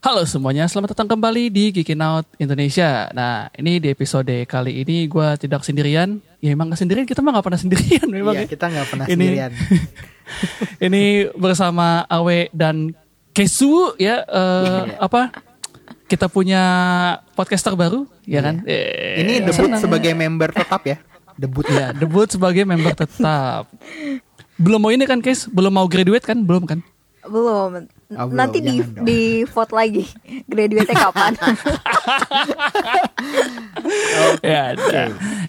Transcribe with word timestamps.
Halo 0.00 0.24
semuanya, 0.24 0.64
selamat 0.64 0.96
datang 0.96 1.12
kembali 1.12 1.52
di 1.52 1.76
Geekin 1.76 2.00
Out 2.00 2.24
Indonesia. 2.40 3.12
Nah, 3.12 3.52
ini 3.52 3.76
di 3.76 3.92
episode 3.92 4.32
kali 4.48 4.80
ini 4.80 5.04
gue 5.04 5.28
tidak 5.36 5.60
sendirian. 5.60 6.24
Ya 6.40 6.56
emang 6.56 6.72
gak 6.72 6.80
sendirian, 6.80 7.04
kita 7.04 7.20
mah 7.20 7.36
gak 7.36 7.44
pernah 7.44 7.60
sendirian 7.60 8.08
memang. 8.08 8.32
Iya, 8.32 8.48
ya. 8.48 8.48
kita 8.48 8.64
nggak 8.72 8.86
pernah 8.88 9.04
Ini- 9.04 9.12
sendirian. 9.12 9.50
ini 10.88 11.02
bersama 11.36 12.08
Awe 12.08 12.48
dan 12.56 12.96
Kesu 13.36 13.92
ya 14.00 14.24
eh, 14.24 14.96
apa? 14.96 15.36
Kita 16.08 16.32
punya 16.32 16.62
podcaster 17.36 17.76
baru, 17.76 18.08
ya 18.24 18.40
kan? 18.40 18.64
Eh, 18.64 19.20
Ini 19.20 19.44
debut 19.44 19.68
senang. 19.68 19.84
sebagai 19.84 20.16
member 20.16 20.48
tetap 20.48 20.80
ya. 20.88 20.96
Debut 21.36 21.68
ya, 21.68 21.92
debut 21.92 22.24
sebagai 22.24 22.64
member 22.64 22.96
tetap. 22.96 23.68
Belum 24.56 24.80
mau 24.80 24.96
ini 24.96 25.04
kan, 25.04 25.20
Kes? 25.20 25.44
Belum 25.44 25.68
mau 25.70 25.84
graduate 25.84 26.24
kan? 26.24 26.40
Belum 26.40 26.64
kan? 26.64 26.80
Oh, 28.10 28.26
Belum. 28.26 28.38
Nanti 28.42 28.58
di 28.58 28.82
dong. 28.82 29.06
di 29.06 29.20
vote 29.46 29.70
lagi. 29.70 30.02
Graduate 30.50 30.90
kapan? 30.90 31.32
ya, 34.42 34.74
ada. 34.74 35.02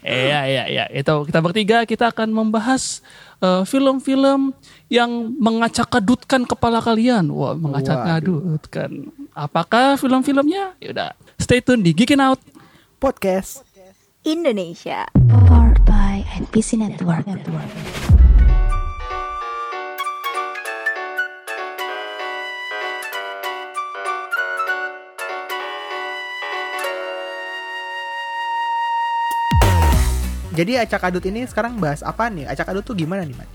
Iya, 0.05 0.39
iya, 0.45 0.63
iya. 0.69 0.85
Itu 0.93 1.25
kita 1.25 1.41
bertiga 1.41 1.89
kita 1.89 2.13
akan 2.13 2.29
membahas 2.29 3.01
eh, 3.41 3.65
film-film 3.65 4.53
yang 4.93 5.09
mengacak-adutkan 5.41 6.45
kepala 6.45 6.85
kalian. 6.85 7.33
Wah, 7.33 7.57
mengacak-adutkan. 7.57 9.09
Apakah 9.33 9.97
film-filmnya? 9.97 10.77
Yaudah, 10.77 11.17
stay 11.41 11.65
tune 11.65 11.81
di 11.81 11.97
Geekin 11.97 12.21
Out. 12.21 12.37
podcast. 13.01 13.65
Indonesia. 14.21 15.09
Powered 15.49 15.81
by 15.81 16.21
NPC 16.37 16.77
Network. 16.77 17.25
Jadi 30.51 30.75
acak 30.75 31.01
adut 31.05 31.23
ini 31.23 31.43
sekarang 31.43 31.75
bahas 31.75 32.01
apa 32.01 32.27
nih? 32.27 32.45
Acak 32.45 32.69
adut 32.69 32.83
tuh 32.83 32.93
gimana 32.93 33.21
nih, 33.21 33.33
Man? 33.33 33.47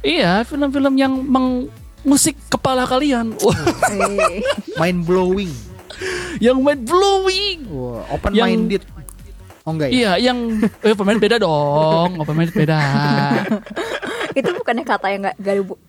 Iya, 0.00 0.42
film-film 0.42 0.94
yang 0.94 1.12
mengusik 1.16 2.38
kepala 2.46 2.84
kalian. 2.84 3.34
Wah, 3.36 3.58
Eh, 3.88 4.42
Mind 4.76 5.02
blowing. 5.02 5.50
yang 6.38 6.58
mind 6.58 6.84
blowing. 6.84 7.58
Wah, 7.66 8.04
open 8.10 8.30
Yang- 8.30 8.50
minded. 8.50 8.82
Oh 9.62 9.74
enggak 9.74 9.88
ya? 9.88 9.94
Iya, 10.14 10.30
yang 10.30 10.38
eh 10.62 10.94
pemain 10.94 11.18
beda 11.18 11.36
dong. 11.36 12.10
Oh, 12.12 12.22
pemain 12.22 12.46
beda. 12.46 12.78
itu 14.30 14.52
bukannya 14.52 14.84
kata 14.84 15.06
yang 15.08 15.26
nggak 15.34 15.36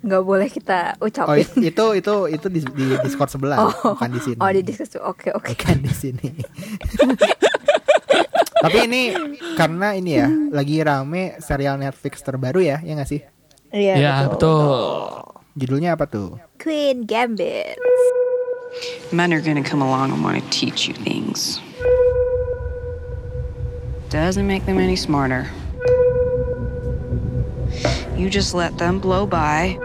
nggak 0.01 0.23
boleh 0.23 0.47
kita 0.47 0.95
Oh, 0.97 1.05
ucapin. 1.05 1.45
itu 1.59 1.85
itu 1.93 2.13
itu 2.27 2.47
di, 2.47 2.59
di 2.63 2.85
Discord 3.03 3.29
sebelah, 3.29 3.69
bukan 3.69 4.09
di 4.09 4.21
sini. 4.23 4.39
Oh, 4.39 4.49
di 4.49 4.61
diskusi. 4.63 4.97
Oke, 4.97 5.29
oke. 5.29 5.53
Bukan 5.53 5.77
di 5.77 5.91
sini. 5.91 6.29
Tapi 8.57 8.77
ini 8.89 9.01
karena 9.53 9.93
ini 9.93 10.11
ya 10.17 10.27
lagi 10.49 10.81
rame 10.81 11.37
serial 11.37 11.77
Netflix 11.77 12.21
terbaru 12.25 12.61
ya, 12.61 12.81
ya 12.81 12.93
nggak 12.97 13.09
sih? 13.09 13.21
Iya, 13.69 13.93
Ya, 13.99 14.13
betul. 14.31 15.21
Judulnya 15.57 15.97
apa 15.97 16.05
tuh? 16.07 16.37
Queen 16.61 17.03
Gambit. 17.05 17.77
Men 19.11 19.33
are 19.33 19.41
gonna 19.41 19.63
come 19.65 19.81
along 19.81 20.11
and 20.13 20.21
want 20.23 20.37
to 20.37 20.45
teach 20.53 20.87
you 20.87 20.93
things. 20.93 21.59
Doesn't 24.09 24.47
make 24.47 24.65
them 24.65 24.79
any 24.79 24.95
smarter. 24.95 25.49
You 28.15 28.29
just 28.31 28.53
let 28.55 28.77
them 28.77 28.97
blow 28.99 29.27
by, 29.27 29.77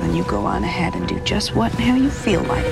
and 0.00 0.16
you 0.16 0.24
go 0.24 0.46
on 0.46 0.64
ahead 0.64 0.94
and 0.94 1.04
do 1.08 1.18
just 1.26 1.54
what 1.54 1.72
and 1.76 1.82
how 1.82 1.96
you 1.96 2.08
feel 2.08 2.40
like. 2.48 2.64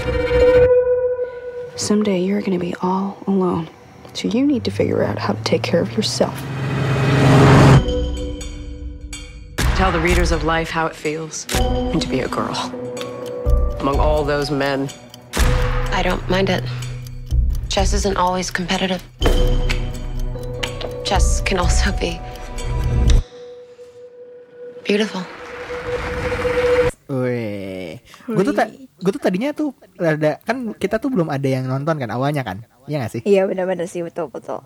Someday 1.77 2.21
you're 2.23 2.41
gonna 2.43 2.59
be 2.62 2.75
all 2.81 3.19
alone, 3.27 3.69
so 4.14 4.28
you 4.28 4.47
need 4.47 4.64
to 4.64 4.70
figure 4.70 5.03
out 5.03 5.19
how 5.19 5.33
to 5.33 5.42
take 5.45 5.62
care 5.62 5.81
of 5.81 5.92
yourself. 5.97 6.34
Tell 9.78 9.93
the 9.94 10.00
readers 10.03 10.32
of 10.32 10.43
life 10.43 10.71
how 10.71 10.87
it 10.87 10.94
feels 10.97 11.47
to 11.47 12.06
be 12.10 12.21
a 12.21 12.28
girl 12.28 12.56
among 13.81 14.00
all 14.03 14.25
those 14.27 14.50
men. 14.50 14.91
I 15.94 16.03
don't 16.03 16.22
mind 16.28 16.50
it. 16.50 16.66
Chess 17.71 17.94
isn't 17.94 18.16
always 18.19 18.50
competitive. 18.50 19.03
Chess 21.06 21.41
can 21.47 21.62
also 21.62 21.94
be 21.97 22.19
beautiful. 24.84 25.22
Wih, 27.09 27.97
gue 28.28 28.44
tuh 28.44 28.53
ta- 28.53 28.69
gue 28.69 29.12
tuh 29.16 29.22
tadinya 29.22 29.56
tuh 29.56 29.72
ada 29.97 30.37
kan 30.44 30.77
kita 30.77 31.00
tuh 31.00 31.09
belum 31.09 31.32
ada 31.32 31.49
yang 31.49 31.65
nonton 31.65 31.97
kan 31.97 32.12
awalnya 32.12 32.44
kan, 32.44 32.68
Iya 32.88 32.97
gak 33.04 33.12
sih? 33.12 33.22
Iya 33.28 33.44
benar-benar 33.44 33.87
sih 33.87 34.00
betul 34.00 34.32
betul. 34.32 34.65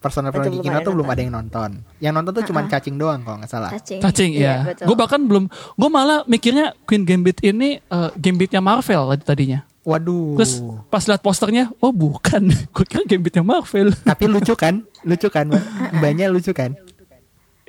Personal 0.00 0.32
kita 0.32 0.48
ada 0.48 0.80
tuh 0.80 0.96
belum 0.96 1.12
ada 1.12 1.20
yang 1.20 1.34
nonton. 1.36 1.84
Yang 2.00 2.12
nonton 2.16 2.32
tuh 2.40 2.44
cuman 2.48 2.64
cacing 2.72 2.96
doang 2.96 3.20
kalau 3.20 3.36
nggak 3.36 3.52
salah. 3.52 3.68
Cacing. 3.68 4.00
Cacing 4.00 4.30
Iya, 4.32 4.48
ya. 4.48 4.56
betul. 4.72 4.84
Gue 4.88 4.96
bahkan 4.96 5.20
belum, 5.20 5.44
gue 5.52 5.90
malah 5.92 6.24
mikirnya 6.24 6.72
Queen 6.88 7.04
Gambit 7.04 7.44
ini 7.44 7.84
eh, 7.84 8.10
Gambitnya 8.16 8.64
Marvel 8.64 9.12
tadinya. 9.20 9.60
Waduh. 9.84 10.40
Terus 10.40 10.64
pas 10.88 11.04
lihat 11.04 11.20
posternya, 11.20 11.68
oh 11.84 11.92
bukan, 11.92 12.48
gue 12.80 12.84
kira 12.88 13.04
Gambitnya 13.04 13.44
Marvel. 13.44 13.92
Tapi 13.92 14.24
lucu 14.32 14.56
kan? 14.56 14.80
Lucu 15.04 15.28
kan? 15.28 15.52
Mbak? 15.52 15.62
Mbaknya 16.00 16.26
lucu 16.32 16.56
kan? 16.56 16.72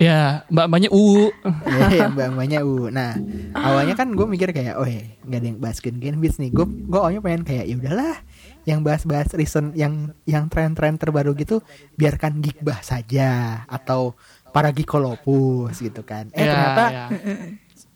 ya, 0.01 0.41
mbak-mbaknya 0.50 0.89
U. 0.89 1.29
Iya, 1.94 2.09
mbak 2.09 2.28
mbaknya 2.33 2.59
u. 2.66 2.89
Nah, 2.89 3.13
awalnya 3.53 3.94
kan 3.94 4.09
gue 4.09 4.25
mikir 4.25 4.50
kayak, 4.50 4.81
oh 4.81 4.88
ya, 4.88 5.06
nggak 5.28 5.39
ada 5.44 5.47
yang 5.51 5.59
bahas 5.62 5.78
Queen 5.78 6.01
Gambit 6.01 6.41
nih. 6.41 6.50
Gue 6.50 6.66
gue 6.66 6.97
awalnya 6.97 7.22
pengen 7.22 7.45
kayak, 7.45 7.69
ya 7.69 7.75
udahlah, 7.78 8.18
yang 8.67 8.85
bahas-bahas 8.85 9.33
recent, 9.33 9.73
yang 9.73 10.13
yang 10.29 10.45
tren-tren 10.47 10.97
terbaru 10.97 11.33
gitu, 11.33 11.66
biarkan 11.97 12.41
geek 12.41 12.61
bahas 12.61 12.89
saja 12.94 13.63
atau 13.66 14.13
para 14.51 14.69
geekolopus 14.69 15.79
gitu 15.81 16.03
kan. 16.05 16.29
Eh 16.35 16.44
Ya, 16.44 16.49
ternyata 16.51 16.83
ya. 16.91 17.05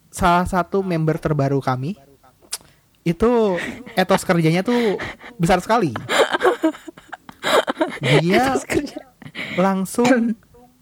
salah 0.09 0.47
satu 0.47 0.81
member 0.81 1.19
terbaru 1.19 1.59
kami 1.59 1.99
itu 3.05 3.61
etos 3.93 4.25
kerjanya 4.25 4.65
tuh 4.65 4.97
besar 5.37 5.61
sekali. 5.61 5.93
Dia 8.01 8.57
langsung 9.59 10.33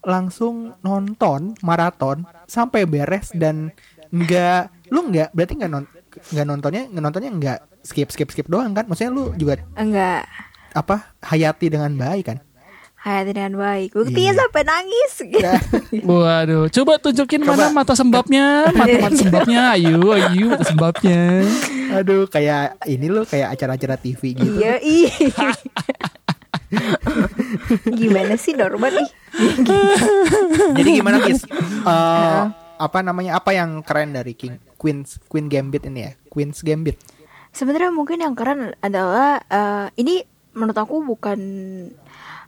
langsung 0.04 0.76
nonton 0.84 1.56
maraton 1.64 2.28
sampai 2.48 2.84
beres 2.88 3.32
dan 3.36 3.72
nggak 4.14 4.92
lu 4.92 5.10
nggak 5.10 5.32
berarti 5.32 5.54
nggak 5.58 5.72
non 5.72 5.86
nggak 6.30 6.46
nontonnya 6.46 6.84
nggak 6.88 7.04
nontonnya 7.04 7.30
nggak 7.32 7.58
skip 7.82 8.08
skip 8.08 8.28
skip 8.28 8.46
doang 8.46 8.72
kan 8.72 8.84
maksudnya 8.84 9.10
lu 9.10 9.32
juga 9.34 9.58
Enggak. 9.74 10.24
apa 10.72 11.12
hayati 11.22 11.68
dengan 11.68 11.92
baik 11.94 12.26
kan 12.26 12.40
Hayati 13.04 13.36
dengan 13.36 13.60
baik. 13.60 13.92
Buktinya 13.92 14.32
Iya. 14.32 14.40
sampai 14.40 14.62
nangis. 14.64 15.14
Ya. 15.28 15.52
Waduh, 16.08 16.72
coba 16.72 16.96
tunjukin 16.98 17.44
Coba. 17.44 17.68
mana 17.68 17.76
mata 17.76 17.94
sembabnya, 17.94 18.72
mata 18.72 18.96
mata 18.96 19.16
sembabnya, 19.20 19.62
ayo, 19.76 20.00
ayo 20.16 20.46
mata 20.48 20.64
sembabnya. 20.64 21.44
aduh 21.92 22.24
kayak 22.26 22.80
ini 22.88 23.06
lo 23.06 23.22
kayak 23.22 23.54
acara-acara 23.54 24.00
TV 24.00 24.34
gitu 24.34 24.56
Iya, 24.56 24.80
ih. 24.80 25.12
Gimana 27.94 28.34
sih 28.36 28.54
Norman 28.54 28.94
ih? 28.96 29.10
jadi 30.78 30.90
gimana 30.94 31.18
guys 31.20 31.44
Eh, 31.84 32.42
apa 32.84 33.00
namanya 33.00 33.40
apa 33.40 33.56
yang 33.56 33.80
keren 33.82 34.12
dari 34.12 34.36
King 34.36 34.60
Queen's 34.76 35.18
Queen 35.32 35.48
Gambit 35.48 35.88
ini 35.88 36.06
ya 36.06 36.12
Queen's 36.28 36.60
Gambit 36.60 37.00
Sebenarnya 37.54 37.94
mungkin 37.94 38.18
yang 38.18 38.34
keren 38.34 38.74
adalah 38.82 39.38
eh, 39.46 39.88
ini 40.02 40.26
menurut 40.58 40.74
aku 40.74 41.06
bukan 41.06 41.40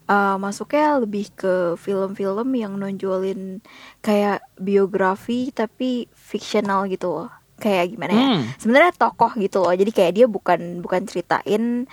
eh, 0.09 0.38
masuknya 0.41 0.97
lebih 0.97 1.29
ke 1.38 1.78
film-film 1.78 2.50
yang 2.57 2.74
nonjolin 2.81 3.62
kayak 4.01 4.41
biografi 4.57 5.53
tapi 5.53 6.09
fiksional 6.18 6.90
gitu 6.90 7.13
loh. 7.22 7.29
Kayak 7.62 7.94
gimana 7.94 8.12
ya? 8.12 8.25
Hmm. 8.25 8.41
Sebenarnya 8.57 8.91
tokoh 8.97 9.31
gitu 9.38 9.62
loh. 9.62 9.72
Jadi 9.78 9.91
kayak 9.94 10.13
dia 10.18 10.25
bukan 10.25 10.81
bukan 10.81 11.06
ceritain 11.06 11.85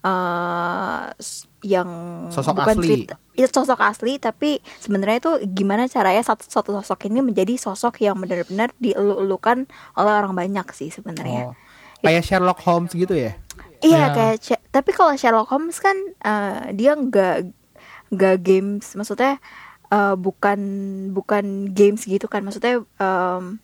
eh 0.00 1.02
s- 1.16 1.44
yang 1.60 1.90
Sosok 2.28 2.54
bukan 2.56 2.76
asli. 2.76 2.86
cerita 2.86 3.14
itu 3.34 3.50
sosok 3.52 3.80
asli 3.80 4.12
tapi 4.16 4.50
sebenarnya 4.76 5.18
itu 5.20 5.32
gimana 5.48 5.86
caranya 5.86 6.22
satu 6.22 6.42
satu 6.42 6.70
sosok 6.72 7.06
ini 7.06 7.18
menjadi 7.20 7.54
sosok 7.56 7.98
yang 8.00 8.14
benar-benar 8.14 8.70
dielu-elukan 8.76 9.66
oleh 9.92 10.12
orang 10.12 10.32
banyak 10.32 10.66
sih 10.70 10.88
sebenarnya. 10.88 11.50
oh 11.50 11.54
kayak 11.98 12.22
Sherlock 12.22 12.62
Holmes 12.62 12.92
gitu 12.92 13.10
ya 13.10 13.34
Iya 13.78 13.98
Ya. 14.00 14.14
kayak 14.36 14.36
tapi 14.68 14.90
kalau 14.90 15.14
Sherlock 15.14 15.46
Holmes 15.48 15.78
kan 15.78 15.94
eh, 16.16 16.70
dia 16.72 16.94
nggak 16.94 17.50
nggak 18.08 18.36
games 18.38 18.94
maksudnya 18.94 19.42
eh, 19.88 20.14
bukan 20.14 20.58
bukan 21.10 21.44
games 21.68 22.02
gitu 22.02 22.26
kan 22.26 22.42
maksudnya 22.42 22.82
em, 22.96 23.58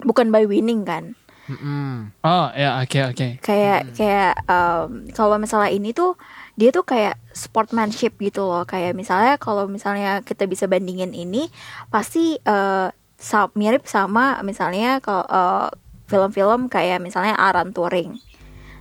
bukan 0.00 0.28
by 0.28 0.44
winning 0.44 0.82
kan 0.82 1.16
Mm-mm. 1.44 2.08
Oh 2.24 2.48
ya, 2.56 2.80
oke 2.80 2.98
oke. 3.12 3.28
kayak 3.44 3.92
kayak 3.92 4.34
em, 4.48 5.12
kalau 5.12 5.36
misalnya 5.36 5.68
ini 5.68 5.92
tuh 5.92 6.16
dia 6.56 6.72
tuh 6.72 6.86
kayak 6.88 7.20
sportsmanship 7.36 8.16
gitu 8.16 8.48
loh. 8.48 8.64
Kayak 8.64 8.96
misalnya 8.96 9.36
kalau 9.36 9.68
misalnya 9.68 10.24
kita 10.24 10.48
bisa 10.48 10.64
bandingin 10.64 11.12
ini 11.12 11.52
pasti 11.92 12.40
eh, 12.40 12.88
sa- 13.20 13.52
mirip 13.52 13.84
sama 13.84 14.40
misalnya 14.40 15.04
kalau 15.04 15.24
eh, 15.28 15.68
film-film 16.08 16.72
kayak 16.72 17.04
misalnya 17.04 17.36
Alan 17.36 17.76
Turing. 17.76 18.16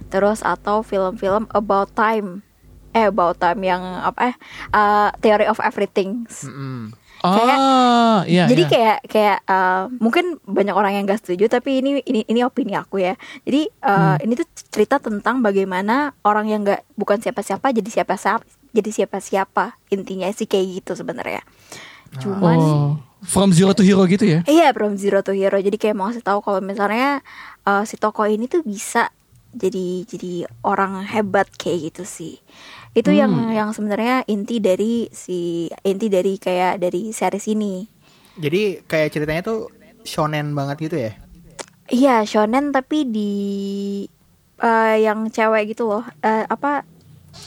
Terus 0.07 0.39
atau 0.45 0.85
film-film 0.85 1.51
about 1.51 1.91
time. 1.97 2.45
Eh 2.93 3.09
about 3.09 3.41
time 3.41 3.57
yang 3.65 3.81
apa 3.81 4.29
eh 4.29 4.35
uh, 4.69 5.09
theory 5.17 5.49
of 5.49 5.57
everything 5.57 6.29
Mm-mm. 7.23 7.55
Ah, 7.55 8.27
iya. 8.27 8.51
jadi 8.51 8.63
iya. 8.67 8.71
kayak 8.71 8.97
kayak 9.07 9.37
uh, 9.47 9.87
mungkin 10.03 10.43
banyak 10.43 10.75
orang 10.75 10.91
yang 10.99 11.07
gak 11.07 11.23
setuju 11.23 11.47
tapi 11.47 11.79
ini 11.79 12.03
ini 12.03 12.27
ini 12.27 12.43
opini 12.43 12.75
aku 12.75 12.99
ya 12.99 13.15
jadi 13.47 13.71
uh, 13.79 14.19
ini 14.19 14.35
tuh 14.35 14.47
cerita 14.67 14.99
tentang 14.99 15.39
bagaimana 15.39 16.11
orang 16.27 16.51
yang 16.51 16.67
nggak 16.67 16.83
bukan 16.99 17.23
siapa-siapa 17.23 17.71
jadi 17.71 17.87
siapa-siapa 17.87 18.43
jadi 18.75 18.89
siapa-siapa 18.91 19.79
intinya 19.95 20.27
sih 20.35 20.51
kayak 20.51 20.83
gitu 20.83 20.99
sebenarnya 20.99 21.47
cuman 22.19 22.59
Oh, 22.59 22.93
from 23.23 23.55
zero 23.55 23.71
to 23.73 23.81
hero 23.81 24.03
gitu 24.05 24.27
ya? 24.27 24.39
Iya, 24.45 24.75
from 24.75 24.99
zero 24.99 25.23
to 25.23 25.33
hero. 25.33 25.57
Jadi 25.57 25.79
kayak 25.79 25.95
mau 25.97 26.11
kasih 26.11 26.21
tahu 26.21 26.43
kalau 26.43 26.59
misalnya 26.59 27.23
uh, 27.65 27.87
si 27.87 27.95
tokoh 27.97 28.27
ini 28.27 28.45
tuh 28.51 28.61
bisa 28.61 29.09
jadi 29.53 30.03
jadi 30.05 30.45
orang 30.65 31.07
hebat 31.07 31.47
kayak 31.55 31.89
gitu 31.89 32.03
sih. 32.05 32.35
Itu 32.93 33.09
yang 33.09 33.49
yang 33.49 33.73
sebenarnya 33.73 34.21
inti 34.29 34.61
dari 34.61 35.09
si 35.09 35.65
inti 35.81 36.07
dari 36.13 36.37
kayak 36.37 36.77
dari 36.77 37.09
series 37.09 37.49
ini. 37.49 37.89
Jadi 38.37 38.85
kayak 38.85 39.09
ceritanya 39.13 39.41
tuh 39.41 39.59
shonen 40.05 40.53
banget 40.53 40.77
gitu 40.89 40.97
ya? 41.01 41.11
Iya, 41.89 42.15
shonen 42.23 42.69
tapi 42.69 43.05
di 43.09 43.31
uh, 44.61 44.95
yang 44.97 45.29
cewek 45.33 45.73
gitu 45.73 45.89
loh. 45.89 46.05
Eh, 46.21 46.45
apa 46.45 46.85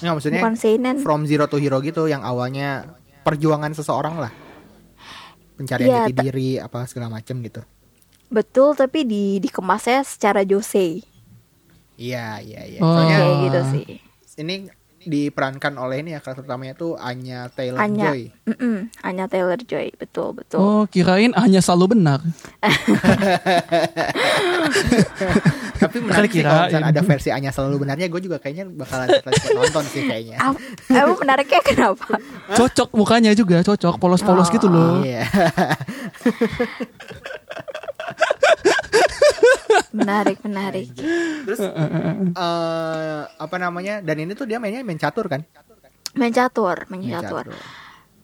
Nggak 0.03 0.15
maksudnya 0.19 0.41
bukan 0.43 0.57
seinen. 0.59 0.97
from 1.07 1.31
zero 1.31 1.47
to 1.47 1.63
hero 1.63 1.79
gitu 1.79 2.11
yang 2.11 2.27
awalnya 2.27 2.99
perjuangan 3.23 3.71
seseorang 3.71 4.19
lah. 4.19 4.33
Pencarian 5.57 5.89
Iya, 5.89 6.01
jati 6.11 6.13
diri 6.27 6.51
apa 6.59 6.85
segala 6.91 7.09
macem 7.09 7.39
gitu. 7.41 7.63
Betul, 8.29 8.75
tapi 8.75 9.07
di 9.07 9.39
dikemasnya 9.39 10.03
secara 10.03 10.43
jose. 10.43 11.01
Iya, 11.97 12.43
iya, 12.45 12.63
iya. 12.67 12.81
Oh. 12.83 12.93
Soalnya 12.93 13.17
Kayak 13.17 13.37
gitu 13.41 13.61
sih. 13.73 13.87
ini 14.37 14.55
diperankan 15.07 15.79
oleh 15.79 16.03
ini 16.03 16.19
ya 16.19 16.21
karakter 16.21 16.43
utamanya 16.43 16.75
tuh 16.75 16.99
Anya 16.99 17.47
Taylor 17.55 17.79
Anya, 17.79 18.11
Joy. 18.11 18.35
Mm-mm, 18.51 18.91
Anya 19.07 19.31
Taylor 19.31 19.57
Joy, 19.63 19.95
betul 19.95 20.35
betul. 20.35 20.59
Oh, 20.59 20.83
kirain 20.91 21.31
hanya 21.39 21.63
selalu 21.63 21.95
benar. 21.95 22.21
Tapi 25.77 25.97
menarik 26.03 26.35
sih 26.35 26.43
kalau 26.43 26.67
ada 26.67 27.03
versi 27.07 27.31
Anya 27.31 27.55
selalu 27.55 27.87
benarnya, 27.87 28.11
gue 28.11 28.19
juga 28.19 28.43
kayaknya 28.43 28.67
bakalan 28.67 29.23
nonton 29.55 29.85
sih 29.87 30.03
kayaknya. 30.11 30.43
Emang 30.91 31.17
menariknya 31.23 31.63
kenapa? 31.63 32.19
Cocok 32.59 32.91
mukanya 32.99 33.31
juga, 33.39 33.63
cocok 33.63 34.03
polos-polos 34.03 34.51
gitu 34.51 34.67
loh. 34.67 35.07
Iya. 35.07 35.23
Menarik, 39.93 40.39
menarik. 40.45 40.87
Terus 41.47 41.61
eh, 41.61 43.23
apa 43.27 43.57
namanya? 43.57 44.01
Dan 44.05 44.17
ini 44.27 44.33
tuh 44.37 44.47
dia 44.49 44.61
mainnya 44.61 44.85
main 44.85 44.99
catur 45.01 45.27
kan? 45.31 45.43
Main 46.17 46.33
catur, 46.33 46.89
main 46.89 47.01
Main 47.05 47.13
catur. 47.13 47.45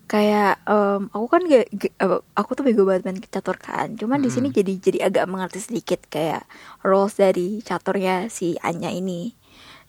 Kayak 0.09 0.61
em, 0.69 1.09
aku 1.09 1.27
kan 1.29 1.43
gak, 1.49 1.67
gak- 1.73 2.25
aku 2.37 2.51
tuh 2.53 2.65
bego 2.69 2.85
banget 2.85 3.09
main 3.09 3.19
catur 3.21 3.57
kan. 3.57 3.97
Cuman 3.97 4.21
di 4.21 4.29
sini 4.29 4.53
jadi 4.53 4.73
jadi 4.77 4.99
agak 5.09 5.25
mengerti 5.25 5.61
sedikit 5.65 6.05
kayak 6.09 6.45
rules 6.85 7.17
dari 7.17 7.65
caturnya 7.65 8.29
si 8.29 8.57
Anya 8.61 8.93
ini. 8.93 9.33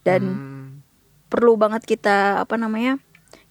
Dan 0.04 0.22
Hmm. 0.24 0.68
perlu 1.28 1.60
banget 1.60 1.84
kita 1.84 2.44
apa 2.44 2.56
namanya? 2.56 3.00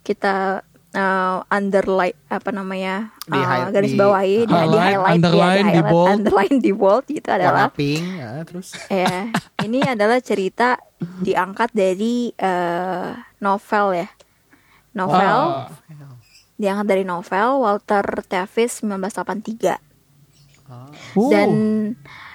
Kita 0.01 0.65
eh, 0.93 1.37
underline 1.49 2.17
apa 2.27 2.51
namanya? 2.51 3.11
Di 3.23 3.35
eh, 3.35 3.69
garis 3.71 3.93
di- 3.93 3.99
bawahi, 3.99 4.37
di, 4.41 4.47
di 4.47 4.53
Highlight, 4.53 4.77
highlight, 4.79 5.01
ya, 5.03 5.15
underline, 5.15 5.67
di 5.67 5.83
bold. 5.83 6.09
underline, 6.09 6.57
di 6.59 6.73
bold 6.73 7.05
Warna 7.09 7.33
adalah 7.35 7.69
pink, 7.71 8.05
ya, 8.15 8.31
terus 8.43 8.69
ya 8.87 9.15
ini 9.61 9.79
adalah 9.81 10.19
cerita 10.19 10.77
diangkat 10.99 11.71
dari 11.71 12.31
eh, 12.33 13.09
novel 13.39 13.87
ya 13.97 14.09
novel 14.93 15.41
Ah. 15.65 15.73
diangkat 16.55 16.87
dari 16.87 17.03
novel 17.03 17.49
Walter 17.59 18.05
Tevis 18.23 18.81
1983 18.81 19.81
Oh. 21.13 21.29
dan 21.29 21.51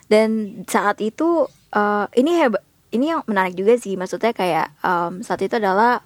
dan 0.05 0.29
saat 0.65 0.97
itu 0.99 1.45
eh, 1.71 2.05
ini 2.13 2.31
hebat 2.35 2.61
ini 2.87 3.09
yang 3.09 3.21
menarik 3.25 3.53
juga 3.53 3.73
sih 3.75 3.93
maksudnya 3.93 4.31
kayak 4.31 4.71
em, 4.79 5.19
saat 5.19 5.41
itu 5.41 5.53
adalah 5.53 5.99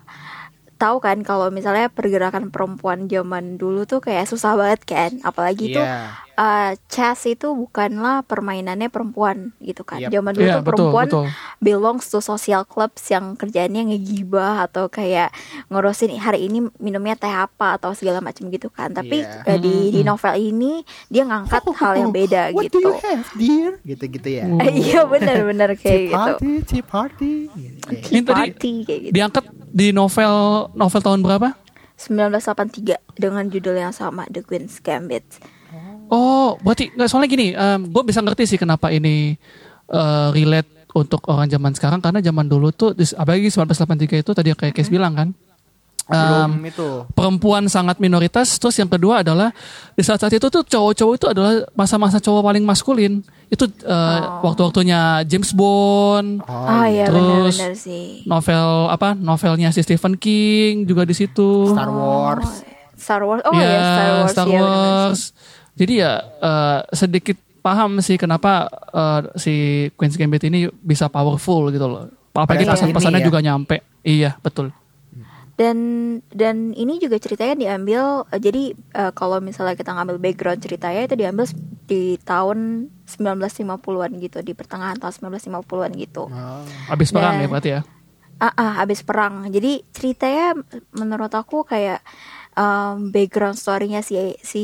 tahu 0.81 0.98
kan 0.98 1.22
kalau 1.22 1.54
misalnya 1.54 1.94
pergerakan 1.94 2.50
perempuan 2.50 3.06
zaman 3.06 3.62
dulu 3.62 3.86
tuh 3.86 4.01
kayak 4.01 4.25
susah 4.25 4.57
banget 4.57 4.81
kan? 4.89 5.12
Apalagi 5.22 5.78
tuh 5.78 5.86
Iya. 6.33 6.72
eh, 6.72 6.81
chess 6.88 7.28
itu 7.28 7.51
bukanlah 7.51 8.22
permainannya 8.22 8.88
perempuan 8.88 9.51
gitu 9.57 9.81
kan 9.81 10.00
Yap. 10.00 10.12
zaman 10.12 10.31
dulu 10.31 10.42
Iya, 10.42 10.54
tuh 10.54 10.62
betul, 10.62 10.69
perempuan 10.88 11.07
betul. 11.07 11.25
belongs 11.57 12.06
to 12.06 12.19
social 12.19 12.63
clubs 12.63 13.04
yang 13.06 13.33
kerjaannya 13.33 13.92
ngegibah 13.92 14.63
atau 14.63 14.88
kayak 14.88 15.30
ngurusin 15.68 16.16
hari 16.16 16.45
ini 16.45 16.72
minumnya 16.78 17.16
teh 17.16 17.28
apa 17.28 17.75
atau 17.75 17.92
segala 17.92 18.19
macam 18.19 18.48
gitu 18.48 18.68
kan 18.68 18.89
tapi 18.89 19.22
Iya. 19.22 19.44
eh, 19.45 19.57
di 19.57 19.75
di 19.89 20.01
novel 20.01 20.33
ini 20.36 20.81
dia 21.07 21.24
ngangkat 21.24 21.62
hal 21.74 21.94
yang 21.98 22.12
beda 22.12 22.51
What 22.51 22.66
gitu 22.66 22.78
do 22.78 22.88
you 22.88 22.95
have, 22.98 23.24
dear? 23.33 23.69
Gitu-gitu 23.81 24.30
ya. 24.31 24.44
Iya 24.81 25.04
benar-benar 25.04 25.75
kayak 25.75 25.83
Tea 25.83 26.06
gitu 26.06 26.16
party, 26.16 26.51
tea 26.63 26.81
party. 26.81 27.33
Gitu. 27.50 27.86
Ini 28.10 28.19
tadi 28.22 28.33
party 28.50 28.72
kayak 28.83 29.00
gitu 29.01 29.13
diangkat 29.13 29.44
di 29.68 29.88
novel 29.92 30.33
novel 30.74 31.01
tahun 31.01 31.22
berapa? 31.22 31.50
1983 32.01 32.98
dengan 33.16 33.45
judul 33.45 33.78
yang 33.78 33.92
sama 33.92 34.25
The 34.28 34.42
Queen's 34.42 34.80
Gambit 34.80 35.24
Oh, 35.72 35.90
berarti 36.59 36.91
nggak 36.91 37.07
soalnya 37.07 37.29
gini, 37.29 37.47
gue 37.87 38.03
bisa 38.03 38.19
ngerti 38.19 38.43
sih 38.43 38.59
kenapa 38.59 38.91
ini 38.91 39.39
eh, 39.87 40.27
relate 40.35 40.83
untuk 40.91 41.23
orang 41.31 41.47
zaman 41.47 41.71
sekarang 41.71 42.03
karena 42.03 42.19
zaman 42.19 42.51
dulu 42.51 42.75
tuh, 42.75 42.91
apalagi 42.91 43.47
1983 43.47 44.23
itu 44.27 44.31
tadi 44.35 44.47
yang 44.51 44.59
kayak 44.59 44.75
Kes 44.75 44.91
bilang 44.91 45.15
kan, 45.15 45.29
Belum 46.11 46.51
em, 46.59 46.67
itu. 46.67 47.07
perempuan 47.15 47.63
sangat 47.71 47.95
minoritas. 48.03 48.59
Terus 48.59 48.75
yang 48.75 48.91
kedua 48.91 49.23
adalah 49.23 49.55
di 49.95 50.03
saat 50.03 50.19
saat 50.19 50.35
itu 50.35 50.51
tuh 50.51 50.67
cowok-cowok 50.67 51.13
itu 51.15 51.27
adalah 51.31 51.63
masa-masa 51.71 52.19
cowok 52.19 52.51
paling 52.51 52.63
maskulin. 52.67 53.23
Itu 53.47 53.71
eh, 53.71 54.19
waktu-waktunya 54.43 55.23
James 55.23 55.55
Bond, 55.55 56.43
Oh, 56.43 56.83
iya 56.83 57.07
terus 57.07 57.55
benar-benar 57.55 57.75
sih 57.79 58.27
novel 58.27 58.91
apa 58.91 59.15
novelnya 59.15 59.71
si 59.71 59.79
Stephen 59.79 60.19
King 60.19 60.83
juga 60.83 61.07
di 61.07 61.15
situ. 61.15 61.71
Star 61.71 61.87
Wars. 61.87 62.49
Star 62.99 63.21
Wars 63.23 63.41
oh 63.47 63.55
Iya, 63.55 63.63
ya 63.63 63.79
Star 63.79 64.11
Wars 64.11 64.31
Star 64.35 64.47
iya. 64.51 64.59
Wars. 64.59 65.21
Jadi 65.75 65.94
ya 66.03 66.19
eh, 66.21 66.79
sedikit 66.91 67.38
paham 67.62 68.01
sih 68.01 68.18
kenapa 68.18 68.68
eh, 68.91 69.21
si 69.38 69.53
Queen's 69.95 70.18
Gambit 70.18 70.44
ini 70.45 70.68
bisa 70.81 71.07
powerful 71.07 71.69
gitu 71.69 71.88
loh. 71.88 72.09
Apalagi 72.31 72.63
pesan-pesannya 72.68 73.21
ya. 73.21 73.27
juga 73.27 73.39
nyampe. 73.44 73.83
Iya, 74.01 74.39
betul. 74.41 74.73
dan 75.59 75.78
dan 76.33 76.73
ini 76.73 76.97
juga 76.97 77.21
ceritanya 77.21 77.54
diambil 77.54 78.25
eh, 78.33 78.42
jadi 78.42 78.73
eh, 78.73 79.11
kalau 79.13 79.37
misalnya 79.37 79.78
kita 79.78 79.94
ngambil 79.94 80.18
background 80.18 80.57
ceritanya 80.57 81.06
itu 81.06 81.13
diambil 81.13 81.45
di 81.85 82.18
tahun 82.23 82.90
1950-an 83.06 84.11
gitu 84.25 84.42
di 84.42 84.57
pertengahan 84.57 84.97
tahun 84.97 85.37
1950-an 85.37 85.92
gitu. 86.01 86.33
Oh. 86.33 86.66
Habis 86.90 87.13
perang 87.13 87.37
ya 87.37 87.47
berarti 87.51 87.69
ya. 87.78 87.81
Ah, 88.42 88.49
ah, 88.57 88.71
habis 88.81 89.06
perang. 89.06 89.54
Jadi 89.54 89.85
ceritanya 89.94 90.57
menurut 90.97 91.30
aku 91.30 91.61
kayak 91.61 92.01
um, 92.55 93.11
background 93.11 93.57
story-nya 93.59 94.03
si 94.03 94.35
si 94.41 94.63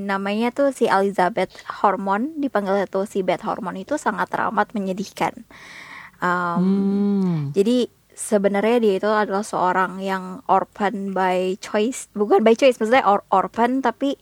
namanya 0.00 0.52
tuh 0.54 0.70
si 0.72 0.88
Elizabeth 0.88 1.52
Hormon 1.82 2.40
dipanggil 2.40 2.84
itu 2.84 3.04
si 3.08 3.20
Beth 3.20 3.44
Hormon 3.44 3.76
itu 3.80 3.96
sangat 4.00 4.30
teramat 4.32 4.72
menyedihkan. 4.72 5.44
Um, 6.22 6.62
Hmm. 6.64 7.50
Jadi 7.52 7.90
sebenarnya 8.14 8.78
dia 8.78 8.94
itu 9.02 9.10
adalah 9.10 9.42
seorang 9.42 9.98
yang 9.98 10.40
orphan 10.46 11.10
by 11.12 11.58
choice, 11.58 12.06
bukan 12.14 12.40
by 12.46 12.54
choice, 12.54 12.78
maksudnya 12.78 13.04
or 13.04 13.26
orphan 13.34 13.82
tapi 13.82 14.14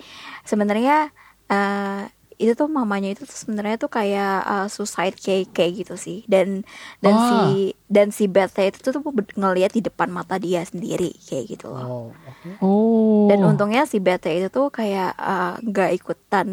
sebenarnya 0.48 1.12
eh, 1.52 2.08
itu 2.42 2.52
tuh 2.52 2.66
mamanya 2.66 3.14
itu 3.14 3.22
tuh 3.22 3.38
sebenarnya 3.38 3.78
tuh 3.78 3.86
kayak 3.88 4.34
eh, 4.42 4.66
suicide 4.66 5.14
kayak 5.14 5.54
kayak 5.54 5.72
gitu 5.78 5.94
sih. 5.96 6.26
Dan 6.26 6.66
dan 6.98 7.14
Ah. 7.14 7.22
si 7.54 7.70
dan 7.86 8.08
si 8.10 8.26
Beth 8.26 8.58
itu 8.58 8.82
tuh 8.82 8.98
ber- 9.06 9.30
ngelihat 9.32 9.70
di 9.70 9.80
depan 9.80 10.08
mata 10.08 10.36
dia 10.36 10.60
sendiri 10.62 11.14
kayak 11.22 11.44
gitu 11.48 11.70
loh. 11.70 11.84
Oh, 11.84 12.06
oke. 12.10 12.48
Oh. 12.58 13.30
Dan 13.30 13.46
untungnya 13.46 13.86
si 13.86 13.96
Beth 13.96 14.26
itu 14.26 14.50
tuh 14.50 14.68
kayak 14.68 15.14
eh, 15.14 15.54
nggak 15.62 15.90
ikutan 15.94 16.48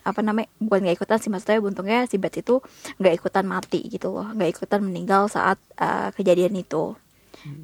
apa 0.00 0.20
namanya 0.20 0.48
bukan 0.56 0.80
nggak 0.82 0.96
ikutan 0.96 1.18
sih 1.18 1.28
maksudnya 1.28 1.60
untungnya 1.60 2.08
si 2.08 2.16
Beth 2.16 2.34
itu 2.34 2.64
nggak 2.96 3.14
ikutan 3.14 3.44
mati 3.44 3.84
gitu 3.84 4.08
loh 4.10 4.32
nggak 4.32 4.56
ikutan 4.56 4.80
meninggal 4.80 5.28
saat 5.28 5.60
eh, 5.76 6.08
kejadian 6.10 6.56
itu 6.56 6.96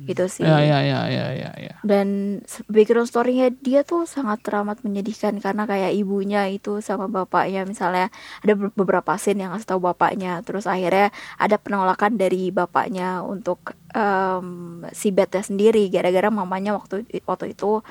gitu 0.09 0.25
sih. 0.27 0.43
Ya 0.47 0.59
ya 0.61 0.79
ya 0.83 1.01
ya 1.07 1.27
ya 1.35 1.51
ya. 1.57 1.75
dan 1.87 2.39
background 2.71 3.07
story-nya 3.11 3.51
dia 3.55 3.83
tuh 3.87 4.07
sangat 4.07 4.43
teramat 4.43 4.83
menyedihkan 4.87 5.39
karena 5.39 5.63
kayak 5.67 5.93
ibunya 5.95 6.47
itu 6.51 6.83
sama 6.83 7.07
bapaknya. 7.07 7.63
Misalnya 7.67 8.11
ada 8.43 8.53
be- 8.59 8.75
beberapa 8.75 9.15
scene 9.19 9.43
yang 9.47 9.55
ngasih 9.55 9.69
tahu 9.71 9.81
bapaknya 9.83 10.43
terus 10.47 10.67
akhirnya 10.67 11.11
ada 11.39 11.57
penolakan 11.59 12.19
dari 12.19 12.51
bapaknya 12.51 13.23
untuk 13.23 13.75
em, 13.95 14.83
si 14.95 15.11
Beth 15.15 15.35
sendiri. 15.43 15.87
Gara-gara 15.95 16.29
mamanya 16.31 16.75
waktu 16.79 17.07
waktu 17.27 17.55
itu 17.55 17.83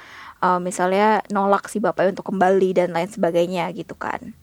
em, 0.43 0.59
misalnya 0.63 1.23
nolak 1.31 1.67
si 1.71 1.77
bapaknya 1.79 2.11
untuk 2.15 2.27
kembali 2.33 2.69
dan 2.75 2.89
lain 2.95 3.09
sebagainya 3.11 3.71
gitu 3.75 3.95
kan 3.95 4.33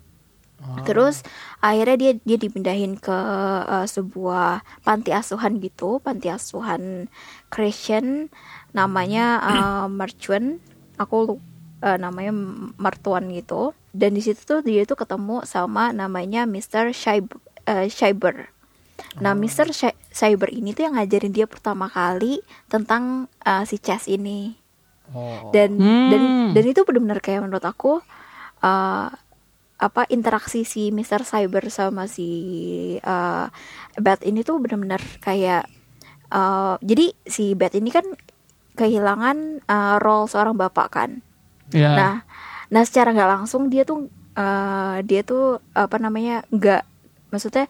Terus 0.82 1.22
akhirnya 1.58 1.96
dia 1.96 2.12
dia 2.18 2.36
dipindahin 2.36 2.96
ke 2.96 3.14
eh, 3.64 3.86
sebuah 3.86 4.50
panti 4.82 5.10
asuhan 5.10 5.58
gitu, 5.58 5.98
panti 5.98 6.28
asuhan 6.28 7.06
Christian 7.48 8.28
namanya 8.70 9.38
eh, 9.40 9.86
Mercuan. 9.86 10.58
Aku 10.96 11.38
eh, 11.80 11.94
namanya 11.96 12.34
Mertuan 12.74 13.30
gitu. 13.30 13.70
Dan 13.90 14.12
di 14.12 14.20
situ 14.20 14.42
tuh 14.42 14.60
dia 14.60 14.82
tuh 14.82 14.94
ketemu 14.94 15.42
sama 15.44 15.90
namanya 15.90 16.42
Mr. 16.44 16.90
Eh, 16.90 17.86
Schreiber. 17.86 18.50
Nah, 19.18 19.30
Mr. 19.32 19.70
Schei- 19.70 19.94
Schreiber 20.10 20.50
ini 20.50 20.74
tuh 20.74 20.84
yang 20.84 20.98
ngajarin 20.98 21.30
dia 21.30 21.46
pertama 21.46 21.86
kali 21.86 22.42
tentang 22.66 23.26
eh, 23.40 23.62
si 23.62 23.78
Chess 23.78 24.06
ini 24.06 24.58
Oh. 25.08 25.48
dan 25.50 25.72
Hmm. 25.72 26.12
dan 26.12 26.22
dan 26.52 26.64
itu 26.66 26.84
benar-benar 26.84 27.24
kayak 27.24 27.40
menurut 27.40 27.64
aku 27.64 28.04
uh, 28.60 29.08
apa 29.78 30.02
interaksi 30.10 30.66
si 30.66 30.90
Mr. 30.90 31.22
Cyber 31.22 31.70
sama 31.70 32.10
si 32.10 32.28
uh, 33.00 33.46
Bat 33.94 34.26
ini 34.26 34.42
tuh 34.42 34.58
benar-benar 34.58 34.98
kayak 35.22 35.70
uh, 36.30 36.74
jadi 36.82 37.14
si 37.22 37.54
Bat 37.54 37.78
ini 37.78 37.94
kan 37.94 38.02
kehilangan 38.74 39.62
uh, 39.66 39.96
role 39.98 40.26
seorang 40.26 40.54
bapak 40.54 40.88
kan 40.90 41.10
Ya. 41.68 41.92
nah 41.92 42.14
nah 42.72 42.80
secara 42.80 43.12
nggak 43.12 43.28
langsung 43.28 43.68
dia 43.68 43.84
tuh 43.84 44.08
uh, 44.40 45.04
dia 45.04 45.20
tuh 45.20 45.60
apa 45.76 46.00
namanya 46.00 46.40
nggak 46.48 46.80
maksudnya 47.28 47.68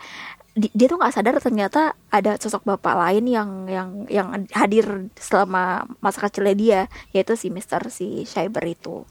di- 0.54 0.70
dia 0.70 0.86
tuh 0.86 1.02
nggak 1.02 1.14
sadar 1.18 1.34
ternyata 1.42 1.98
ada 2.06 2.38
sosok 2.38 2.62
bapak 2.62 2.94
lain 2.94 3.26
yang 3.26 3.50
yang 3.66 3.90
yang 4.06 4.28
hadir 4.54 5.10
selama 5.18 5.82
masa 5.98 6.22
kecilnya 6.22 6.54
dia 6.54 6.80
yaitu 7.10 7.34
si 7.34 7.50
Mister 7.50 7.82
si 7.90 8.22
Schreiber 8.22 8.62
itu 8.70 9.02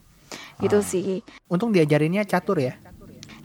gitu 0.63 0.79
sih 0.79 1.19
Untung 1.47 1.75
diajarinnya 1.75 2.23
catur 2.23 2.63
ya. 2.63 2.79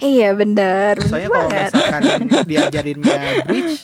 Iya 0.02 0.34
bener 0.34 0.98
bener 0.98 1.06
Soalnya 1.06 1.28
kalau 1.30 1.48
misalkan 1.48 2.02
diajarinnya 2.50 3.18
bridge, 3.46 3.74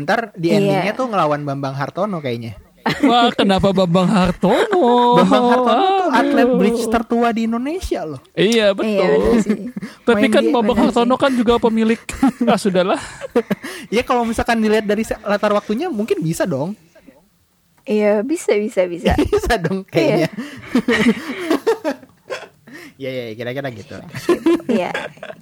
ntar 0.00 0.20
di 0.32 0.48
Iya. 0.48 0.56
endingnya 0.56 0.92
tuh 0.94 1.06
ngelawan 1.06 1.42
Bambang 1.42 1.74
Hartono 1.74 2.18
kayaknya. 2.18 2.54
Wah, 3.00 3.32
kenapa 3.32 3.72
Bambang 3.72 4.04
Hartono? 4.06 5.16
Bambang 5.16 5.44
Hartono 5.48 5.84
tuh 5.88 6.10
atlet 6.12 6.48
bridge 6.54 6.84
tertua 6.86 7.32
di 7.32 7.48
Indonesia 7.48 8.04
loh. 8.04 8.20
Iya 8.32 8.46
iya 8.46 8.66
betul. 8.70 9.08
bener 9.08 9.40
sih 9.40 9.58
Tapi 10.04 10.26
kan 10.28 10.44
Bambang 10.46 10.76
bener 10.76 10.92
Hartono 10.92 11.14
kan 11.16 11.32
juga 11.32 11.56
pemilik. 11.58 11.96
ah 12.52 12.56
sudahlah. 12.56 13.00
Ya 13.88 14.04
kalau 14.04 14.22
misalkan 14.22 14.60
dilihat 14.60 14.84
dari 14.84 15.00
latar 15.20 15.52
waktunya 15.52 15.88
mungkin 15.88 16.20
bisa 16.20 16.44
dong. 16.44 16.76
iya 17.84 18.20
bisa 18.20 18.52
bisa 18.56 18.88
bisa 18.88 19.12
bisa 19.28 19.56
dong 19.56 19.84
kayaknya. 19.84 20.28
Ya 23.00 23.10
ya 23.10 23.22
ya, 23.30 23.34
kira-kira 23.34 23.68
gitu. 23.74 23.96
Iya, 24.70 24.90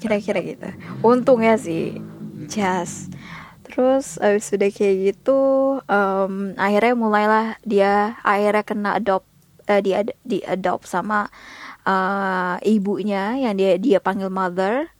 kira-kira 0.00 0.40
gitu. 0.40 0.68
Untungnya 1.04 1.56
sih, 1.60 2.00
jas. 2.48 3.12
Terus 3.68 4.20
abis 4.20 4.52
sudah 4.52 4.68
kayak 4.68 4.96
gitu, 5.12 5.40
em, 5.88 6.52
akhirnya 6.60 6.92
mulailah 6.92 7.46
dia 7.64 8.20
akhirnya 8.20 8.64
kena 8.64 8.90
adopt, 9.00 9.24
eh, 9.68 9.80
dia 9.80 10.04
di 10.24 10.44
adopt 10.44 10.84
sama 10.84 11.28
eh, 11.82 12.56
ibunya 12.68 13.36
yang 13.40 13.56
dia 13.56 13.80
dia 13.80 13.98
panggil 13.98 14.28
mother. 14.28 14.92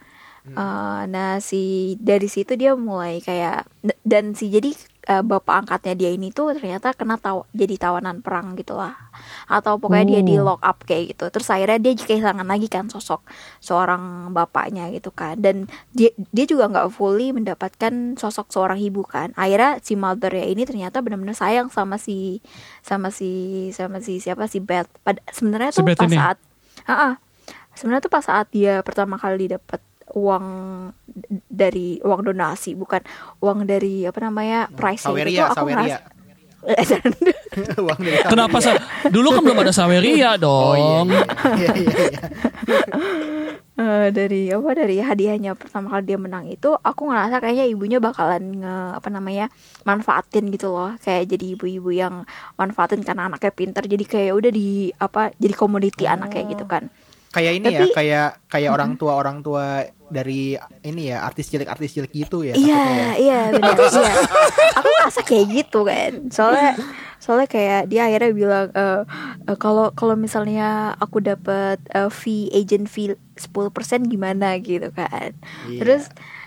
Eh, 0.42 1.02
nah 1.06 1.38
si 1.38 1.94
dari 2.02 2.26
situ 2.26 2.59
dia 2.59 2.75
mulai 2.75 3.23
kayak 3.23 3.62
dan 4.02 4.35
si 4.35 4.50
jadi 4.50 4.75
eh, 5.04 5.21
bapak 5.21 5.66
angkatnya 5.66 5.94
dia 5.94 6.11
ini 6.11 6.30
tuh 6.30 6.54
ternyata 6.54 6.92
kena 6.92 7.16
taw 7.16 7.42
jadi 7.50 7.75
tawanan 7.76 8.23
perang 8.23 8.54
gitulah 8.54 8.94
atau 9.47 9.76
pokoknya 9.76 10.06
dia 10.09 10.21
di 10.23 10.35
Oh. 10.37 10.47
lock 10.47 10.62
up 10.62 10.82
kayak 10.82 11.14
gitu 11.14 11.26
terus 11.28 11.49
akhirnya 11.49 11.78
dia 11.78 11.92
kehilangan 11.92 12.44
lagi 12.44 12.66
kan 12.66 12.87
sosok 12.87 13.23
seorang 13.59 14.02
bapaknya 14.30 14.88
gitu 14.90 15.11
kan 15.11 15.37
dan 15.37 15.66
dia 15.90 16.11
dia 16.30 16.44
juga 16.44 16.66
nggak 16.66 16.88
fully 16.90 17.30
mendapatkan 17.30 17.92
sosok 18.14 18.49
seorang 18.49 18.78
ibu 18.78 19.02
kan 19.02 19.30
akhirnya 19.35 19.78
si 19.80 19.94
mother 19.94 20.30
ya 20.30 20.47
ini 20.47 20.62
ternyata 20.62 20.99
benar-benar 20.99 21.35
sayang 21.35 21.68
sama 21.68 21.99
si 21.99 22.38
sama 22.80 23.11
si 23.11 23.30
sama 23.71 23.99
si 23.99 24.18
siapa 24.18 24.47
si 24.47 24.59
Beth 24.59 24.88
pada 25.02 25.18
sebenarnya 25.28 25.71
Si 25.71 25.76
tuh 25.76 25.85
Beth 25.85 25.99
pas 25.99 26.06
ini? 26.06 26.16
saat 26.16 26.38
Ah, 26.82 26.92
ah. 26.92 27.14
sebenarnya 27.73 28.02
tuh 28.02 28.12
pas 28.12 28.23
saat 28.23 28.47
dia 28.50 28.82
pertama 28.82 29.16
kali 29.16 29.49
dapat 29.49 29.78
uang 30.12 30.47
dari 31.49 32.00
uang 32.00 32.21
donasi 32.25 32.76
bukan 32.76 33.00
uang 33.40 33.64
dari 33.64 34.04
apa 34.04 34.19
namanya 34.21 34.69
price 34.73 35.04
Saweria, 35.09 35.52
Saweria. 35.52 35.99
Uang 37.83 37.99
dari 37.99 38.23
Kenapa 38.31 38.62
sa? 38.62 38.78
Dulu 39.11 39.35
kan 39.35 39.42
belum 39.42 39.59
ada 39.66 39.75
Saweria 39.75 40.38
Oh 40.38 40.38
iya. 40.38 40.38
dong. 40.38 41.07
iya, 41.11 41.71
iya, 41.75 41.75
iya, 41.75 41.90
iya. 42.07 42.23
Eh, 43.73 44.09
dari 44.14 44.52
apa 44.52 44.71
dari 44.78 45.00
hadiahnya 45.02 45.59
pertama 45.59 45.90
kali 45.90 46.04
dia 46.12 46.21
menang 46.21 46.47
itu 46.47 46.71
aku 46.71 47.09
ngerasa 47.09 47.40
kayaknya 47.42 47.66
ibunya 47.66 47.99
bakalan 47.99 48.62
nge 48.62 48.76
apa 49.00 49.09
namanya 49.11 49.47
manfaatin 49.83 50.52
gitu 50.54 50.71
loh 50.71 50.92
kayak 51.02 51.25
jadi 51.26 51.57
ibu-ibu 51.59 51.90
yang 51.90 52.28
manfaatin 52.61 53.02
karena 53.02 53.26
anaknya 53.26 53.50
pinter 53.50 53.83
jadi 53.83 54.04
kayak 54.04 54.33
udah 54.38 54.50
di 54.52 54.92
apa 55.00 55.33
jadi 55.40 55.54
komoditi 55.57 56.04
anaknya 56.07 56.52
gitu 56.52 56.69
kan 56.69 56.92
Kayak 57.32 57.52
ini 57.58 57.66
ya, 57.72 57.80
Tapi- 57.88 57.96
kayak 57.96 58.28
kayak 58.52 58.70
orang 58.76 58.92
tua 59.00 59.12
orang 59.16 59.40
tua 59.40 59.88
dari 60.12 60.52
ini 60.84 61.08
ya 61.08 61.24
artis 61.24 61.48
cilik 61.48 61.64
artis 61.64 61.96
cilik 61.96 62.12
gitu 62.12 62.44
ya. 62.44 62.52
Iya, 62.52 62.82
ya. 62.84 63.10
iya 63.16 63.40
benar. 63.56 63.72
iya. 63.80 64.12
Aku 64.78 64.88
ngerasa 65.00 65.20
kayak 65.24 65.46
gitu 65.48 65.88
kan. 65.88 66.28
Soalnya 66.28 66.76
soalnya 67.16 67.48
kayak 67.48 67.88
dia 67.88 68.04
akhirnya 68.10 68.32
bilang 68.36 68.66
eh, 68.76 69.02
eh, 69.48 69.56
kalau 69.56 69.94
kalau 69.96 70.12
misalnya 70.18 70.92
aku 71.00 71.24
dapat 71.24 71.80
eh, 71.94 72.10
fee 72.12 72.52
agent 72.52 72.90
fee 72.90 73.16
10% 73.40 74.12
gimana 74.12 74.60
gitu 74.60 74.92
kan. 74.92 75.32
Iya. 75.72 75.78
Terus 75.80 76.02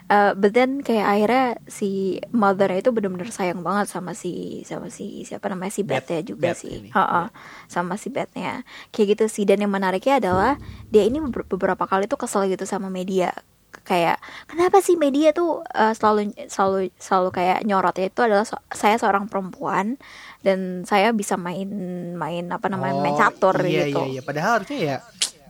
eh, 0.08 0.32
but 0.34 0.52
then 0.52 0.80
kayak 0.80 1.06
akhirnya 1.08 1.46
si 1.66 1.90
mother 2.30 2.70
itu 2.72 2.90
benar-benar 2.90 3.28
sayang 3.28 3.60
banget 3.60 3.88
sama 3.88 4.12
si 4.12 4.32
sama 4.62 4.88
si 4.88 5.22
siapa 5.22 5.48
namanya 5.48 5.72
si 5.72 5.82
Beth- 5.82 6.04
Beth 6.04 6.10
ya 6.12 6.22
juga 6.24 6.42
Beth 6.50 6.60
sih. 6.60 6.72
ini. 6.80 6.90
Ha-ha, 6.90 7.30
sama 7.66 7.96
si 7.96 8.08
Beth-nya. 8.08 8.62
Kayak 8.90 9.08
gitu 9.12 9.26
sih 9.28 9.44
dan 9.44 9.60
yang 9.60 9.70
menariknya 9.70 10.20
adalah 10.20 10.62
dia 10.88 11.04
ini 11.04 11.18
beber- 11.20 11.48
beberapa 11.48 11.84
kali 11.84 12.06
tuh 12.06 12.18
kesel 12.18 12.46
gitu 12.48 12.64
sama 12.64 12.88
media 12.88 13.34
kayak 13.78 14.18
kenapa 14.46 14.80
sih 14.80 14.96
media 14.96 15.30
tuh 15.30 15.62
uh, 15.68 15.92
selalu 15.92 16.32
selalu 16.48 16.90
selalu 16.96 17.30
kayak 17.32 17.60
nyorotnya 17.62 18.08
itu 18.08 18.18
adalah 18.20 18.42
so- 18.42 18.64
saya 18.68 18.96
seorang 18.96 19.28
perempuan 19.28 20.00
dan 20.40 20.82
saya 20.84 21.12
bisa 21.12 21.36
main 21.36 21.68
main 22.14 22.48
apa 22.48 22.66
namanya 22.66 22.96
main 22.96 23.14
Oh, 23.14 23.20
catur 23.20 23.54
iya, 23.62 23.86
gitu. 23.86 24.00
Iya, 24.02 24.10
iya. 24.10 24.22
Padahal 24.22 24.52
harusnya 24.58 24.80
ya 24.80 24.96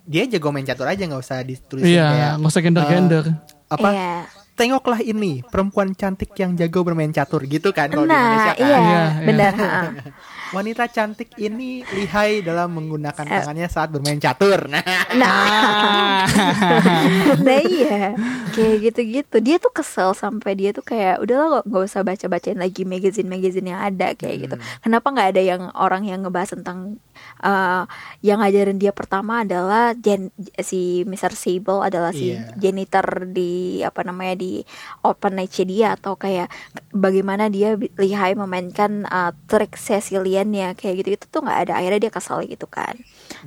dia 0.03 0.23
jago 0.27 0.49
main 0.49 0.63
catur 0.63 0.85
aja 0.85 0.99
nggak 1.01 1.21
usah 1.21 1.37
ditulisin 1.41 1.85
Iya, 1.87 2.05
kayak 2.05 2.31
nggak 2.35 2.51
usah 2.51 2.61
gender-gender. 2.61 3.25
apa 3.67 3.87
Iya. 3.87 4.13
Tengoklah 4.55 5.03
ini 5.03 5.43
perempuan 5.43 5.91
cantik 5.91 6.31
yang 6.39 6.55
jago 6.55 6.81
bermain 6.81 7.11
catur 7.11 7.43
gitu 7.43 7.75
kan 7.75 7.91
kalau 7.91 8.07
di 8.07 8.15
Indonesia 8.15 8.51
Nah, 8.51 8.55
kan 8.55 8.63
iya, 8.63 8.77
Iya, 8.79 8.79
iya. 8.79 9.01
benar. 9.27 9.53
wanita 10.55 10.87
cantik 10.87 11.35
ini 11.35 11.83
lihai 11.83 12.39
dalam 12.39 12.71
menggunakan 12.71 13.25
tangannya 13.27 13.67
saat 13.67 13.91
bermain 13.91 14.15
catur 14.17 14.65
nah 14.71 14.83
Nah, 15.11 16.23
nah 17.45 17.59
iya, 17.59 18.15
kayak 18.55 18.75
gitu-gitu. 18.81 19.35
Dia 19.43 19.57
tuh 19.59 19.73
kesel 19.73 20.15
sampai 20.15 20.55
dia 20.55 20.71
tuh 20.71 20.81
kayak 20.81 21.19
udahlah 21.19 21.59
nggak 21.59 21.65
nggak 21.67 21.83
usah 21.85 22.01
baca-bacain 22.01 22.57
lagi 22.57 22.87
magazine-magazine 22.87 23.67
yang 23.75 23.81
ada 23.81 24.15
kayak 24.15 24.47
gitu. 24.47 24.55
Kenapa 24.81 25.07
nggak 25.11 25.29
ada 25.35 25.41
yang 25.43 25.61
orang 25.75 26.07
yang 26.07 26.23
ngebahas 26.23 26.55
tentang 26.55 26.97
eh, 27.39 27.83
yang 28.21 28.39
ngajarin 28.39 28.75
dia 28.75 28.91
pertama 28.91 29.41
adalah 29.41 29.93
Jen, 29.93 30.29
si 30.59 31.03
Mr. 31.03 31.33
Sable 31.33 31.81
adalah 31.81 32.11
si 32.11 32.33
Iya. 32.33 32.51
janitor 32.55 33.05
di 33.27 33.79
apa 33.81 34.01
namanya 34.01 34.35
di 34.35 34.61
orphanage 35.01 35.61
dia 35.63 35.93
atau 35.93 36.15
kayak 36.15 36.49
bagaimana 36.89 37.47
dia 37.47 37.73
lihai 37.95 38.33
memainkan 38.33 39.05
uh, 39.05 39.29
trik 39.45 39.75
Cecilian-nya 39.75 40.73
kayak 40.73 40.95
gitu 40.99 41.09
itu 41.13 41.25
tuh 41.27 41.41
nggak 41.41 41.59
ada 41.65 41.73
akhirnya 41.77 42.09
dia 42.09 42.13
kesal 42.13 42.41
gitu 42.41 42.65
kan 42.65 42.95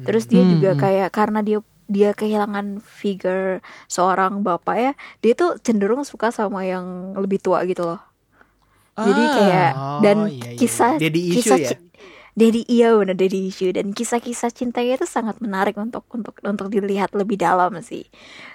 terus 0.02 0.26
dia 0.26 0.40
Hmm, 0.40 0.52
juga 0.54 0.70
hmm. 0.72 0.80
kayak 0.80 1.08
karena 1.10 1.40
dia 1.40 1.58
dia 1.88 2.12
kehilangan 2.12 2.78
figure 2.80 3.58
seorang 3.86 4.40
bapak 4.40 4.76
ya 4.76 4.92
dia 5.18 5.32
tuh 5.32 5.56
cenderung 5.58 6.04
suka 6.04 6.28
sama 6.28 6.62
yang 6.62 6.84
lebih 7.16 7.40
tua 7.40 7.64
gitu 7.64 7.82
loh 7.84 8.00
jadi 8.94 9.22
Ah. 9.22 9.30
kayak 9.30 9.70
Oh, 9.72 9.98
dan 10.02 10.18
iya, 10.26 10.48
iya. 10.52 10.58
kisah 10.58 10.92
Daddy 10.94 11.20
issue 11.30 11.38
kisah 11.38 11.56
ya? 11.56 11.70
Daddy 12.38 12.62
iya 12.64 12.94
bener 12.94 13.12
daddy 13.12 13.40
issue 13.44 13.68
dan 13.68 13.90
kisah-kisah 13.90 14.48
cintanya 14.48 14.94
itu 14.94 15.04
sangat 15.04 15.38
menarik 15.38 15.74
untuk 15.74 16.06
untuk 16.08 16.38
untuk 16.38 16.66
dilihat 16.68 17.10
lebih 17.12 17.34
dalam 17.34 17.74
sih 17.80 18.06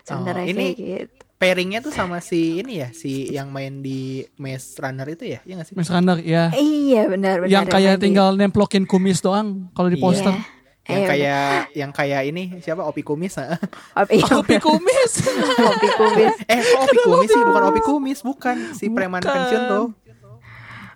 sebenarnya 0.01 0.39
Oh, 0.41 0.51
ini- 0.53 0.71
gitu. 0.73 1.11
pairingnya 1.35 1.79
tuh 1.79 1.91
sama 1.91 2.17
si 2.17 2.57
ini 2.57 2.79
ya 2.79 2.89
si 2.89 3.27
yang 3.27 3.51
main 3.51 3.79
di 3.79 4.23
Maze 4.33 4.79
Runner 4.79 5.03
itu 5.05 5.27
ya 5.27 5.43
ya 5.43 5.53
nggak 5.53 5.67
sih 5.67 5.75
Mas 5.75 5.91
Runner 5.91 6.15
ya. 6.17 6.47
Iya 6.49 7.01
benar 7.05 7.35
benar. 7.37 7.51
Yang 7.51 7.65
kayak 7.67 7.83
main 7.85 7.99
di- 7.99 8.03
tinggal 8.05 8.27
nemplokin 8.33 8.85
kumis 8.85 9.19
doang 9.19 9.67
kalau 9.71 9.87
di 9.87 9.99
Iya. 9.99 10.05
poster. 10.05 10.35
yang 10.83 10.95
Iya, 10.97 11.07
kayak 11.09 11.43
yang 11.73 11.91
kayak 11.91 12.21
ini 12.25 12.43
siapa 12.59 12.83
Opi 12.83 13.01
Kumis 13.01 13.35
ah. 13.37 13.55
Opi 13.97 14.19
Kopi 14.25 14.59
kumis. 14.59 15.11
Opi 15.69 15.87
kumis. 15.93 16.35
eh 16.45 16.59
kok 16.59 16.79
Opi 16.81 16.97
Kumis 17.01 17.29
sih 17.29 17.39
bukan 17.41 17.63
Opi 17.65 17.81
Kumis 17.81 18.19
bukan 18.21 18.55
si 18.71 18.85
preman 18.89 19.19
pensiun 19.21 19.63
tuh 19.65 19.85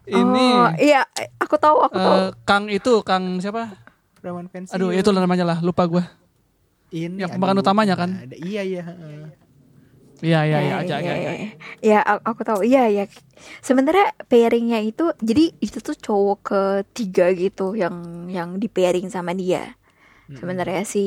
Ini 0.07 0.47
Oh, 0.55 0.71
iya, 0.79 1.03
aku 1.35 1.59
tahu, 1.59 1.83
aku 1.83 1.95
tahu. 1.99 2.15
eh, 2.15 2.29
Kang 2.47 2.71
itu 2.71 3.03
Kang 3.03 3.43
siapa? 3.43 3.75
Aduh, 4.71 4.91
itu 4.95 5.09
namanya 5.11 5.43
lah, 5.43 5.57
lupa 5.59 5.83
gua. 5.87 6.03
ini 6.87 7.19
yang 7.19 7.27
pemeran 7.35 7.59
utamanya 7.59 7.99
kan? 7.99 8.15
ada- 8.15 8.39
iya 8.39 8.63
iya 8.63 8.81
heeh. 8.87 9.27
Iya 10.23 10.39
iya 10.49 10.57
iya 10.63 10.73
Ya, 10.73 10.75
aja 10.81 10.95
aja. 10.97 11.11
ya, 11.11 11.13
aja. 11.13 11.31
ya. 11.35 11.47
Ya, 11.83 11.99
a- 12.01 12.23
aku 12.23 12.41
tahu. 12.47 12.63
Iya, 12.63 12.87
ya. 12.89 13.03
Sebenarnya 13.61 14.15
pairingnya 14.25 14.79
itu, 14.81 15.11
jadi 15.19 15.51
itu 15.59 15.77
tuh 15.83 15.93
cowok 15.93 16.39
ketiga 16.41 17.29
gitu 17.35 17.75
yang 17.75 18.25
yang 18.31 18.55
di 18.57 18.65
pairing 18.71 19.11
sama 19.11 19.35
dia. 19.35 19.75
Sebenarnya 20.31 20.87
si 20.87 21.03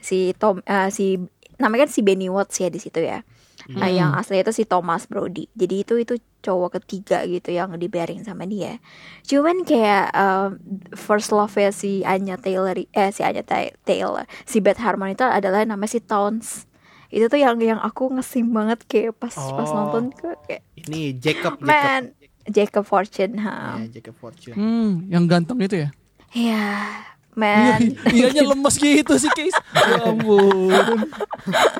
si 0.00 0.32
Tom, 0.36 0.60
eh, 0.64 0.88
si 0.92 1.16
namanya 1.60 1.88
kan 1.88 1.92
si 1.92 2.00
Benny 2.00 2.28
Watts 2.28 2.60
ya 2.60 2.68
di 2.68 2.80
situ 2.80 3.00
ya. 3.00 3.20
Nah, 3.68 3.86
yang 3.86 4.10
asli 4.12 4.38
itu 4.38 4.50
si 4.50 4.64
Thomas 4.64 5.04
Brody. 5.04 5.50
Jadi 5.52 5.74
itu 5.78 5.94
itu 5.96 6.14
cowok 6.40 6.78
ketiga 6.78 7.20
gitu 7.22 7.50
yang 7.50 7.74
di 7.74 7.86
pairing 7.86 8.22
sama 8.22 8.44
dia. 8.44 8.80
Cuman 9.22 9.62
kayak 9.62 10.08
um, 10.10 10.56
first 10.92 11.30
love 11.30 11.52
ya 11.52 11.68
si 11.68 12.00
Anya 12.02 12.34
Taylor, 12.34 12.72
eh 12.72 13.10
si 13.10 13.20
Anya 13.20 13.42
Ta- 13.42 13.74
Taylor, 13.82 14.24
si 14.42 14.58
Beth 14.58 14.78
Harmon 14.78 15.12
itu 15.12 15.20
adalah 15.20 15.60
namanya 15.62 15.90
si 15.90 16.00
Towns. 16.00 16.64
Itu 17.08 17.26
tuh 17.26 17.36
yang 17.36 17.58
yang 17.58 17.76
aku 17.76 18.08
ngesim 18.08 18.48
banget 18.48 18.86
kayak 18.86 19.12
pas 19.14 19.34
pas 19.34 19.66
Oh. 19.66 19.74
nonton 19.76 20.08
ke 20.10 20.30
kayak 20.46 20.62
Ini 20.78 21.18
Jacob, 21.18 21.58
Jacob. 21.58 21.66
man 21.66 22.02
Jacob 22.46 22.84
Fortune, 22.84 23.34
ha. 23.38 23.76
Ya, 23.76 24.00
Jacob 24.00 24.16
Fortune. 24.16 24.56
Hmm, 24.56 25.04
yang 25.06 25.26
ganteng 25.26 25.60
itu 25.60 25.76
ya? 25.76 25.90
Ya, 26.30 26.94
man. 27.34 27.94
Iyanya 28.10 28.42
lemes 28.44 28.76
gitu 28.76 29.14
sih 29.16 29.30
Case. 29.30 29.56
Ya 29.74 30.02
ampun. 30.04 30.70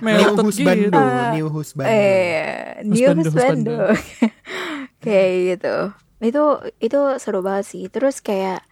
New 0.01 0.05
Melted 0.05 0.45
husbando, 0.47 0.99
gitu. 0.99 1.35
new 1.37 1.47
husbando. 1.51 1.91
eh, 1.91 2.81
new 2.83 3.07
Husbando, 3.11 3.77
kayak 5.05 5.33
gitu. 5.57 5.75
Itu 6.21 6.43
itu 6.81 6.99
seru 7.21 7.41
banget 7.41 7.65
sih. 7.67 7.85
Terus 7.89 8.21
kayak 8.21 8.63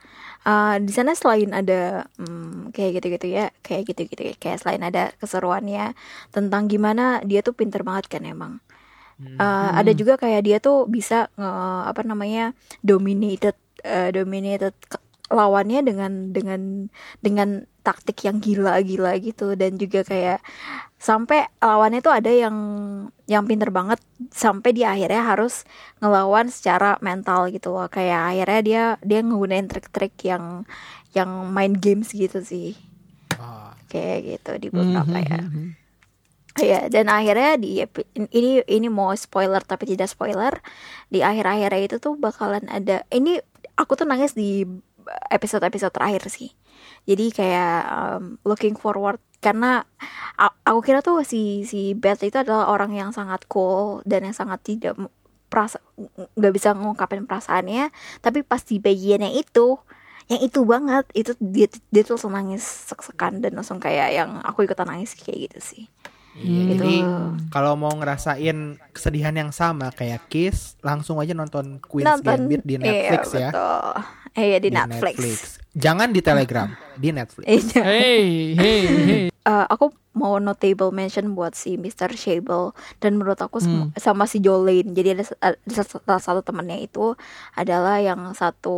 uh, 0.44 0.76
di 0.80 0.92
sana 0.92 1.12
selain 1.16 1.50
ada 1.52 2.08
hmm, 2.16 2.72
kayak 2.72 3.00
gitu-gitu 3.00 3.26
ya, 3.32 3.50
kayak 3.60 3.82
gitu-gitu 3.88 4.22
ya, 4.32 4.34
kayak 4.36 4.58
selain 4.60 4.82
ada 4.84 5.12
keseruannya 5.18 5.92
tentang 6.32 6.68
gimana 6.68 7.20
dia 7.24 7.40
tuh 7.40 7.52
pinter 7.56 7.82
banget 7.84 8.08
kan 8.08 8.24
emang. 8.24 8.60
Uh, 9.18 9.74
ada 9.74 9.90
juga 9.98 10.14
kayak 10.14 10.46
dia 10.46 10.58
tuh 10.62 10.86
bisa 10.86 11.26
nge- 11.34 11.84
apa 11.90 12.06
namanya 12.06 12.54
dominated 12.86 13.58
uh, 13.82 14.14
dominated 14.14 14.70
lawannya 15.28 15.80
dengan 15.84 16.12
dengan 16.32 16.88
dengan 17.20 17.48
taktik 17.84 18.24
yang 18.28 18.40
gila-gila 18.40 19.16
gitu 19.20 19.56
dan 19.56 19.76
juga 19.80 20.04
kayak 20.04 20.40
sampai 21.00 21.48
lawannya 21.60 22.00
tuh 22.04 22.12
ada 22.12 22.28
yang 22.32 22.56
yang 23.28 23.44
pinter 23.48 23.70
banget 23.72 24.00
sampai 24.32 24.72
di 24.76 24.82
akhirnya 24.84 25.24
harus 25.24 25.64
ngelawan 26.00 26.48
secara 26.52 26.96
mental 27.04 27.48
gitu 27.52 27.72
loh 27.72 27.88
kayak 27.88 28.34
akhirnya 28.34 28.60
dia 28.64 28.84
dia 29.04 29.20
nggunain 29.24 29.68
trik-trik 29.68 30.16
yang 30.24 30.64
yang 31.16 31.30
main 31.52 31.72
games 31.76 32.12
gitu 32.12 32.40
sih 32.44 32.76
Ah, 33.38 33.70
kayak 33.88 34.18
gitu 34.26 34.52
di 34.58 34.68
beberapa 34.74 35.16
ya 35.22 35.40
Mhm. 35.46 35.78
Ya, 36.58 36.90
dan 36.90 37.06
akhirnya 37.06 37.54
di 37.54 37.86
ini 38.34 38.58
ini 38.66 38.88
mau 38.90 39.14
spoiler 39.14 39.62
tapi 39.62 39.86
tidak 39.94 40.10
spoiler. 40.10 40.58
Di 41.06 41.22
akhir-akhirnya 41.22 41.86
itu 41.86 41.96
tuh 42.02 42.18
bakalan 42.18 42.66
ada 42.66 43.06
ini 43.14 43.38
aku 43.78 43.94
tuh 43.94 44.10
nangis 44.10 44.34
di 44.34 44.66
episode-episode 45.30 45.94
terakhir 45.94 46.28
sih. 46.28 46.52
Jadi 47.08 47.32
kayak 47.32 47.78
um, 47.88 48.24
looking 48.44 48.76
forward 48.76 49.18
karena 49.38 49.86
aku 50.66 50.80
kira 50.82 50.98
tuh 50.98 51.22
si 51.22 51.62
si 51.62 51.94
Beth 51.94 52.22
itu 52.26 52.34
adalah 52.38 52.70
orang 52.70 52.90
yang 52.94 53.10
sangat 53.14 53.46
cool 53.46 54.02
dan 54.02 54.26
yang 54.26 54.34
sangat 54.34 54.60
tidak 54.66 54.98
perasa 55.48 55.80
nggak 56.36 56.52
bisa 56.52 56.76
ngungkapin 56.76 57.24
perasaannya, 57.24 57.88
tapi 58.20 58.44
pas 58.44 58.60
di 58.60 58.76
bagiannya 58.76 59.32
itu 59.38 59.80
yang 60.28 60.44
itu 60.44 60.60
banget 60.68 61.08
itu 61.16 61.32
dia 61.40 61.72
dia 61.88 62.02
tuh 62.04 62.20
langsung 62.20 62.36
nangis 62.36 62.60
sek-sekan 62.60 63.40
dan 63.40 63.56
langsung 63.56 63.80
kayak 63.80 64.12
yang 64.12 64.30
aku 64.44 64.68
ikutan 64.68 64.84
nangis 64.84 65.16
kayak 65.16 65.48
gitu 65.48 65.58
sih. 65.64 65.84
Iya, 66.38 66.62
Gitu. 66.64 66.72
jadi 66.72 66.94
kalau 67.48 67.74
mau 67.74 67.90
ngerasain 67.92 68.56
kesedihan 68.90 69.34
yang 69.34 69.50
sama 69.50 69.90
kayak 69.90 70.26
Kiss, 70.28 70.78
langsung 70.80 71.18
aja 71.18 71.32
nonton 71.32 71.78
Queen's 71.80 72.20
Gambit 72.20 72.62
di 72.62 72.76
Netflix 72.76 73.22
iya, 73.30 73.40
ya. 73.40 73.50
Betul. 73.50 73.92
Iya 74.38 74.58
di, 74.58 74.68
Netflix. 74.70 75.18
Jangan 75.72 76.08
di 76.10 76.20
Telegram, 76.20 76.68
di 77.02 77.10
Netflix. 77.10 77.46
Iya. 77.46 77.82
Hey, 77.82 78.24
hey, 78.54 78.82
hey. 78.86 79.24
Eh, 79.48 79.64
aku 79.66 79.88
mau 80.12 80.36
notable 80.36 80.92
mention 80.92 81.32
buat 81.32 81.56
si 81.56 81.80
Mr. 81.80 82.12
Shable 82.12 82.76
dan 83.00 83.16
menurut 83.16 83.40
aku 83.40 83.56
sem- 83.56 83.88
Hmm. 83.88 83.96
sama 83.96 84.28
si 84.28 84.44
Jolene. 84.44 84.92
Jadi 84.92 85.16
ada, 85.16 85.24
salah 85.72 86.20
satu 86.20 86.44
temennya 86.44 86.76
itu 86.76 87.16
adalah 87.56 87.96
yang 87.96 88.36
satu 88.36 88.76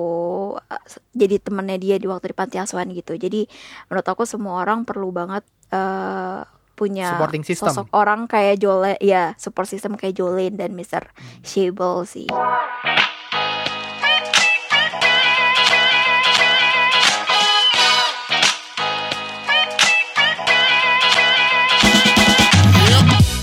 eh, 0.63 0.79
jadi 1.11 1.43
temennya 1.43 1.75
dia 1.75 1.97
di 1.99 2.07
waktu 2.07 2.31
di 2.31 2.37
panti 2.39 2.55
asuhan 2.55 2.87
gitu. 2.95 3.19
Jadi 3.19 3.51
menurut 3.91 4.07
aku 4.07 4.23
semua 4.23 4.63
orang 4.63 4.87
perlu 4.87 5.11
banget 5.11 5.43
eh, 5.75 6.47
punya 6.81 7.13
Supporting 7.13 7.45
system. 7.45 7.69
sosok 7.69 7.87
orang 7.93 8.25
kayak 8.25 8.57
Jolene, 8.57 8.97
ya 9.05 9.37
support 9.37 9.69
system 9.69 10.01
kayak 10.01 10.17
Jolene 10.17 10.57
dan 10.57 10.73
Mr. 10.73 11.13
Shable 11.45 12.09
sih. 12.09 12.25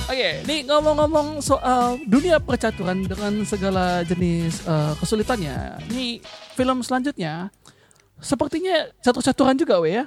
Oke, 0.08 0.41
nih 0.50 0.65
ngomong-ngomong 0.65 1.43
soal 1.45 2.02
dunia 2.10 2.41
percaturan 2.41 3.06
dengan 3.06 3.45
segala 3.45 4.02
jenis 4.02 4.65
eh, 4.65 4.93
kesulitannya. 4.97 5.78
Nih 5.93 6.23
film 6.58 6.82
selanjutnya 6.82 7.54
sepertinya 8.17 8.89
satu 9.06 9.21
caturan 9.21 9.54
juga, 9.54 9.78
we 9.78 9.93
ya. 9.93 10.06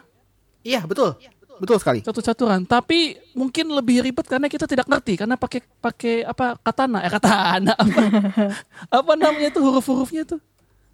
Iya, 0.66 0.82
betul. 0.82 1.14
Betul 1.60 1.76
sekali. 1.76 2.00
Satu 2.00 2.24
caturan, 2.24 2.64
tapi 2.64 3.20
mungkin 3.36 3.68
lebih 3.68 4.00
ribet 4.00 4.24
karena 4.24 4.48
kita 4.48 4.64
tidak 4.64 4.88
ngerti 4.88 5.20
karena 5.20 5.36
pakai 5.36 5.60
pakai 5.60 6.14
apa 6.24 6.56
katana, 6.56 7.04
eh 7.04 7.12
katana 7.12 7.76
apa 7.76 8.02
apa 9.04 9.12
namanya 9.14 9.52
tuh 9.52 9.62
huruf-hurufnya 9.68 10.24
tuh. 10.24 10.40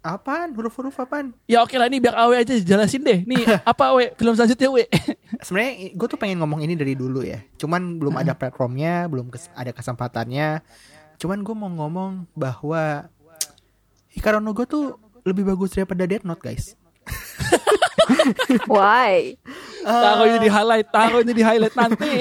Apaan? 0.03 0.55
Huruf-huruf 0.55 0.95
apaan? 0.99 1.35
Ya 1.51 1.59
oke 1.63 1.75
lah 1.75 1.91
ini 1.91 1.99
biar 1.99 2.15
Awe 2.15 2.39
aja 2.39 2.55
jelasin 2.55 3.03
deh. 3.03 3.23
Nih 3.23 3.43
apa 3.71 3.91
Awe 3.91 4.11
film 4.15 4.35
selanjutnya 4.35 4.67
We? 4.71 4.83
Sebenarnya 5.47 5.71
gue 5.95 6.07
tuh 6.07 6.19
pengen 6.19 6.39
ngomong 6.43 6.63
ini 6.63 6.75
dari 6.75 6.95
dulu 6.95 7.23
ya. 7.23 7.43
Cuman 7.59 7.99
belum 7.99 8.15
ada 8.15 8.31
platformnya, 8.31 9.07
belum 9.07 9.31
kes- 9.31 9.51
ada 9.51 9.71
kesempatannya. 9.71 10.63
Cuman 11.17 11.43
gue 11.43 11.55
mau 11.55 11.71
ngomong 11.71 12.29
bahwa 12.35 13.07
Hikaru 14.13 14.39
no 14.39 14.51
Go 14.51 14.63
tuh 14.63 14.95
lebih 15.27 15.43
bagus 15.43 15.75
daripada 15.75 16.07
Death 16.07 16.23
Note, 16.23 16.39
guys. 16.39 16.73
Why? 18.65 19.35
Taruh 19.87 20.25
ini 20.27 20.39
di 20.39 20.49
highlight, 20.49 20.87
taruh 20.91 21.19
ini 21.23 21.33
di 21.33 21.43
highlight 21.43 21.75
nanti. 21.75 22.11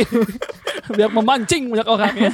biar 0.96 1.10
memancing 1.10 1.66
banyak 1.66 1.88
orang 1.90 2.14
ya. 2.14 2.32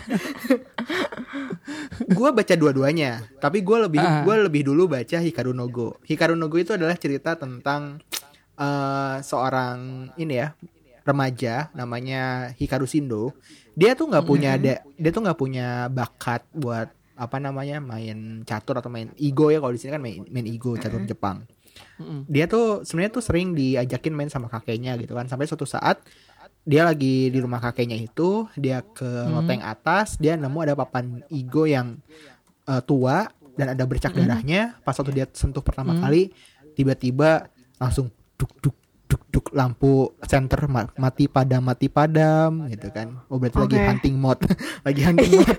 gue 2.18 2.28
baca 2.32 2.54
dua-duanya, 2.54 3.24
tapi 3.40 3.64
gue 3.64 3.78
lebih 3.88 4.00
Ah. 4.02 4.20
gue 4.26 4.34
lebih 4.44 4.62
dulu 4.68 4.90
baca 4.90 5.18
Hikaru 5.18 5.56
no 5.56 5.68
Go. 5.72 5.96
Hikaru 6.04 6.36
no 6.36 6.52
Go 6.52 6.60
itu 6.60 6.74
adalah 6.74 6.96
cerita 6.98 7.32
tentang 7.32 8.02
eh, 8.58 9.16
seorang 9.24 10.10
ini 10.20 10.34
ya 10.36 10.52
remaja 11.02 11.72
namanya 11.72 12.52
Hikaru 12.54 12.84
Shindo. 12.84 13.32
Dia 13.72 13.96
tuh 13.96 14.12
nggak 14.12 14.26
punya 14.28 14.60
ada, 14.60 14.84
dia 14.84 15.10
tuh 15.10 15.22
nggak 15.24 15.38
punya 15.38 15.88
bakat 15.88 16.44
buat 16.52 16.92
apa 17.12 17.36
namanya 17.38 17.78
main 17.78 18.42
catur 18.42 18.80
atau 18.80 18.88
main 18.90 19.12
ego 19.16 19.48
ya 19.48 19.60
kalau 19.62 19.72
di 19.72 19.80
sini 19.80 19.94
kan 19.94 20.02
main, 20.02 20.24
main 20.28 20.44
ego 20.44 20.76
catur 20.76 21.00
Jepang. 21.08 21.44
Dia 22.28 22.44
tuh 22.50 22.82
sebenarnya 22.82 23.12
tuh 23.14 23.24
sering 23.24 23.54
diajakin 23.54 24.12
main 24.12 24.30
sama 24.30 24.50
kakeknya 24.50 24.98
gitu 24.98 25.14
kan. 25.14 25.26
Sampai 25.30 25.46
suatu 25.46 25.64
saat 25.64 26.02
dia 26.62 26.86
lagi 26.86 27.30
di 27.30 27.38
rumah 27.42 27.58
kakeknya 27.58 27.98
itu 27.98 28.46
dia 28.54 28.86
ke 28.86 29.06
loteng 29.26 29.66
atas 29.66 30.14
dia 30.22 30.38
nemu 30.38 30.58
ada 30.62 30.78
papan 30.78 31.18
igo 31.30 31.66
yang 31.66 31.98
eh, 32.70 32.82
tua 32.86 33.26
dan 33.58 33.74
ada 33.78 33.84
bercak 33.86 34.14
darahnya. 34.14 34.78
Pas 34.82 34.94
waktu 34.94 35.12
dia 35.12 35.26
sentuh 35.30 35.62
pertama 35.62 35.96
kali 35.98 36.32
tiba-tiba 36.74 37.50
langsung 37.78 38.08
duk 38.38 38.52
duk 38.62 38.76
duk 39.12 39.22
duk 39.28 39.46
lampu 39.52 40.16
center 40.24 40.64
ma- 40.72 40.88
mati 40.96 41.28
padam 41.28 41.60
mati 41.60 41.92
padam 41.92 42.64
gitu 42.72 42.88
kan. 42.88 43.20
Oh 43.28 43.36
berarti 43.36 43.60
lagi 43.60 43.76
Oke. 43.76 43.84
hunting 43.92 44.16
mode. 44.16 44.40
Lagi 44.88 45.00
hunting 45.04 45.30
mode. 45.44 45.58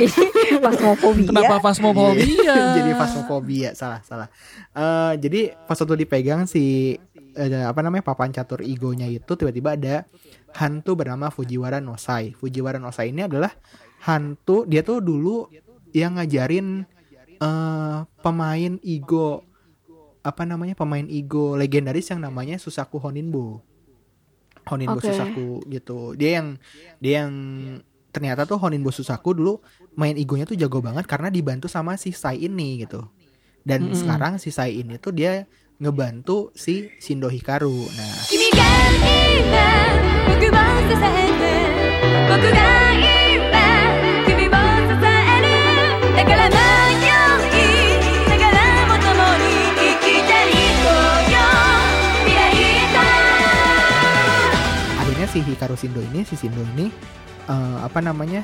Ini 0.00 0.56
pasmofobia. 0.64 1.28
Kenapa 1.28 1.56
fasmofobia? 1.60 2.56
jadi 2.80 2.90
fasmofobia 2.96 3.70
salah 3.76 4.00
salah. 4.00 4.28
Eh, 4.72 5.12
jadi 5.20 5.52
pas 5.68 5.76
waktu 5.76 6.08
dipegang 6.08 6.48
si 6.48 6.96
eh, 7.36 7.64
apa 7.68 7.84
namanya 7.84 8.00
papan 8.00 8.32
catur 8.32 8.64
igonya 8.64 9.04
itu 9.12 9.36
tiba-tiba 9.36 9.76
ada 9.76 10.08
hantu 10.56 10.96
bernama 10.96 11.28
Fujiwara 11.28 11.78
Nosai 11.84 12.32
Fujiwara 12.32 12.80
Nosai 12.80 13.12
ini 13.12 13.28
adalah 13.28 13.52
hantu 14.08 14.64
dia 14.64 14.80
tuh 14.80 15.04
dulu 15.04 15.52
yang 15.92 16.16
ngajarin 16.16 16.88
eh, 17.36 17.98
pemain 18.24 18.72
igo 18.80 19.44
apa 20.20 20.44
namanya 20.44 20.76
pemain 20.76 21.04
igo 21.08 21.56
legendaris 21.56 22.12
yang 22.12 22.20
namanya 22.20 22.60
Susaku 22.60 23.00
Honinbo 23.00 23.64
Honinbo 24.68 25.00
Oke. 25.00 25.08
Susaku 25.10 25.64
gitu. 25.66 26.14
Dia 26.14 26.40
yang 26.40 26.48
dia 27.00 27.24
yang 27.24 27.32
ternyata 28.12 28.44
tuh 28.44 28.58
Honinbo 28.60 28.92
Susaku 28.92 29.34
dulu 29.34 29.58
main 29.96 30.14
igonya 30.14 30.46
tuh 30.46 30.58
jago 30.58 30.78
banget 30.78 31.06
karena 31.08 31.32
dibantu 31.32 31.66
sama 31.66 31.96
si 31.96 32.12
Sai 32.12 32.44
ini 32.44 32.84
gitu. 32.84 33.02
Dan 33.64 33.90
Mm-mm. 33.90 33.96
sekarang 33.96 34.38
si 34.38 34.52
Sai 34.52 34.80
ini 34.80 35.00
tuh 35.00 35.12
dia 35.16 35.48
ngebantu 35.80 36.52
si 36.52 36.92
Shindo 37.00 37.32
Hikaru. 37.32 37.88
Nah 37.96 38.14
si 55.30 55.46
Hikaru 55.46 55.78
Shindo 55.78 56.02
ini 56.02 56.26
si 56.26 56.34
Shindo 56.34 56.58
ini 56.74 56.90
eh, 57.46 57.78
apa 57.78 58.02
namanya 58.02 58.42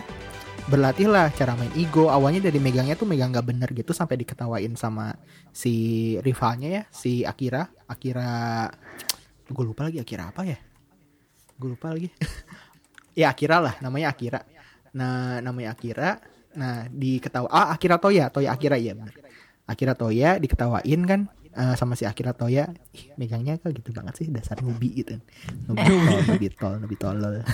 berlatih 0.71 1.11
lah 1.11 1.35
cara 1.35 1.59
main 1.59 1.71
ego. 1.75 2.07
Awalnya 2.07 2.47
dari 2.47 2.63
megangnya 2.63 2.95
tuh 2.95 3.11
megang 3.11 3.35
gak 3.35 3.47
bener 3.47 3.71
gitu 3.75 3.91
sampai 3.91 4.19
diketawain 4.23 4.75
sama 4.79 5.19
si 5.51 6.15
rivalnya 6.23 6.69
ya 6.71 6.83
si 6.95 7.27
Akira. 7.27 7.67
Akira 7.91 8.71
gue 9.47 9.65
lupa 9.67 9.91
lagi 9.91 9.99
Akira 9.99 10.31
apa 10.31 10.47
ya? 10.47 10.59
Gue 11.59 11.75
lupa 11.75 11.91
lagi. 11.91 12.11
Ya 13.17 13.33
Akira 13.33 13.65
lah 13.65 13.81
namanya 13.81 14.13
Akira. 14.13 14.45
Nah 14.93 15.41
namanya 15.41 15.73
Akira 15.73 16.21
nah 16.53 16.85
diketawa 16.93 17.49
ah 17.49 17.73
Akira 17.73 17.97
Toya 17.97 18.29
Toya 18.29 18.53
Akira 18.53 18.77
iya 18.77 18.93
bener. 18.93 19.17
Akira 19.65 19.97
Toya 19.97 20.37
diketawain 20.37 21.01
kan 21.09 21.21
eh, 21.57 21.75
sama 21.75 21.97
si 21.97 22.05
Akira 22.05 22.37
Toya 22.37 22.69
Ih, 22.93 23.17
megangnya 23.17 23.57
kok 23.57 23.73
gitu 23.73 23.91
banget 23.91 24.15
sih 24.21 24.27
dasar 24.29 24.61
nubi 24.61 24.93
gitu 25.01 25.17
nubi 25.67 25.83
tol 25.89 26.21
nubi 26.29 26.49
tol 26.53 26.75
nubi 26.79 26.97
tolol 26.97 27.35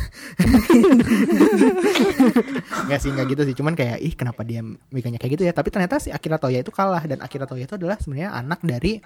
Nggak 2.87 3.01
sih 3.01 3.11
nggak 3.15 3.27
gitu 3.33 3.43
sih 3.47 3.55
cuman 3.57 3.75
kayak 3.79 3.99
ih 4.03 4.15
kenapa 4.15 4.43
dia 4.43 4.61
megangnya 4.91 5.19
kayak 5.23 5.33
gitu 5.39 5.45
ya 5.47 5.53
tapi 5.55 5.71
ternyata 5.71 5.99
si 6.03 6.11
Akira 6.11 6.37
Toya 6.37 6.61
itu 6.61 6.73
kalah 6.75 7.03
dan 7.07 7.23
Akira 7.23 7.47
Toya 7.47 7.65
itu 7.65 7.75
adalah 7.79 7.97
sebenarnya 7.99 8.35
anak 8.35 8.61
dari 8.63 8.99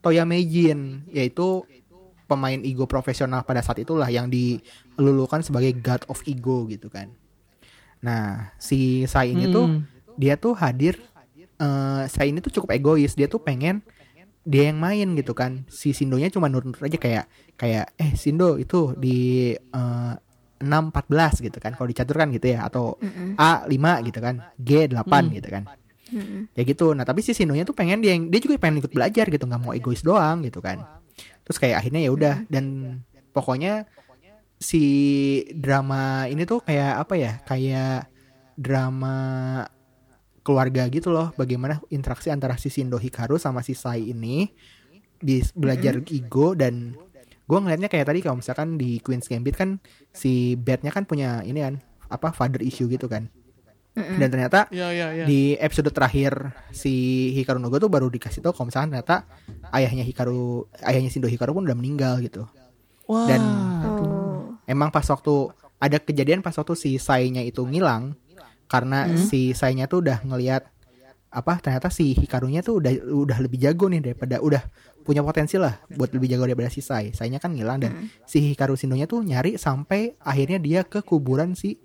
Toya 0.00 0.24
Meijin 0.24 1.04
yaitu 1.12 1.64
pemain 2.28 2.60
ego 2.60 2.84
profesional 2.84 3.40
pada 3.40 3.64
saat 3.64 3.80
itulah 3.80 4.04
yang 4.08 4.28
dilulukan 4.28 5.40
sebagai 5.40 5.72
God 5.80 6.04
of 6.12 6.20
Ego 6.28 6.68
gitu 6.68 6.92
kan. 6.92 7.08
Nah, 8.04 8.52
si 8.60 9.08
Sai 9.08 9.32
ini 9.32 9.48
tuh 9.48 9.64
Mm. 9.64 9.80
dia 10.14 10.36
tuh 10.36 10.52
hadir 10.52 11.00
eh 11.58 12.04
Sai 12.06 12.28
ini 12.30 12.38
tuh 12.38 12.52
cukup 12.52 12.76
egois, 12.76 13.16
dia 13.16 13.26
tuh 13.26 13.40
pengen 13.40 13.80
dia 14.48 14.72
yang 14.72 14.80
main 14.80 15.12
gitu 15.12 15.36
kan. 15.36 15.68
Si 15.68 15.92
Sindonya 15.92 16.32
cuma 16.32 16.48
nurut 16.48 16.72
aja 16.80 16.96
kayak 16.96 17.24
kayak 17.54 17.92
eh 17.94 18.16
Sindo 18.16 18.56
itu 18.56 18.96
di 18.96 19.52
eh, 19.52 20.14
614 20.58 21.44
gitu 21.44 21.58
kan. 21.60 21.76
Kalau 21.76 21.86
dicaturkan 21.86 22.32
gitu 22.32 22.50
ya 22.50 22.64
atau 22.64 22.96
A 23.36 23.62
5 23.62 24.08
gitu 24.08 24.18
kan. 24.18 24.40
G 24.56 24.88
8 24.88 25.04
Hmm. 25.04 25.36
gitu 25.36 25.48
kan. 25.48 25.62
Ya 26.56 26.62
gitu. 26.64 26.96
Nah, 26.96 27.04
tapi 27.04 27.20
si 27.20 27.36
Sindonya 27.36 27.62
tuh 27.62 27.76
pengen 27.76 28.00
dia 28.00 28.16
yang 28.16 28.26
dia 28.26 28.40
juga 28.40 28.56
pengen 28.56 28.80
ikut 28.80 28.88
belajar 28.90 29.28
gitu, 29.28 29.44
nggak 29.44 29.60
mau 29.60 29.76
egois 29.76 30.00
doang 30.00 30.40
gitu 30.40 30.58
kan. 30.58 30.80
Terus 31.44 31.60
kayak 31.60 31.84
akhirnya 31.84 32.00
ya 32.00 32.10
udah 32.10 32.34
dan 32.48 32.64
pokoknya 33.30 33.84
si 34.56 34.82
drama 35.52 36.24
ini 36.26 36.42
tuh 36.42 36.64
kayak 36.64 37.04
apa 37.04 37.14
ya? 37.14 37.32
Kayak 37.44 38.08
drama 38.56 39.16
keluarga 40.48 40.88
gitu 40.88 41.12
loh. 41.12 41.36
Bagaimana 41.36 41.84
interaksi 41.88 42.32
antara 42.32 42.56
si 42.56 42.72
Shindo 42.72 42.96
Hikaru 42.96 43.36
sama 43.36 43.60
si 43.60 43.76
Sai 43.76 44.08
ini 44.08 44.48
di 45.20 45.44
belajar 45.52 46.00
ego 46.08 46.56
dan 46.56 46.96
gue 47.44 47.58
ngelihatnya 47.58 47.88
kayak 47.88 48.06
tadi 48.06 48.20
kalau 48.20 48.40
misalkan 48.40 48.76
di 48.76 48.96
Queen's 48.98 49.28
Gambit 49.28 49.52
kan 49.54 49.76
si 50.08 50.56
Beth-nya 50.56 50.88
kan 50.88 51.04
punya 51.04 51.42
ini 51.42 51.60
kan 51.60 51.74
apa 52.08 52.32
father 52.32 52.64
issue 52.64 52.88
gitu 52.88 53.04
kan. 53.06 53.28
Dan 53.98 54.30
ternyata 54.30 54.70
Ya 54.70 54.94
ya 54.94 55.10
ya. 55.10 55.26
di 55.26 55.58
episode 55.58 55.90
terakhir 55.90 56.54
si 56.70 56.94
Hikaru 57.34 57.58
Nogo 57.58 57.76
tuh 57.76 57.90
baru 57.90 58.06
dikasih 58.06 58.40
tahu 58.40 58.54
kalau 58.54 58.70
misalkan 58.70 58.94
ternyata 58.94 59.26
ayahnya 59.74 60.06
Hikaru 60.06 60.70
ayahnya 60.80 61.10
Shindo 61.10 61.26
Hikaru 61.26 61.50
pun 61.50 61.66
udah 61.66 61.74
meninggal 61.74 62.22
gitu. 62.22 62.46
Wah. 63.04 63.26
Dan 63.26 63.42
Oh. 63.82 64.54
emang 64.64 64.88
pas 64.88 65.02
waktu 65.02 65.50
ada 65.78 65.98
kejadian 65.98 66.42
pas 66.42 66.54
waktu 66.54 66.74
si 66.74 66.94
Sai-nya 66.94 67.42
itu 67.42 67.62
ngilang 67.62 68.14
karena 68.68 69.08
si 69.18 69.50
Sai-nya 69.50 69.88
tuh 69.88 70.04
udah 70.04 70.20
ngelihat 70.22 70.68
apa 71.28 71.60
ternyata 71.60 71.92
si 71.92 72.16
Hikarunya 72.16 72.64
tuh 72.64 72.80
udah 72.80 72.92
udah 73.04 73.38
lebih 73.40 73.60
jago 73.60 73.88
nih 73.88 74.00
daripada 74.00 74.40
udah 74.40 74.64
punya 75.04 75.20
potensi 75.20 75.56
lah 75.56 75.76
buat 75.88 76.12
lebih 76.12 76.28
jago 76.28 76.44
daripada 76.44 76.68
si 76.68 76.80
Sai. 76.80 77.12
Sai-nya 77.12 77.40
kan 77.40 77.52
ngilang 77.52 77.80
dan 77.80 77.92
si 78.24 78.40
Hikaru 78.52 78.76
Shindonya 78.76 79.08
tuh 79.08 79.24
nyari 79.24 79.56
sampai 79.56 80.16
akhirnya 80.20 80.60
dia 80.60 80.80
ke 80.84 81.00
kuburan 81.00 81.56
si 81.56 81.80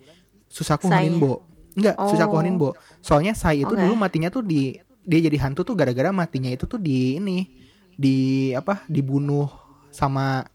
Susaku? 0.47 0.91
Honinbo. 0.91 1.43
Enggak, 1.73 1.95
Oh. 1.97 2.11
Susaku 2.11 2.35
Honinbo. 2.37 2.69
Soalnya 2.99 3.33
Sai 3.33 3.63
itu 3.63 3.73
Oke. 3.73 3.79
dulu 3.81 3.95
matinya 3.95 4.27
tuh 4.27 4.43
di 4.43 4.75
dia 5.03 5.19
jadi 5.19 5.35
hantu 5.43 5.67
tuh 5.67 5.75
gara-gara 5.75 6.11
matinya 6.15 6.47
itu 6.47 6.63
tuh 6.63 6.79
di 6.79 7.19
ini 7.19 7.47
di 7.95 8.49
apa 8.55 8.87
dibunuh 8.87 9.51
sama 9.91 10.47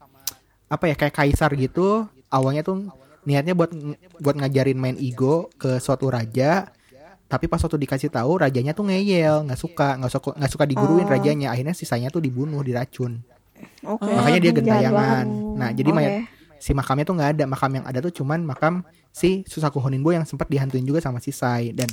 apa 0.65 0.85
ya 0.89 0.97
kayak 0.97 1.13
kaisar 1.13 1.53
gitu 1.53 2.09
awalnya 2.29 2.61
tuh 2.61 2.89
niatnya 3.23 3.53
buat 3.53 3.71
buat 4.17 4.35
ngajarin 4.35 4.75
main 4.75 4.95
ego 4.95 5.49
ke 5.55 5.77
suatu 5.77 6.07
raja 6.07 6.71
tapi 7.25 7.45
pas 7.45 7.61
waktu 7.61 7.77
dikasih 7.77 8.09
tahu 8.09 8.41
rajanya 8.41 8.73
tuh 8.73 8.89
ngeyel 8.89 9.45
nggak 9.45 9.59
suka 9.59 9.97
nggak 9.97 10.11
suka 10.11 10.29
nggak 10.33 10.51
suka 10.51 10.63
diguruin 10.65 11.05
Oh. 11.05 11.11
rajanya 11.11 11.53
akhirnya 11.53 11.73
sisanya 11.73 12.09
tuh 12.09 12.19
dibunuh 12.19 12.61
diracun 12.61 13.21
Oke. 13.83 14.07
makanya 14.07 14.39
dia 14.39 14.51
gentayangan 14.51 15.25
nah 15.53 15.69
jadi 15.69 15.89
Oke. 15.91 15.97
mayat 15.97 16.13
si 16.57 16.71
makamnya 16.73 17.05
tuh 17.05 17.15
nggak 17.15 17.29
ada 17.37 17.43
makam 17.45 17.71
yang 17.71 17.85
ada 17.85 17.99
tuh 17.99 18.11
cuman 18.11 18.43
makam 18.43 18.81
si 19.11 19.43
Susaku 19.45 19.77
Honinbo 19.79 20.09
yang 20.09 20.25
sempat 20.25 20.47
dihantuin 20.47 20.83
juga 20.83 20.99
sama 20.99 21.19
si 21.19 21.29
Sai 21.29 21.71
dan 21.71 21.87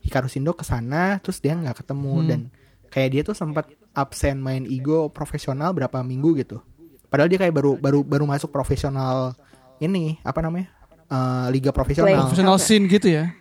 Hikaru 0.00 0.26
Shindo 0.26 0.54
ke 0.54 0.64
sana 0.64 1.18
terus 1.20 1.38
dia 1.38 1.52
nggak 1.52 1.84
ketemu 1.84 2.14
Hmm. 2.14 2.28
dan 2.28 2.40
kayak 2.88 3.08
dia 3.12 3.22
tuh 3.22 3.36
sempat 3.36 3.68
absen 3.92 4.40
main 4.40 4.64
ego 4.64 5.10
profesional 5.10 5.76
berapa 5.76 6.00
minggu 6.00 6.32
gitu 6.38 6.64
padahal 7.08 7.28
dia 7.28 7.36
kayak 7.36 7.52
baru 7.52 7.76
baru 7.76 8.00
baru 8.00 8.24
masuk 8.24 8.48
profesional 8.48 9.36
ini 9.80 10.18
apa 10.20 10.40
namanya 10.40 10.68
Eh, 11.06 11.46
liga 11.50 11.72
profesional 11.72 12.28
Oke. 12.28 12.60
scene 12.60 12.84
gitu 12.84 13.08
ya. 13.08 13.32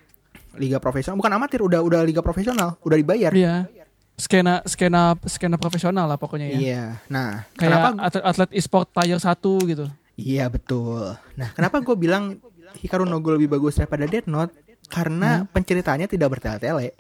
liga 0.56 0.80
profesional 0.80 1.14
bukan 1.14 1.30
amatir 1.30 1.60
udah 1.60 1.80
udah 1.80 2.00
liga 2.02 2.20
profesional 2.20 2.80
udah 2.80 2.96
dibayar 2.96 3.28
Iya. 3.30 3.68
Skena 4.16 4.64
skena 4.64 5.14
skena 5.22 5.54
profesional 5.56 6.08
lah 6.08 6.16
pokoknya 6.16 6.48
ya. 6.48 6.58
iya 6.58 6.84
nah 7.06 7.44
Kayak 7.54 7.70
kenapa 7.70 7.88
atlet, 8.02 8.24
atlet 8.26 8.50
e-sport 8.54 8.88
tier 8.90 9.20
1 9.20 9.36
gitu. 9.68 9.86
Iya 10.16 10.48
betul. 10.48 11.14
Nah 11.36 11.50
kenapa 11.52 11.78
gue 11.78 11.94
bilang 11.94 12.40
Hikaru 12.74 13.04
no 13.04 13.20
Go 13.20 13.32
lebih 13.32 13.52
bagus 13.52 13.76
daripada 13.76 14.04
Death 14.06 14.26
Note? 14.26 14.56
Karena 14.88 15.44
penceritaannya 15.46 16.08
tidak 16.08 16.34
bertele-tele. 16.34 16.96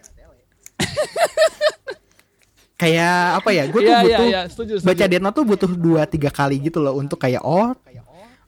kayak 2.77 3.15
apa 3.39 3.49
ya? 3.51 3.63
Gue 3.65 3.81
tuh 3.81 3.87
Iya, 3.87 3.97
iya, 3.97 4.03
butuh 4.05 4.25
iya, 4.27 4.41
setuju, 4.45 4.73
setuju. 4.75 4.85
baca 4.85 5.03
Death 5.07 5.23
Note 5.23 5.35
tuh 5.35 5.45
butuh 5.47 5.69
dua 5.71 6.01
tiga 6.05 6.29
kali 6.29 6.61
gitu 6.61 6.77
loh 6.77 6.93
untuk 6.93 7.17
kayak 7.17 7.41
oh 7.41 7.73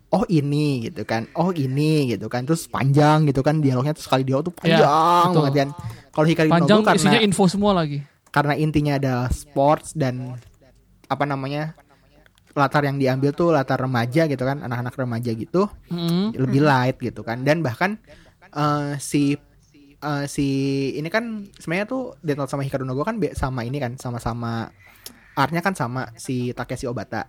oh 0.09 0.23
ini 0.25 0.85
gitu 0.85 1.01
kan, 1.03 1.29
oh 1.33 1.49
ini 1.49 2.09
gitu 2.09 2.25
kan, 2.25 2.41
terus 2.41 2.65
panjang 2.65 3.25
gitu 3.25 3.39
kan 3.39 3.57
dialognya 3.57 3.93
terus 3.93 4.05
sekali 4.05 4.23
dialog 4.23 4.45
tuh 4.45 4.53
Iya, 4.61 4.81
panjang 4.81 5.29
banget 5.31 5.53
kan. 5.55 5.69
Kalau 6.09 6.25
Hikaru 6.25 6.47
no 6.47 6.53
Panjang 6.55 6.79
karena 6.81 6.97
isinya 6.97 7.21
info 7.21 7.43
semua 7.45 7.71
lagi. 7.73 8.01
karena 8.29 8.53
intinya 8.53 8.93
ada 8.95 9.13
sports 9.27 9.93
dan 9.93 10.37
apa 11.05 11.23
namanya 11.23 11.73
latar 12.51 12.81
yang 12.83 12.97
diambil 12.97 13.29
tuh 13.31 13.49
latar 13.49 13.77
remaja 13.77 14.25
gitu 14.25 14.41
kan 14.41 14.59
anak-anak 14.59 14.93
remaja 14.95 15.31
gitu 15.31 15.65
Mm. 15.87 16.33
lebih 16.35 16.61
light 16.61 16.97
gitu 16.99 17.21
kan 17.21 17.41
dan 17.41 17.61
bahkan 17.61 17.97
eh, 18.49 18.97
si 18.97 19.37
eh, 19.95 20.25
si 20.25 20.47
ini 20.93 21.07
kan 21.07 21.25
sebenarnya 21.53 21.85
tuh 21.85 22.13
Death 22.19 22.37
Note 22.37 22.51
sama 22.51 22.61
Hikaru 22.61 22.83
no 22.83 22.93
Go 22.93 23.01
kan 23.01 23.17
sama 23.33 23.61
ini 23.63 23.77
kan 23.77 23.95
sama-sama 23.95 24.69
artnya 25.33 25.61
kan 25.61 25.73
sama 25.73 26.09
si 26.13 26.51
Takeshi 26.51 26.85
Obata 26.85 27.25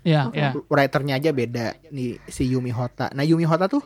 Ya, 0.00 0.32
ya. 0.32 0.56
writernya 0.66 1.20
aja 1.20 1.28
beda 1.28 1.76
nih 1.92 2.16
si 2.24 2.48
Yumi 2.48 2.72
Hota 2.72 3.12
nah 3.12 3.20
Yumi 3.20 3.44
Hota 3.44 3.68
tuh 3.68 3.84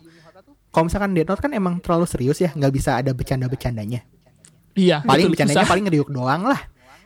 kalau 0.70 0.86
misalkan 0.86 1.10
Death 1.10 1.26
Note 1.26 1.42
kan 1.42 1.50
emang 1.50 1.74
terlalu 1.82 2.06
serius 2.06 2.38
ya 2.38 2.54
nggak 2.54 2.70
bisa 2.70 2.98
ada 2.98 3.10
bercanda-bercandanya 3.10 4.06
Iya, 4.74 5.02
paling 5.02 5.26
betul, 5.26 5.32
bercandanya 5.38 5.62
susah. 5.62 5.70
paling 5.70 5.84
ngeriuk 5.86 6.10
doang 6.10 6.42
lah 6.46 6.60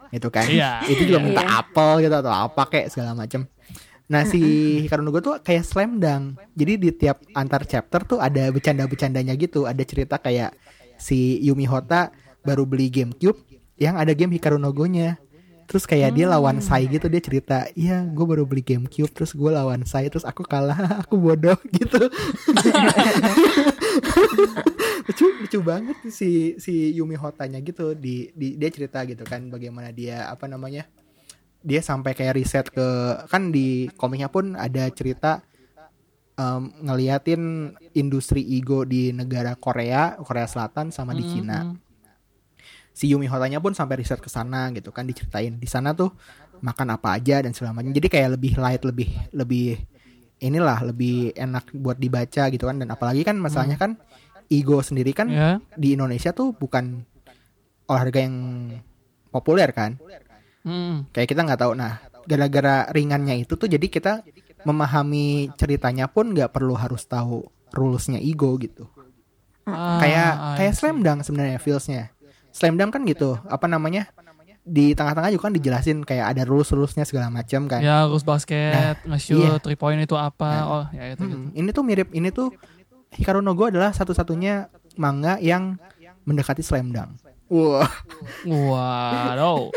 gitu 0.09 0.29
kan 0.29 0.44
Iya, 0.44 0.85
itu 0.88 1.05
juga 1.05 1.21
iya. 1.21 1.25
minta 1.25 1.40
Iya. 1.40 1.57
apel 1.61 1.90
gitu 2.01 2.14
atau 2.16 2.33
apa 2.33 2.62
kayak 2.64 2.87
segala 2.88 3.12
macam 3.12 3.44
nah 4.09 4.25
si 4.25 4.40
Hikaru 4.85 5.05
no 5.05 5.12
Go 5.12 5.21
tuh 5.21 5.37
kayak 5.40 5.68
slam 5.68 6.01
dunk 6.01 6.40
jadi 6.57 6.81
di 6.81 6.88
tiap 6.92 7.21
antar 7.33 7.68
chapter 7.68 8.05
tuh 8.05 8.16
ada 8.16 8.49
bercanda-bercandanya 8.49 9.37
gitu 9.37 9.68
ada 9.68 9.85
cerita 9.85 10.16
kayak 10.16 10.57
si 10.97 11.37
Yumi 11.44 11.68
Hota 11.68 12.09
baru 12.40 12.64
beli 12.64 12.88
GameCube 12.88 13.37
yang 13.77 13.97
ada 13.97 14.12
game 14.12 14.33
Hikaru 14.33 14.57
no 14.57 14.73
Go-nya 14.73 15.21
terus 15.68 15.85
kayak 15.85 16.16
dia 16.16 16.24
lawan 16.24 16.64
Sai 16.64 16.88
gitu 16.88 17.12
dia 17.12 17.20
cerita 17.20 17.68
iya 17.76 18.00
gue 18.00 18.24
baru 18.24 18.48
beli 18.48 18.64
GameCube 18.64 19.12
terus 19.12 19.37
gue 19.37 19.52
lawan 19.52 19.85
Sai 19.85 20.09
terus 20.09 20.24
aku 20.24 20.40
kalah 20.42 20.76
aku 21.04 21.20
bodoh 21.20 21.61
gitu. 21.68 22.09
Lucu 25.09 25.24
lucu 25.44 25.59
banget 25.61 25.96
si 26.09 26.57
si 26.57 26.96
Yumi 26.96 27.16
Hotanya 27.20 27.61
gitu 27.61 27.92
di, 27.92 28.33
di 28.33 28.57
dia 28.57 28.70
cerita 28.72 29.04
gitu 29.04 29.24
kan 29.28 29.52
bagaimana 29.52 29.92
dia 29.92 30.28
apa 30.33 30.48
namanya 30.48 30.88
dia 31.61 31.85
sampai 31.85 32.16
kayak 32.16 32.37
riset 32.38 32.66
ke 32.72 32.87
kan 33.28 33.52
di 33.52 33.92
komiknya 33.98 34.33
pun 34.33 34.57
ada 34.57 34.88
cerita 34.92 35.44
em, 36.38 36.72
ngeliatin 36.81 37.74
industri 37.98 38.40
ego 38.57 38.87
di 38.87 39.11
negara 39.12 39.52
Korea 39.59 40.16
Korea 40.22 40.46
Selatan 40.48 40.94
sama 40.94 41.12
di 41.12 41.24
Cina 41.26 41.76
si 42.99 43.15
Yumi 43.15 43.31
Hotanya 43.31 43.63
pun 43.63 43.71
sampai 43.79 44.03
riset 44.03 44.19
ke 44.19 44.27
sana 44.27 44.75
gitu 44.75 44.91
kan 44.91 45.07
diceritain 45.07 45.55
di 45.55 45.69
sana 45.71 45.95
tuh 45.95 46.11
makan 46.59 46.99
apa 46.99 47.15
aja 47.15 47.39
dan 47.39 47.55
segala 47.55 47.79
macam. 47.79 47.95
Jadi 47.95 48.11
kayak 48.11 48.35
lebih 48.35 48.59
light 48.59 48.83
lebih 48.83 49.07
lebih 49.31 49.79
inilah 50.43 50.83
lebih 50.91 51.31
enak 51.39 51.71
buat 51.79 51.95
dibaca 51.95 52.51
gitu 52.51 52.67
kan. 52.67 52.83
Dan 52.83 52.91
apalagi 52.91 53.23
kan 53.23 53.39
masalahnya 53.39 53.79
kan 53.79 53.95
ego 54.51 54.83
sendiri 54.83 55.15
kan 55.15 55.31
Ya. 55.31 55.63
di 55.79 55.95
Indonesia 55.95 56.35
tuh 56.35 56.51
bukan 56.59 57.07
olahraga 57.87 58.19
yang 58.19 58.37
populer 59.31 59.71
kan. 59.71 59.95
Mm. 60.67 61.07
kayak 61.15 61.31
kita 61.31 61.47
nggak 61.47 61.61
tahu. 61.63 61.79
Nah 61.79 62.03
gara-gara 62.27 62.91
ringannya 62.91 63.39
itu 63.47 63.55
tuh 63.55 63.71
jadi 63.71 63.87
kita 63.87 64.27
memahami 64.67 65.55
ceritanya 65.55 66.11
pun 66.11 66.35
nggak 66.35 66.51
perlu 66.51 66.75
harus 66.75 67.07
tahu 67.07 67.47
rulesnya 67.71 68.19
ego 68.19 68.59
gitu. 68.59 68.91
Ah, 69.65 70.03
kayak 70.03 70.33
kayak 70.59 70.75
slam 70.75 71.05
dunk 71.07 71.23
sebenarnya 71.23 71.63
feelsnya 71.63 72.11
slam 72.53 72.75
dunk 72.77 72.95
kan 72.95 73.03
gitu. 73.05 73.39
Apa 73.47 73.67
namanya? 73.71 74.09
Di 74.69 74.93
tengah-tengah 74.93 75.33
juga 75.33 75.49
kan 75.49 75.55
dijelasin 75.57 76.05
kayak 76.05 76.37
ada 76.37 76.43
rules 76.45 76.69
rulesnya 76.69 77.09
segala 77.09 77.33
macam 77.33 77.65
kan. 77.65 77.81
Ya, 77.81 78.05
harus 78.05 78.21
basket, 78.21 79.01
nge-shoot, 79.09 79.41
iya. 79.41 79.57
three 79.65 79.81
point 79.81 79.97
itu 79.97 80.13
apa? 80.13 80.53
Oh, 80.69 80.85
ya 80.93 81.17
itu 81.17 81.25
gitu. 81.25 81.37
Mm, 81.41 81.49
ini 81.57 81.69
tuh 81.73 81.83
mirip 81.89 82.09
ini 82.13 82.29
tuh 82.29 82.53
Hikaru 83.09 83.41
no 83.41 83.57
Go 83.57 83.73
adalah 83.73 83.97
satu-satunya 83.97 84.69
manga 85.01 85.41
yang 85.41 85.81
mendekati 86.29 86.61
slam 86.61 86.93
dunk. 86.93 87.17
Wah. 87.49 87.89
Waduh. 88.45 89.73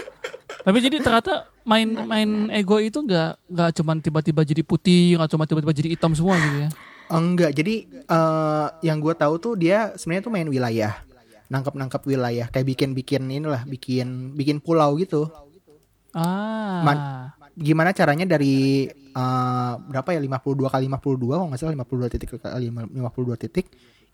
Tapi 0.62 0.78
jadi 0.84 1.00
ternyata 1.00 1.48
main 1.64 1.88
main 1.88 2.30
ego 2.52 2.76
itu 2.84 3.00
nggak 3.00 3.48
nggak 3.48 3.70
cuman 3.80 3.98
tiba-tiba 4.04 4.42
jadi 4.44 4.62
putih, 4.68 5.16
nggak 5.16 5.32
cuma 5.32 5.48
tiba-tiba 5.48 5.72
jadi 5.72 5.90
hitam 5.96 6.12
semua 6.12 6.36
gitu 6.36 6.68
ya. 6.68 6.70
enggak. 7.08 7.52
Jadi 7.56 7.88
eh, 7.88 8.68
yang 8.84 9.00
gue 9.00 9.16
tahu 9.16 9.40
tuh 9.40 9.54
dia 9.56 9.96
sebenarnya 9.96 10.24
tuh 10.28 10.34
main 10.36 10.48
wilayah 10.52 11.00
nangkep-nangkep 11.52 12.02
wilayah 12.08 12.48
kayak 12.48 12.64
bikin-bikin 12.64 13.28
inilah 13.28 13.68
bikin 13.68 14.32
bikin 14.40 14.64
pulau 14.64 14.96
gitu. 14.96 15.28
Ah. 16.16 16.82
Man- 16.88 17.04
gimana 17.52 17.92
caranya 17.92 18.24
dari 18.24 18.88
eh, 18.88 19.74
berapa 19.76 20.10
ya 20.16 20.24
52 20.24 20.72
kali 20.72 20.86
52 20.88 21.36
kalau 21.36 21.48
nggak 21.52 21.60
salah 21.60 21.76
52 21.76 22.14
titik 22.16 22.30
kali 22.40 22.72
52 22.72 23.44
titik 23.44 23.66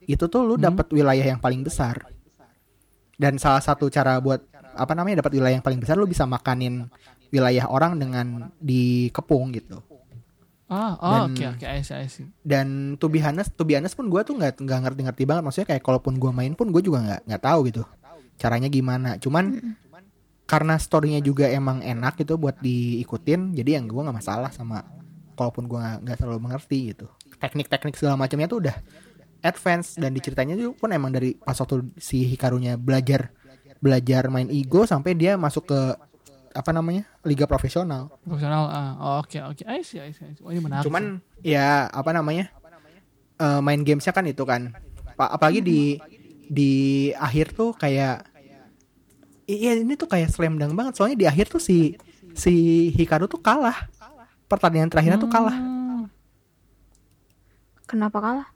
itu 0.09 0.25
tuh 0.25 0.41
lu 0.41 0.57
dapat 0.57 0.89
wilayah 0.89 1.21
yang 1.21 1.37
paling 1.37 1.61
besar. 1.61 2.01
Dan 3.17 3.37
salah 3.41 3.61
satu 3.61 3.89
cara 3.89 4.17
buat 4.17 4.41
apa 4.77 4.93
namanya 4.93 5.25
dapat 5.25 5.37
wilayah 5.37 5.57
yang 5.57 5.65
paling 5.65 5.81
besar 5.81 5.97
lu 5.97 6.05
bisa 6.05 6.25
makanin 6.25 6.89
wilayah 7.33 7.65
orang 7.69 7.97
dengan 7.97 8.53
dikepung 8.61 9.51
gitu 9.57 9.86
Ah, 10.67 10.99
oh, 10.99 11.31
oke 11.31 11.43
oke, 11.47 11.63
I 11.63 11.79
see, 11.79 11.95
I 11.95 12.11
see. 12.11 12.27
dan 12.43 12.99
to 12.99 13.07
be 13.07 13.23
honest, 13.23 13.55
to 13.55 13.63
be 13.63 13.79
honest 13.79 13.95
pun 13.95 14.11
gue 14.11 14.19
tuh 14.27 14.35
nggak 14.35 14.59
nggak 14.59 14.79
ngerti-ngerti 14.83 15.23
banget. 15.23 15.43
Maksudnya 15.47 15.67
kayak 15.71 15.83
kalaupun 15.83 16.19
gue 16.19 16.31
main 16.35 16.51
pun 16.59 16.67
gue 16.75 16.83
juga 16.83 16.99
nggak 16.99 17.21
nggak 17.23 17.41
tahu 17.43 17.59
gitu 17.71 17.83
caranya 18.35 18.67
gimana. 18.67 19.15
Cuman 19.15 19.75
karena 20.47 20.75
storynya 20.79 21.19
juga 21.23 21.47
emang 21.47 21.83
enak 21.83 22.19
gitu 22.23 22.39
buat 22.39 22.59
diikutin 22.63 23.51
jadi 23.51 23.79
yang 23.79 23.91
gue 23.91 23.99
nggak 23.99 24.17
masalah 24.19 24.51
sama 24.51 24.83
kalaupun 25.35 25.67
gue 25.67 25.79
nggak 25.79 25.97
nggak 26.03 26.17
terlalu 26.19 26.39
mengerti 26.43 26.95
gitu. 26.95 27.07
Teknik-teknik 27.39 27.95
segala 27.95 28.19
macamnya 28.19 28.47
tuh 28.47 28.67
udah 28.67 28.75
advance 29.43 29.95
dan 29.95 30.11
diceritanya 30.11 30.59
juga 30.59 30.83
pun 30.83 30.89
emang 30.91 31.15
dari 31.15 31.37
pas 31.37 31.55
waktu 31.55 31.95
si 31.95 32.25
Hikarunya 32.27 32.75
belajar 32.75 33.31
belajar 33.77 34.25
main 34.33 34.49
ego 34.49 34.89
sampai 34.89 35.13
dia 35.13 35.37
masuk 35.37 35.69
ke 35.69 35.79
apa 36.57 36.73
namanya 36.73 37.05
liga 37.21 37.45
profesional 37.45 38.09
Profesional. 38.25 38.65
Ah, 38.67 38.91
oh, 38.97 39.15
oke 39.21 39.37
oke, 39.45 39.61
I 39.63 39.85
see, 39.85 40.01
I 40.01 40.09
see. 40.09 40.33
Oh, 40.41 40.49
ini 40.49 40.57
menarik. 40.57 40.83
Cuman 40.83 41.21
ya 41.39 41.85
apa 41.87 42.09
namanya 42.09 42.49
eh, 43.37 43.59
main 43.61 43.85
gamesnya 43.85 44.09
kan 44.11 44.25
itu 44.25 44.41
kan. 44.41 44.73
Pa- 45.13 45.29
apalagi 45.29 45.61
di 45.61 45.81
di 46.47 46.71
akhir 47.13 47.53
tuh 47.53 47.71
kayak 47.71 48.25
iya 49.45 49.77
ini 49.77 49.93
tuh 49.93 50.09
kayak 50.09 50.33
slam 50.33 50.57
dunk 50.57 50.73
banget. 50.73 50.97
Soalnya 50.97 51.17
di 51.17 51.25
akhir 51.29 51.47
tuh 51.47 51.61
si 51.61 51.93
si 52.33 52.53
Hikaru 52.91 53.29
tuh 53.29 53.37
kalah. 53.37 53.87
Pertandingan 54.47 54.89
terakhirnya 54.89 55.19
tuh 55.19 55.29
kalah. 55.29 55.53
Hmm. 55.53 56.07
Kenapa 57.87 58.17
kalah? 58.19 58.47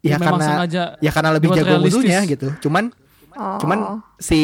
Ya, 0.00 0.16
memang 0.16 0.40
karena 0.40 0.46
sengaja 0.48 0.82
ya 0.98 1.10
karena 1.12 1.30
lebih 1.36 1.48
jago 1.52 1.74
musuhnya 1.78 2.24
gitu. 2.24 2.48
Cuman 2.64 2.88
Oh. 3.30 3.62
cuman 3.62 4.02
si 4.18 4.40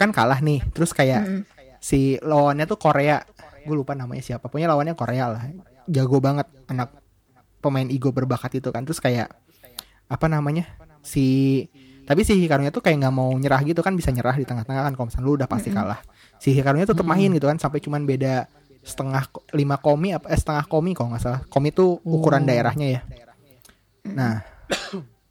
kan 0.00 0.08
kalah 0.08 0.40
nih. 0.40 0.64
Terus 0.72 0.96
kayak 0.96 1.44
si 1.86 2.18
lawannya 2.18 2.66
tuh 2.66 2.78
Korea. 2.82 3.22
Gue 3.62 3.78
lupa 3.78 3.94
namanya 3.94 4.22
siapa. 4.26 4.50
Pokoknya 4.50 4.74
lawannya 4.74 4.98
Korea 4.98 5.30
lah. 5.30 5.42
Jago 5.86 6.18
banget 6.18 6.50
anak 6.66 6.90
pemain 7.62 7.86
ego 7.86 8.10
berbakat 8.10 8.58
itu 8.58 8.74
kan. 8.74 8.82
Terus 8.82 8.98
kayak 8.98 9.30
apa 10.10 10.26
namanya? 10.26 10.66
Si 11.06 11.62
tapi 12.06 12.22
si 12.22 12.38
Hikarunya 12.38 12.70
tuh 12.70 12.82
kayak 12.82 13.02
nggak 13.02 13.14
mau 13.14 13.34
nyerah 13.34 13.62
gitu 13.66 13.82
kan 13.82 13.94
bisa 13.98 14.14
nyerah 14.14 14.34
di 14.38 14.46
tengah-tengah 14.46 14.82
kan 14.86 14.92
kalau 14.94 15.06
misalnya 15.10 15.26
lu 15.26 15.34
udah 15.38 15.46
pasti 15.50 15.70
kalah. 15.70 15.98
Si 16.42 16.54
Hikarunya 16.54 16.86
tetap 16.86 17.06
main 17.06 17.30
gitu 17.30 17.46
kan 17.46 17.58
sampai 17.58 17.78
cuman 17.82 18.02
beda 18.06 18.46
setengah 18.86 19.26
lima 19.50 19.82
komi 19.82 20.14
apa 20.14 20.30
eh, 20.30 20.38
setengah 20.38 20.66
komi 20.70 20.94
kalau 20.94 21.10
nggak 21.14 21.22
salah. 21.22 21.40
Komi 21.50 21.74
tuh 21.74 21.98
ukuran 22.06 22.42
Oh. 22.42 22.48
daerahnya 22.50 22.86
ya. 22.86 23.00
Nah, 24.06 24.46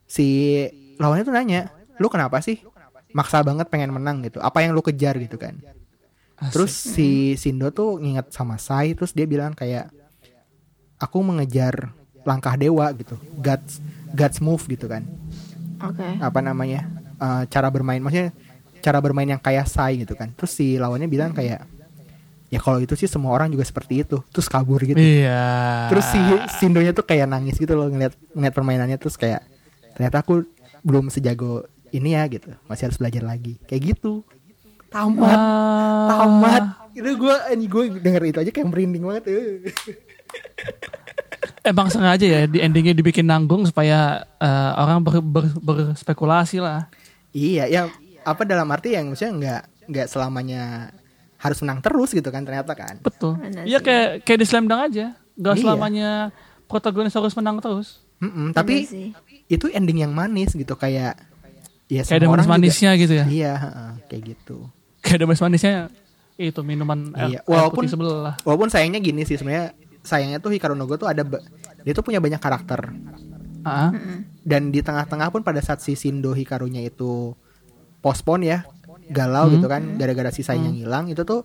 si 0.04 0.60
lawannya 1.00 1.24
tuh 1.24 1.32
nanya, 1.32 1.72
"Lu 1.96 2.12
kenapa 2.12 2.44
sih 2.44 2.60
maksa 3.16 3.40
banget 3.40 3.72
pengen 3.72 3.96
menang 3.96 4.20
gitu? 4.20 4.44
Apa 4.44 4.60
yang 4.60 4.76
lu 4.76 4.84
kejar 4.84 5.16
gitu 5.16 5.40
kan?" 5.40 5.56
Asik. 6.36 6.52
Terus 6.52 6.72
si 6.72 7.08
Sindo 7.40 7.72
tuh 7.72 7.96
nginget 7.96 8.28
sama 8.32 8.60
Sai 8.60 8.92
terus 8.92 9.16
dia 9.16 9.24
bilang 9.24 9.56
kayak 9.56 9.88
aku 11.00 11.24
mengejar 11.24 11.92
langkah 12.28 12.52
dewa 12.60 12.92
gitu. 12.92 13.16
God's 13.40 13.80
God's 14.12 14.38
move 14.44 14.60
gitu 14.68 14.84
kan. 14.90 15.04
Oke. 15.80 16.04
Apa 16.20 16.40
namanya? 16.44 16.84
eh, 17.16 17.42
cara 17.48 17.72
bermain 17.72 18.00
maksudnya 18.00 18.36
cara 18.84 19.00
bermain 19.00 19.28
yang 19.28 19.40
kayak 19.40 19.64
Sai 19.64 20.04
gitu 20.04 20.12
kan. 20.12 20.28
Terus 20.36 20.52
si 20.52 20.76
lawannya 20.76 21.08
bilang 21.08 21.32
kayak 21.32 21.64
ya 22.46 22.58
kalau 22.62 22.78
itu 22.78 22.94
sih 22.94 23.08
semua 23.08 23.32
orang 23.32 23.48
juga 23.48 23.64
seperti 23.64 24.04
itu. 24.04 24.20
Terus 24.28 24.46
kabur 24.52 24.80
gitu. 24.84 25.00
Iya. 25.00 25.88
Terus 25.88 26.04
si 26.12 26.20
Sindonya 26.60 26.92
tuh 26.92 27.08
kayak 27.08 27.26
nangis 27.32 27.56
gitu 27.56 27.72
loh 27.72 27.88
ngeliat 27.88 28.12
ngeliat 28.36 28.54
permainannya 28.54 28.98
terus 29.00 29.16
kayak 29.16 29.40
ternyata 29.96 30.20
aku 30.20 30.44
belum 30.84 31.08
sejago 31.08 31.64
ini 31.90 32.12
ya 32.12 32.28
gitu. 32.28 32.52
Masih 32.68 32.92
harus 32.92 32.98
belajar 33.00 33.24
lagi. 33.24 33.56
Kayak 33.64 33.96
gitu. 33.96 34.20
Tamat 34.96 35.36
Ah. 35.36 36.08
tamat 36.08 36.64
itu 36.90 37.10
gue 37.14 37.34
ini 37.52 37.64
gue 37.66 37.82
denger 37.98 38.22
itu 38.26 38.38
aja 38.38 38.50
kayak 38.50 38.66
merinding 38.66 39.04
banget 39.04 39.24
eh. 39.28 39.44
Emang 41.62 41.86
sengaja 41.86 42.22
ya 42.22 42.40
di 42.44 42.58
endingnya 42.58 42.94
dibikin 42.94 43.26
nanggung 43.26 43.66
supaya 43.66 43.98
eh, 44.36 44.70
orang 44.74 45.02
ber, 45.02 45.18
ber- 45.20 45.58
berspekulasi 45.58 46.56
lah. 46.58 46.86
iya 47.30 47.66
ya 47.66 47.92
apa 48.22 48.42
dalam 48.42 48.64
arti 48.66 48.90
yang 48.90 49.10
maksudnya 49.10 49.32
nggak 49.34 49.62
nggak 49.86 50.06
selamanya 50.08 50.88
harus 51.36 51.60
menang 51.60 51.78
terus 51.80 52.10
gitu 52.10 52.24
kan 52.26 52.40
ternyata 52.40 52.72
kan 52.72 52.96
Betul. 52.98 53.36
Iya 53.60 53.78
kayak 53.78 54.24
kayak 54.24 54.40
di 54.40 54.46
Slam 54.46 54.64
Dunk 54.64 54.82
aja. 54.86 55.12
Gak 55.36 55.52
Iya. 55.52 55.62
selamanya 55.62 56.10
protagonis 56.64 57.12
harus 57.12 57.34
menang 57.34 57.60
terus. 57.60 58.00
Mm-mm, 58.16 58.50
tapi 58.50 58.82
Bener 58.82 58.88
sih. 58.88 59.08
itu 59.46 59.68
ending 59.68 60.00
yang 60.00 60.10
manis 60.10 60.50
gitu 60.50 60.72
kayak 60.72 61.20
ya 61.86 62.00
Kayak 62.00 62.08
ada 62.08 62.24
juga- 62.24 62.32
manis-manisnya 62.32 62.90
gitu 62.96 63.12
ya. 63.12 63.24
iya 63.28 63.52
heeh, 63.54 63.90
kayak 64.08 64.22
gitu 64.32 64.64
Kayak 65.06 65.16
ada 65.16 65.26
manis-manisnya 65.26 65.74
itu 66.36 66.60
minuman 66.60 67.14
Iya, 67.14 67.40
air 67.40 67.46
walaupun- 67.46 67.86
putih 67.86 67.94
sebelah. 67.94 68.34
walaupun 68.42 68.68
sayangnya 68.68 68.98
gini 68.98 69.22
sih 69.22 69.34
sebenarnya 69.34 69.72
sayangnya 70.02 70.36
tuh 70.36 70.50
Hikaru 70.50 70.74
no 70.74 70.84
Go 70.84 70.94
tuh 70.96 71.06
ada 71.06 71.22
dia 71.80 71.92
tuh 71.92 72.02
punya 72.02 72.18
banyak 72.18 72.36
karakter. 72.36 72.92
Ah, 73.62 73.90
dan 74.42 74.68
di 74.68 74.78
tengah-tengah 74.78 75.26
pun 75.28 75.42
pada 75.42 75.58
saat 75.58 75.78
si 75.78 75.94
Shindo 75.94 76.30
Hikarunya 76.30 76.82
itu 76.82 77.34
postpone 77.98 78.44
ya 78.44 78.58
galau 79.08 79.46
Hmm. 79.46 79.54
gitu 79.54 79.66
kan 79.66 79.82
gara-gara 79.96 80.28
si 80.28 80.42
Sai 80.42 80.58
yang 80.58 80.74
hilang 80.76 81.06
itu 81.06 81.22
tuh 81.22 81.42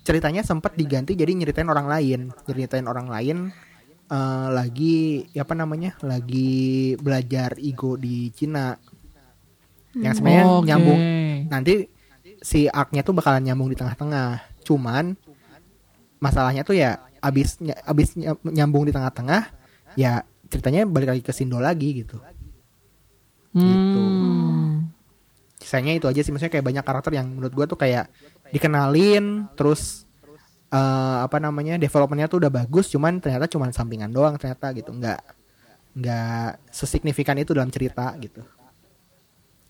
ceritanya 0.00 0.42
sempat 0.42 0.74
diganti 0.74 1.14
jadi 1.14 1.30
nyeritain 1.30 1.66
orang 1.66 1.86
lain. 1.86 2.20
Nyeritain 2.44 2.86
orang 2.86 3.06
lain 3.06 3.38
eh, 4.04 4.48
lagi 4.48 4.96
ya 5.30 5.42
apa 5.42 5.54
namanya 5.54 5.96
lagi 6.00 6.52
belajar 6.96 7.54
ego 7.56 7.94
di 7.94 8.28
Cina. 8.30 8.74
Yang 9.92 10.14
sebenarnya 10.18 10.44
Oke. 10.50 10.66
nyambung. 10.66 11.00
Nanti 11.46 11.74
si 12.44 12.68
arc-nya 12.68 13.00
tuh 13.00 13.16
bakalan 13.16 13.40
nyambung 13.40 13.72
di 13.72 13.76
tengah-tengah. 13.80 14.60
Cuman 14.68 15.16
masalahnya 16.20 16.60
tuh 16.60 16.76
ya 16.76 17.00
abis 17.24 17.56
abis 17.88 18.20
ny- 18.20 18.52
nyambung 18.52 18.84
di 18.84 18.92
tengah-tengah 18.92 19.48
ya 19.96 20.28
ceritanya 20.52 20.84
balik 20.84 21.16
lagi 21.16 21.22
ke 21.24 21.32
Sindo 21.32 21.56
lagi 21.56 22.04
gitu. 22.04 22.20
Gitu. 23.56 24.02
Hmm. 24.04 24.92
Sisanya 25.56 25.96
itu 25.96 26.04
aja 26.04 26.20
sih 26.20 26.28
maksudnya 26.28 26.52
kayak 26.52 26.66
banyak 26.68 26.84
karakter 26.84 27.16
yang 27.16 27.32
menurut 27.32 27.54
gua 27.56 27.64
tuh 27.64 27.80
kayak 27.80 28.12
dikenalin 28.52 29.48
terus 29.56 30.04
eh, 30.68 31.18
apa 31.24 31.40
namanya 31.40 31.80
developmentnya 31.80 32.28
tuh 32.28 32.44
udah 32.44 32.52
bagus 32.52 32.92
cuman 32.92 33.24
ternyata 33.24 33.48
cuman 33.48 33.72
sampingan 33.72 34.12
doang 34.12 34.36
ternyata 34.36 34.68
gitu. 34.76 34.92
Nggak 34.92 35.20
nggak 35.94 36.48
sesignifikan 36.68 37.40
itu 37.40 37.56
dalam 37.56 37.72
cerita 37.72 38.12
gitu. 38.20 38.44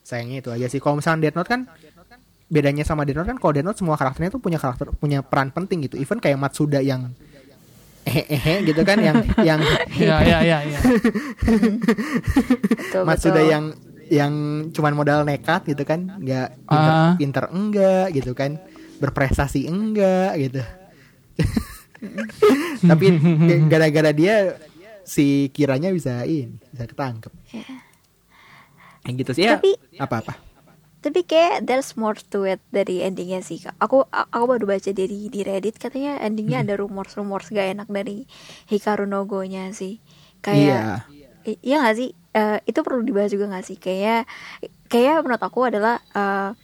Sayangnya 0.02 0.42
itu 0.42 0.50
aja 0.50 0.66
sih. 0.66 0.82
Kalau 0.82 0.98
misalnya 0.98 1.30
Death 1.30 1.36
Note 1.38 1.50
kan 1.52 1.60
bedanya 2.46 2.82
sama 2.82 3.02
Death 3.02 3.18
Note 3.18 3.28
kan 3.28 3.38
kalau 3.38 3.52
Death 3.52 3.66
Note 3.66 3.78
semua 3.78 3.96
karakternya 3.96 4.30
tuh 4.30 4.38
punya 4.38 4.58
karakter 4.58 4.92
punya 4.92 5.20
peran 5.20 5.48
penting 5.48 5.82
gitu 5.82 5.96
even 5.96 6.18
kayak 6.18 6.36
Matsuda 6.36 6.78
yang 6.78 7.10
eh 8.04 8.20
eh 8.28 8.58
gitu 8.62 8.84
kan 8.84 9.00
yang 9.00 9.16
yang 9.40 9.60
Iya 9.96 10.16
iya 10.20 10.38
iya 10.40 10.58
iya. 10.62 10.78
Betul, 11.80 13.02
Matsuda 13.02 13.40
betul. 13.40 13.48
yang 13.48 13.64
yang 14.04 14.32
cuman 14.70 14.92
modal 14.92 15.24
nekat 15.24 15.64
gitu 15.64 15.80
kan 15.82 16.12
nggak 16.14 16.48
pinter, 16.60 16.92
Ah. 16.92 17.16
pinter 17.16 17.44
enggak 17.48 18.12
gitu 18.12 18.32
kan 18.32 18.60
berprestasi 19.00 19.64
enggak 19.64 20.36
gitu 20.38 20.60
tapi 22.90 23.06
gara-gara 23.66 24.12
dia 24.12 24.60
si 25.02 25.48
kiranya 25.50 25.88
bisa 25.88 26.24
ini 26.24 26.52
bisa 26.68 26.84
ketangkep. 26.84 27.32
Yang 29.02 29.14
gitu 29.18 29.30
sih 29.32 29.44
ya 29.44 29.56
Tapi- 29.56 29.76
apa 29.96 30.16
apa 30.20 30.34
tapi 31.04 31.20
kayak 31.28 31.68
there's 31.68 32.00
more 32.00 32.16
to 32.16 32.48
it 32.48 32.64
dari 32.72 33.04
endingnya 33.04 33.44
sih 33.44 33.60
Kak. 33.60 33.76
aku 33.76 34.08
aku 34.08 34.44
baru 34.48 34.64
baca 34.64 34.88
dari 34.88 35.28
di 35.28 35.40
Reddit 35.44 35.76
katanya 35.76 36.16
endingnya 36.24 36.64
ada 36.64 36.80
rumors-rumors 36.80 37.52
gak 37.52 37.76
enak 37.76 37.88
dari 37.92 38.24
Hikaru 38.72 39.04
no 39.04 39.28
sih. 39.76 40.00
Kayak 40.40 41.04
I- 41.44 41.60
iya 41.60 41.84
gak 41.84 41.96
sih? 42.00 42.16
Eh, 42.32 42.58
itu 42.64 42.80
perlu 42.80 43.04
dibahas 43.04 43.28
juga 43.28 43.52
gak 43.52 43.68
sih? 43.68 43.76
Kayak 43.76 44.24
kayak 44.88 45.20
menurut 45.20 45.44
aku 45.44 45.68
adalah 45.68 46.00
eh, 46.16 46.56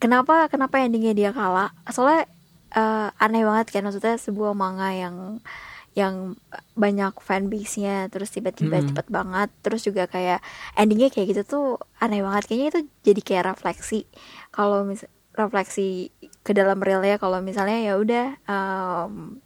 kenapa 0.00 0.48
kenapa 0.48 0.80
endingnya 0.80 1.12
dia 1.12 1.30
kalah? 1.36 1.76
Soalnya 1.92 2.24
eh, 2.72 3.08
aneh 3.20 3.44
banget 3.44 3.76
kan 3.76 3.84
maksudnya 3.84 4.16
sebuah 4.16 4.56
manga 4.56 4.88
yang 4.96 5.44
yang 5.92 6.38
banyak 6.72 7.18
fanbase-nya 7.18 8.06
terus 8.06 8.30
tiba-tiba 8.30 8.78
cepet 8.80 9.06
banget 9.06 9.50
terus 9.60 9.82
juga 9.82 10.06
kayak 10.06 10.38
endingnya 10.72 11.08
kayak 11.08 11.26
gitu 11.28 11.42
tuh 11.44 11.66
aneh 11.96 12.20
banget 12.20 12.46
kayaknya 12.46 12.66
itu 12.68 12.80
jadi 13.04 13.20
kayak 13.20 13.44
refleksi 13.48 14.06
kalau 14.48 14.82
mis 14.82 15.02
refleksi 15.32 16.14
ke 16.40 16.52
dalam 16.52 16.78
realnya 16.78 17.16
kalau 17.16 17.38
misalnya 17.40 17.78
ya 17.80 17.94
udah 17.96 18.26
em, 18.40 19.42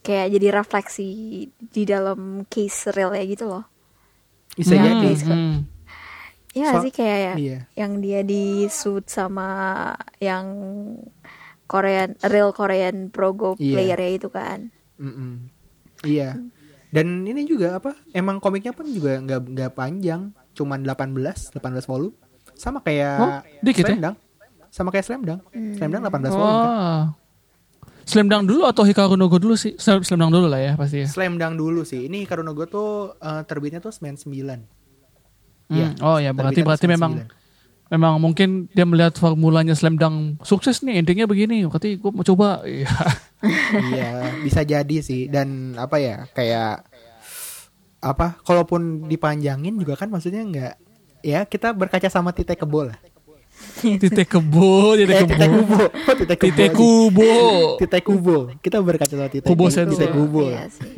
kayak 0.00 0.30
jadi 0.32 0.48
refleksi 0.56 1.08
di 1.56 1.82
dalam 1.82 2.42
case 2.46 2.90
realnya 2.90 3.22
gitu 3.24 3.46
loh 3.46 3.64
Bisa 4.52 4.72
Ya, 4.72 4.82
jadi. 4.84 5.10
Hmm. 5.22 5.56
Iya 6.50 6.68
So- 6.72 6.82
sih 6.82 6.90
kayak 6.90 7.18
ya, 7.20 7.34
iya. 7.36 7.58
yang 7.74 8.00
dia 8.00 8.24
di 8.24 8.64
shoot 8.66 9.04
sama 9.06 9.92
yang 10.18 10.46
Korean 11.64 12.16
real 12.24 12.50
Korean 12.50 13.06
pro 13.08 13.30
go 13.30 13.52
Iya. 13.54 13.70
player 13.70 13.98
ya 13.98 14.10
itu 14.12 14.28
kan. 14.30 14.72
Iya. 16.06 16.30
Dan 16.88 17.06
ini 17.22 17.42
juga 17.42 17.76
apa? 17.76 17.92
Emang 18.10 18.38
komiknya 18.38 18.70
pun 18.70 18.86
juga 18.86 19.18
nggak 19.18 19.40
nggak 19.48 19.72
panjang, 19.72 20.30
cuman 20.52 20.80
18, 20.80 21.52
18 21.52 21.58
volume. 21.84 22.14
Sama 22.54 22.80
kayak 22.80 23.16
Oh, 23.18 23.30
dikit 23.60 23.84
ya? 23.84 23.92
Slam 23.92 24.00
Dunk. 24.00 24.16
Sama 24.70 24.88
kayak 24.88 25.04
Slam 25.04 25.22
Dunk. 25.22 25.40
Slam 25.76 25.90
Dunk 25.90 26.02
18 26.04 26.32
volume 26.32 26.56
kan. 26.56 26.72
Slam 28.06 28.26
Dunk 28.26 28.44
dulu 28.46 28.62
atau 28.64 28.86
Hikaru 28.86 29.18
no 29.18 29.26
Go 29.26 29.36
dulu 29.36 29.58
sih? 29.58 29.74
Slam, 29.76 30.00
Slam 30.00 30.22
Dunk 30.22 30.32
dulu 30.32 30.46
lah 30.46 30.62
ya 30.62 30.72
pasti 30.72 31.02
ya. 31.02 31.08
Slam 31.10 31.36
Dunk 31.36 31.58
dulu 31.58 31.82
sih. 31.82 32.06
Ini 32.06 32.22
Hikaru 32.22 32.40
no 32.40 32.54
Go 32.54 32.64
tuh 32.64 32.88
eh, 33.18 33.42
terbitnya 33.44 33.82
tuh 33.82 33.90
99. 33.90 34.30
Hmm, 34.30 34.62
Iya, 35.68 35.88
Oh 36.00 36.16
ya 36.16 36.30
berarti 36.30 36.62
berarti 36.62 36.86
memang 36.86 37.18
99. 37.18 37.26
memang 37.26 37.45
mungkin 38.18 38.66
dia 38.74 38.82
melihat 38.82 39.14
formulanya 39.14 39.78
Slam 39.78 39.94
Dunk 39.94 40.42
sukses 40.42 40.82
nih 40.82 40.98
endingnya 40.98 41.30
begini. 41.30 41.62
Berarti 41.66 41.98
gue 41.98 42.10
mau 42.10 42.26
coba. 42.26 42.62
Iya. 42.66 42.90
iya, 43.92 44.12
bisa 44.42 44.64
jadi 44.66 44.96
sih. 45.04 45.28
Dan 45.30 45.78
apa 45.78 46.00
ya? 46.02 46.26
Kayak 46.34 46.88
apa? 48.02 48.40
Kalaupun 48.42 49.06
dipanjangin 49.06 49.76
juga 49.76 49.94
kan 49.94 50.10
maksudnya 50.10 50.42
nggak 50.42 50.74
ya 51.22 51.44
kita 51.46 51.70
berkaca 51.76 52.08
sama 52.10 52.34
titik 52.34 52.58
kebo 52.58 52.90
lah. 52.90 52.98
Titik 54.02 54.28
kebo, 54.28 54.94
titik 54.94 55.16
Eh, 55.16 55.22
kebo. 55.24 55.36
titik 55.36 55.50
kubo. 55.50 55.76
Oh, 55.76 56.16
titik 56.20 56.38
kubo. 56.38 56.46
Titik 56.46 56.64
aja. 56.64 56.76
kubo. 56.76 57.32
Titik 57.76 58.02
kubo. 58.02 58.36
Kita 58.58 58.76
berkaca 58.80 59.10
sama 59.10 59.28
titik 59.28 59.46
Kubo. 59.46 59.64
Titik 59.68 60.10
kubo. 60.10 60.42
Iya 60.48 60.64
sih. 60.68 60.90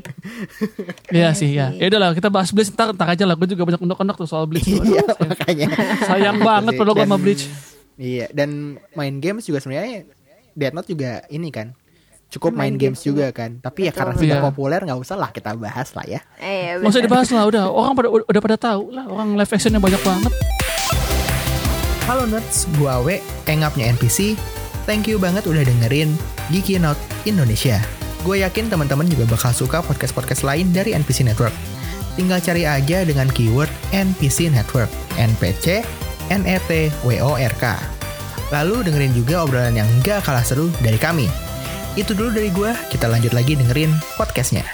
Iya 1.10 1.28
sih 1.32 1.50
ya. 1.52 1.66
Ya 1.72 1.86
udahlah 1.88 2.12
kita 2.12 2.28
bahas 2.28 2.50
Bleach 2.50 2.70
ntar, 2.70 2.92
ntar 2.92 3.08
aja 3.08 3.24
lah. 3.24 3.34
Gue 3.34 3.46
juga 3.46 3.64
banyak 3.64 3.80
undang 3.80 4.14
tuh 4.14 4.24
soal 4.24 4.44
Bleach. 4.44 4.66
Iya, 4.66 5.02
makanya. 5.18 5.68
sayang 6.04 6.38
banget 6.38 6.72
sih. 6.74 6.78
padahal 6.78 6.96
gue 6.96 7.06
sama 7.06 7.18
Bleach. 7.18 7.44
Iya, 7.94 8.26
dan 8.30 8.50
main 8.92 9.18
games 9.18 9.42
juga 9.42 9.58
sebenarnya 9.58 10.06
Death 10.52 10.74
Note 10.74 10.88
juga 10.88 11.22
ini 11.28 11.50
kan 11.50 11.74
cukup 12.28 12.52
main, 12.52 12.70
Main 12.70 12.74
games, 12.76 13.00
games 13.00 13.08
juga 13.08 13.26
kan. 13.32 13.58
Tapi 13.58 13.88
ya 13.88 13.90
Betul. 13.90 13.98
karena 13.98 14.12
sudah 14.14 14.36
Iya. 14.36 14.44
populer 14.44 14.80
nggak 14.84 15.00
usah 15.00 15.16
lah 15.16 15.30
kita 15.30 15.56
bahas 15.56 15.88
lah 15.92 16.04
ya. 16.04 16.20
Eh, 16.36 16.76
Nggak 16.76 16.92
usah 16.92 17.02
dibahas 17.02 17.28
lah 17.28 17.44
udah. 17.44 17.64
Orang 17.66 17.92
pada 17.94 18.08
udah 18.08 18.42
pada 18.42 18.56
tahu 18.56 18.92
lah. 18.92 19.04
Orang 19.06 19.34
live 19.34 19.48
actionnya 19.48 19.78
banyak 19.78 19.98
banget. 19.98 20.32
Halo 22.08 22.24
nerds, 22.24 22.64
gua 22.80 23.04
Awe, 23.04 23.20
engapnya 23.44 23.92
NPC. 23.92 24.32
Thank 24.88 25.12
you 25.12 25.20
banget 25.20 25.44
udah 25.44 25.60
dengerin 25.60 26.16
Geeky 26.48 26.80
Note 26.80 26.96
Indonesia. 27.28 27.84
Gue 28.24 28.40
yakin 28.40 28.72
teman-teman 28.72 29.04
juga 29.12 29.28
bakal 29.28 29.52
suka 29.52 29.84
podcast-podcast 29.84 30.40
lain 30.40 30.72
dari 30.72 30.96
NPC 30.96 31.20
Network. 31.20 31.52
Tinggal 32.16 32.40
cari 32.40 32.64
aja 32.64 33.04
dengan 33.04 33.28
keyword 33.28 33.68
NPC 33.92 34.48
Network, 34.48 34.88
NPC, 35.20 35.84
NET, 36.32 36.88
WORK. 37.04 37.64
Lalu 38.56 38.88
dengerin 38.88 39.12
juga 39.12 39.44
obrolan 39.44 39.76
yang 39.76 39.88
gak 40.00 40.24
kalah 40.24 40.40
seru 40.40 40.72
dari 40.80 40.96
kami. 40.96 41.28
Itu 41.92 42.16
dulu 42.16 42.32
dari 42.32 42.48
gua, 42.56 42.72
kita 42.88 43.04
lanjut 43.04 43.36
lagi 43.36 43.52
dengerin 43.52 43.92
podcastnya. 44.16 44.64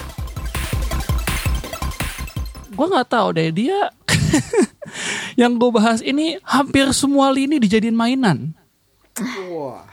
Gue 2.78 2.86
nggak 2.86 3.10
tahu 3.10 3.34
deh 3.34 3.50
dia 3.50 3.90
yang 5.40 5.54
gue 5.56 5.70
bahas 5.70 6.00
ini 6.00 6.38
hampir 6.44 6.90
semua 6.94 7.30
lini 7.30 7.58
dijadiin 7.58 7.94
mainan. 7.94 8.52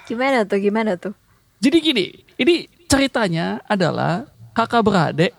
Gimana 0.09 0.43
tuh? 0.45 0.59
Gimana 0.59 0.91
tuh? 0.97 1.13
Jadi 1.61 1.77
gini, 1.77 2.05
ini 2.41 2.65
ceritanya 2.89 3.61
adalah 3.69 4.25
kakak 4.57 4.81
beradik 4.81 5.31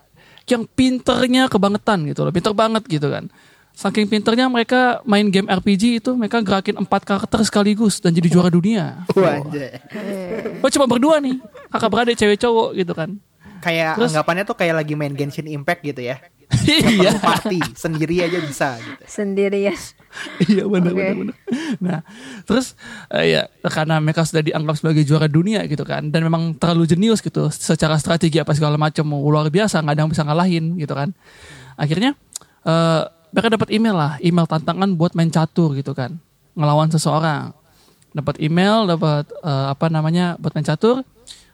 yang 0.47 0.63
pinternya 0.67 1.47
kebangetan 1.47 2.03
gitu 2.07 2.23
loh, 2.23 2.31
pinter 2.31 2.55
banget 2.55 2.83
gitu 2.87 3.11
kan. 3.11 3.27
Saking 3.73 4.05
pinternya 4.05 4.45
mereka 4.47 5.01
main 5.01 5.25
game 5.33 5.49
RPG 5.49 5.97
itu 5.97 6.13
mereka 6.13 6.45
gerakin 6.45 6.77
empat 6.77 7.09
karakter 7.09 7.41
sekaligus 7.41 7.97
dan 7.97 8.13
jadi 8.13 8.29
juara 8.29 8.53
dunia. 8.53 9.01
Wajah. 9.09 9.81
Oh 10.61 10.69
cuma 10.69 10.85
berdua 10.85 11.17
nih, 11.17 11.41
kakak 11.73 11.89
beradik 11.89 12.15
cewek 12.15 12.37
cowok 12.37 12.69
gitu 12.77 12.93
kan. 12.93 13.17
Kayak 13.65 13.97
Terus- 13.97 14.13
anggapannya 14.13 14.43
tuh 14.45 14.55
kayak 14.59 14.75
lagi 14.77 14.93
main 14.93 15.15
Genshin 15.17 15.49
Impact 15.49 15.81
gitu 15.81 16.05
ya. 16.05 16.21
Iya, 16.67 17.11
Perlu 17.13 17.21
party, 17.21 17.59
sendiri 17.73 18.15
aja 18.23 18.39
bisa 18.43 18.67
gitu. 18.77 19.03
Sendirian. 19.07 19.77
iya 20.45 20.63
benar 20.69 20.93
Oke. 20.93 21.01
benar 21.01 21.15
benar. 21.17 21.37
Nah, 21.81 21.99
terus 22.45 22.77
eh, 23.09 23.37
ya 23.37 23.41
karena 23.65 23.97
mereka 23.97 24.21
sudah 24.23 24.45
dianggap 24.45 24.75
sebagai 24.77 25.03
juara 25.03 25.25
dunia 25.25 25.65
gitu 25.65 25.81
kan, 25.83 26.09
dan 26.13 26.21
memang 26.21 26.53
terlalu 26.57 26.85
jenius 26.85 27.19
gitu, 27.19 27.49
secara 27.49 27.97
strategi 27.97 28.37
apa 28.37 28.53
segala 28.53 28.77
macam 28.77 29.09
luar 29.09 29.49
biasa, 29.49 29.81
nggak 29.81 29.93
ada 29.93 30.01
yang 30.05 30.11
bisa 30.11 30.23
ngalahin 30.23 30.65
gitu 30.77 30.93
kan. 30.93 31.09
Akhirnya 31.75 32.13
eh, 32.65 33.01
mereka 33.33 33.47
dapat 33.49 33.69
email 33.73 33.95
lah, 33.97 34.11
email 34.21 34.45
tantangan 34.45 34.89
buat 34.93 35.17
main 35.17 35.33
catur 35.33 35.73
gitu 35.73 35.97
kan, 35.97 36.21
ngelawan 36.53 36.93
seseorang. 36.93 37.53
Dapat 38.13 38.37
email, 38.45 38.85
dapat 38.85 39.25
eh, 39.41 39.65
apa 39.73 39.89
namanya 39.89 40.37
buat 40.37 40.53
main 40.53 40.65
catur. 40.65 41.01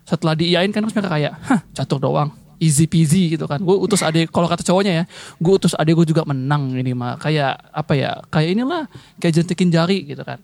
Setelah 0.04 0.34
diiyain 0.34 0.74
kan 0.74 0.82
terus 0.82 0.98
mereka 0.98 1.14
kayak, 1.14 1.34
hah 1.38 1.62
catur 1.70 2.02
doang, 2.02 2.34
easy 2.60 2.86
peasy 2.86 3.34
gitu 3.34 3.48
kan. 3.48 3.58
Gue 3.64 3.76
utus 3.80 4.04
adik, 4.04 4.30
kalau 4.30 4.46
kata 4.46 4.62
cowoknya 4.62 5.04
ya, 5.04 5.04
gue 5.40 5.54
utus 5.56 5.74
adik 5.74 5.96
gue 6.04 6.08
juga 6.12 6.28
menang 6.28 6.76
ini 6.76 6.92
mah. 6.94 7.16
Kayak 7.18 7.60
apa 7.72 7.94
ya, 7.96 8.12
kayak 8.30 8.50
inilah, 8.54 8.84
kayak 9.18 9.42
jentikin 9.42 9.72
jari 9.72 10.06
gitu 10.06 10.22
kan. 10.22 10.38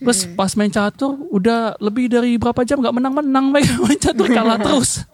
Terus 0.00 0.28
pas 0.36 0.52
main 0.52 0.68
catur 0.68 1.16
udah 1.32 1.80
lebih 1.80 2.12
dari 2.12 2.36
berapa 2.36 2.60
jam 2.60 2.76
nggak 2.84 2.92
menang-menang 2.92 3.46
mereka 3.48 3.72
main 3.84 3.96
catur 3.96 4.28
kalah 4.28 4.60
terus. 4.60 5.04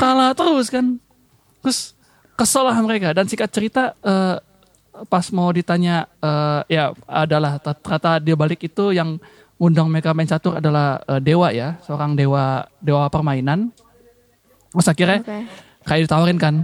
kalah 0.00 0.32
terus 0.32 0.72
kan. 0.72 0.96
Terus 1.60 1.92
kesel 2.32 2.64
lah 2.64 2.80
mereka 2.80 3.12
dan 3.12 3.28
singkat 3.28 3.52
cerita 3.52 3.92
eh, 4.00 4.40
pas 5.04 5.24
mau 5.36 5.52
ditanya 5.52 6.08
eh, 6.24 6.60
ya 6.72 6.96
adalah 7.04 7.60
ternyata 7.60 8.16
dia 8.24 8.36
balik 8.36 8.64
itu 8.64 8.96
yang 8.96 9.20
undang 9.60 9.92
mereka 9.92 10.16
main 10.16 10.26
catur 10.26 10.56
adalah 10.56 10.96
eh, 11.04 11.20
dewa 11.20 11.52
ya, 11.52 11.76
seorang 11.84 12.16
dewa 12.16 12.64
dewa 12.80 13.12
permainan. 13.12 13.68
Terus 14.72 14.88
akhirnya 14.88 15.18
Oke. 15.20 15.38
kayak 15.84 16.00
ditawarin 16.08 16.38
kan, 16.40 16.54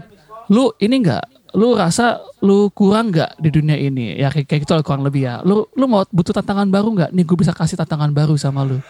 lu 0.49 0.73
ini 0.79 1.05
enggak, 1.05 1.25
lu 1.53 1.73
rasa 1.73 2.19
lu 2.41 2.73
kurang 2.73 3.13
nggak 3.13 3.37
di 3.37 3.49
dunia 3.49 3.77
ini? 3.77 4.17
Ya 4.17 4.29
kayak, 4.29 4.49
kayak 4.49 4.61
gitu 4.65 4.73
lah 4.73 4.83
kurang 4.83 5.05
lebih 5.05 5.29
ya. 5.29 5.45
Lu 5.45 5.69
lu 5.71 5.85
mau 5.85 6.03
butuh 6.09 6.33
tantangan 6.33 6.67
baru 6.67 6.89
nggak? 6.91 7.11
Nih 7.13 7.25
gue 7.25 7.37
bisa 7.37 7.53
kasih 7.53 7.77
tantangan 7.77 8.11
baru 8.11 8.35
sama 8.35 8.65
lu. 8.65 8.81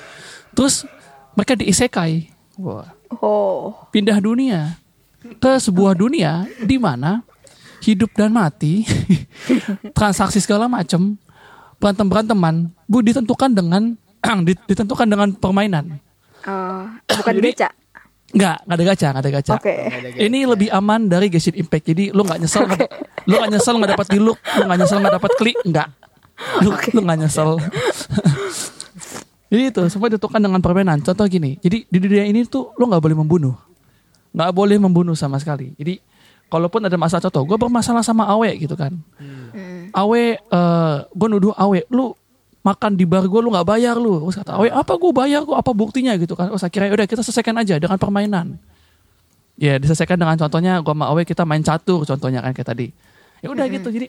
Terus 0.54 0.86
mereka 1.34 1.54
diisekai, 1.54 2.30
Wah, 2.58 2.90
Oh. 3.18 3.86
pindah 3.90 4.18
dunia 4.18 4.74
ke 5.38 5.52
sebuah 5.56 5.94
dunia 5.94 6.46
di 6.58 6.74
mana 6.76 7.22
hidup 7.80 8.10
dan 8.12 8.30
mati, 8.30 8.82
transaksi 9.98 10.38
segala 10.38 10.66
macem, 10.66 11.14
berantem 11.78 12.06
beranteman, 12.06 12.54
bu 12.84 12.98
ditentukan 13.00 13.50
dengan 13.50 13.94
ditentukan 14.68 15.06
dengan 15.06 15.28
permainan. 15.32 16.02
Oh, 16.42 16.86
bukan 17.08 17.34
Jadi- 17.38 17.44
beca. 17.44 17.68
Nggak, 18.28 18.56
nggak 18.68 18.76
ada 18.76 18.84
gacha, 18.84 19.08
nggak 19.08 19.24
ada 19.24 19.32
gacha. 19.32 19.54
Oke. 19.56 19.74
Ini 20.20 20.38
lebih 20.44 20.68
aman 20.68 21.08
dari 21.08 21.32
Genshin 21.32 21.56
Impact. 21.56 21.84
Jadi 21.88 22.04
lu 22.12 22.20
nggak 22.22 22.38
nyesel, 22.44 22.68
nggak- 22.68 22.90
lu 23.24 23.34
nggak 23.40 23.50
nyesel 23.56 23.74
nggak 23.80 23.90
dapat 23.96 24.06
di 24.12 24.18
look, 24.20 24.38
lu 24.44 24.62
nggak 24.68 24.78
nyesel 24.84 24.98
nggak 25.00 25.14
dapat 25.16 25.32
klik, 25.40 25.58
nggak. 25.64 25.88
Lu 26.60 26.70
lu 26.92 27.00
nggak 27.02 27.18
nyesel. 27.24 27.50
jadi 29.48 29.62
itu 29.72 29.82
semua 29.88 30.12
ditentukan 30.12 30.40
dengan 30.44 30.60
permainan. 30.60 31.00
Contoh 31.00 31.24
gini, 31.24 31.56
jadi 31.58 31.88
di 31.88 31.98
dunia 31.98 32.24
ini 32.28 32.44
tuh 32.44 32.76
lu 32.76 32.84
nggak 32.84 33.00
boleh 33.00 33.16
membunuh, 33.16 33.56
nggak 34.36 34.50
boleh 34.52 34.76
membunuh 34.76 35.16
sama 35.16 35.40
sekali. 35.40 35.72
Jadi 35.80 35.96
kalaupun 36.52 36.84
ada 36.84 36.96
masalah 37.00 37.24
contoh, 37.24 37.48
gue 37.48 37.56
bermasalah 37.56 38.04
sama 38.04 38.28
Awe 38.28 38.52
gitu 38.60 38.76
kan. 38.76 38.92
Awe, 39.96 40.24
eh 40.36 40.96
gue 41.08 41.28
nuduh 41.32 41.56
Awe, 41.56 41.80
lu 41.88 42.12
makan 42.68 42.92
di 42.94 43.08
bar 43.08 43.24
gue 43.24 43.40
lu 43.40 43.48
nggak 43.48 43.66
bayar 43.66 43.96
lu. 43.96 44.20
Terus 44.20 44.36
kata 44.44 44.60
Awe, 44.60 44.68
apa 44.68 44.92
gue 45.00 45.12
bayar 45.16 45.40
gue 45.48 45.56
apa 45.56 45.72
buktinya 45.72 46.12
gitu 46.20 46.36
kan. 46.36 46.52
Terus 46.52 46.64
akhirnya 46.64 46.90
udah 46.92 47.06
kita 47.08 47.22
selesaikan 47.24 47.56
aja 47.56 47.80
dengan 47.80 47.96
permainan. 47.96 48.60
Ya 49.58 49.80
diselesaikan 49.80 50.20
dengan 50.20 50.36
contohnya 50.36 50.78
gue 50.84 50.92
sama 50.92 51.06
Awe 51.10 51.22
kita 51.24 51.42
main 51.48 51.64
catur 51.64 52.04
contohnya 52.04 52.44
kan 52.44 52.52
kayak 52.52 52.68
tadi. 52.68 52.86
Ya 53.40 53.48
udah 53.48 53.64
gitu 53.70 53.88
jadi 53.88 54.06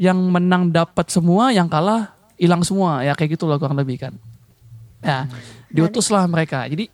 yang 0.00 0.16
menang 0.16 0.72
dapat 0.72 1.12
semua, 1.12 1.52
yang 1.52 1.68
kalah 1.68 2.16
hilang 2.40 2.64
semua 2.64 3.04
ya 3.04 3.12
kayak 3.12 3.36
gitu 3.36 3.44
loh 3.44 3.60
kurang 3.60 3.76
lebih 3.76 4.00
kan. 4.00 4.16
Ya, 5.04 5.28
diutuslah 5.68 6.24
mereka. 6.24 6.64
Jadi 6.64 6.88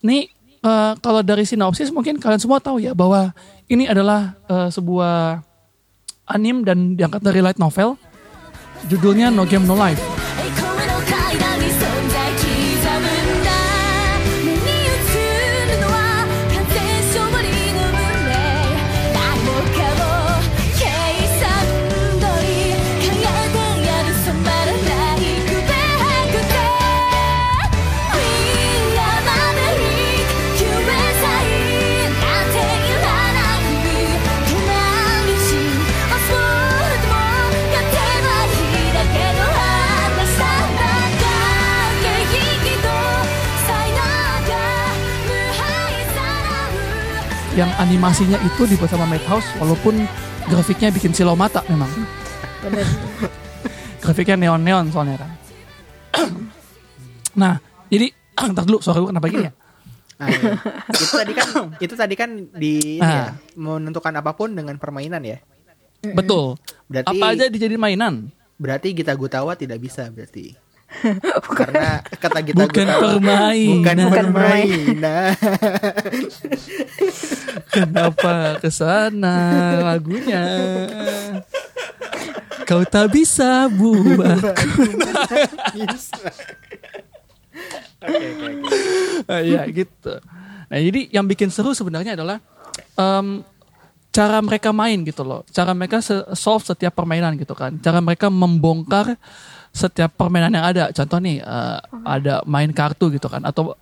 ini 0.00 0.32
eh, 0.64 0.92
kalau 1.04 1.20
dari 1.20 1.44
sinopsis 1.44 1.92
mungkin 1.92 2.16
kalian 2.16 2.40
semua 2.40 2.60
tahu 2.60 2.80
ya 2.80 2.96
bahwa 2.96 3.36
ini 3.68 3.84
adalah 3.84 4.32
eh, 4.48 4.68
sebuah 4.72 5.44
anim 6.32 6.64
dan 6.64 6.96
diangkat 6.96 7.20
dari 7.20 7.44
light 7.44 7.60
novel. 7.60 8.00
Judulnya 8.88 9.28
No 9.28 9.44
Game 9.44 9.68
No 9.68 9.76
Life. 9.76 10.15
Yang 47.56 47.72
animasinya 47.80 48.36
itu 48.44 48.68
dibuat 48.68 48.92
sama 48.92 49.08
Madhouse 49.08 49.48
walaupun 49.56 50.04
grafiknya 50.46 50.92
bikin 50.92 51.16
silau 51.16 51.32
mata 51.34 51.64
memang. 51.66 51.88
grafiknya 54.02 54.36
neon-neon 54.38 54.92
soalnya 54.92 55.16
kan. 55.18 55.30
nah, 57.34 57.54
jadi 57.88 58.12
entar 58.44 58.64
dulu 58.64 58.78
suara 58.78 59.00
gue 59.00 59.10
kenapa 59.10 59.26
gini 59.26 59.44
ya? 59.48 59.52
Nah, 60.16 60.28
iya. 60.32 60.52
itu 60.92 61.04
tadi 61.10 61.32
kan 61.32 61.48
itu 61.84 61.94
tadi 61.96 62.14
kan 62.14 62.30
di 62.52 62.72
ini 63.00 63.04
Ah. 63.04 63.32
ya, 63.32 63.32
menentukan 63.56 64.12
apa 64.14 64.36
pun 64.36 64.52
dengan 64.52 64.76
permainan 64.76 65.24
ya. 65.24 65.40
Betul. 66.06 66.60
Berarti 66.86 67.18
Apa 67.18 67.34
aja 67.34 67.48
dijadiin 67.48 67.80
mainan? 67.80 68.30
berarti 68.56 68.96
Gita 68.96 69.12
Gutawa 69.12 69.52
tidak 69.52 69.76
bisa 69.80 70.08
berarti. 70.08 70.56
Karena 71.58 72.00
kata 72.08 72.38
Gita 72.40 72.62
Bukan 72.62 72.86
Gutawa 72.86 73.00
permainan. 73.18 73.74
bukan 73.74 73.96
permainan. 74.08 75.34
Kenapa 77.68 78.34
ke 78.62 78.70
sana 78.70 79.36
lagunya? 79.82 80.44
Kau 82.64 82.82
tak 82.82 83.12
bisa 83.12 83.66
buat. 83.68 84.40
Ah, 89.26 89.42
Iya 89.42 89.66
gitu. 89.70 90.12
Nah 90.66 90.78
jadi 90.78 91.00
yang 91.10 91.26
bikin 91.26 91.50
seru 91.50 91.74
sebenarnya 91.74 92.18
adalah 92.18 92.38
em, 92.94 93.42
cara 94.10 94.38
mereka 94.42 94.70
main 94.74 95.02
gitu 95.02 95.22
loh. 95.22 95.42
Cara 95.50 95.74
mereka 95.74 96.02
solve 96.34 96.64
setiap 96.64 96.94
permainan 96.94 97.34
gitu 97.38 97.54
kan. 97.54 97.74
Cara 97.78 97.98
mereka 98.00 98.30
membongkar 98.30 99.14
setiap 99.76 100.16
permainan 100.16 100.56
yang 100.56 100.64
ada. 100.64 100.88
Contoh 100.96 101.20
nih 101.20 101.44
eh, 101.44 101.78
ada 102.08 102.40
main 102.48 102.72
kartu 102.72 103.12
gitu 103.12 103.28
kan. 103.28 103.44
Atau 103.44 103.76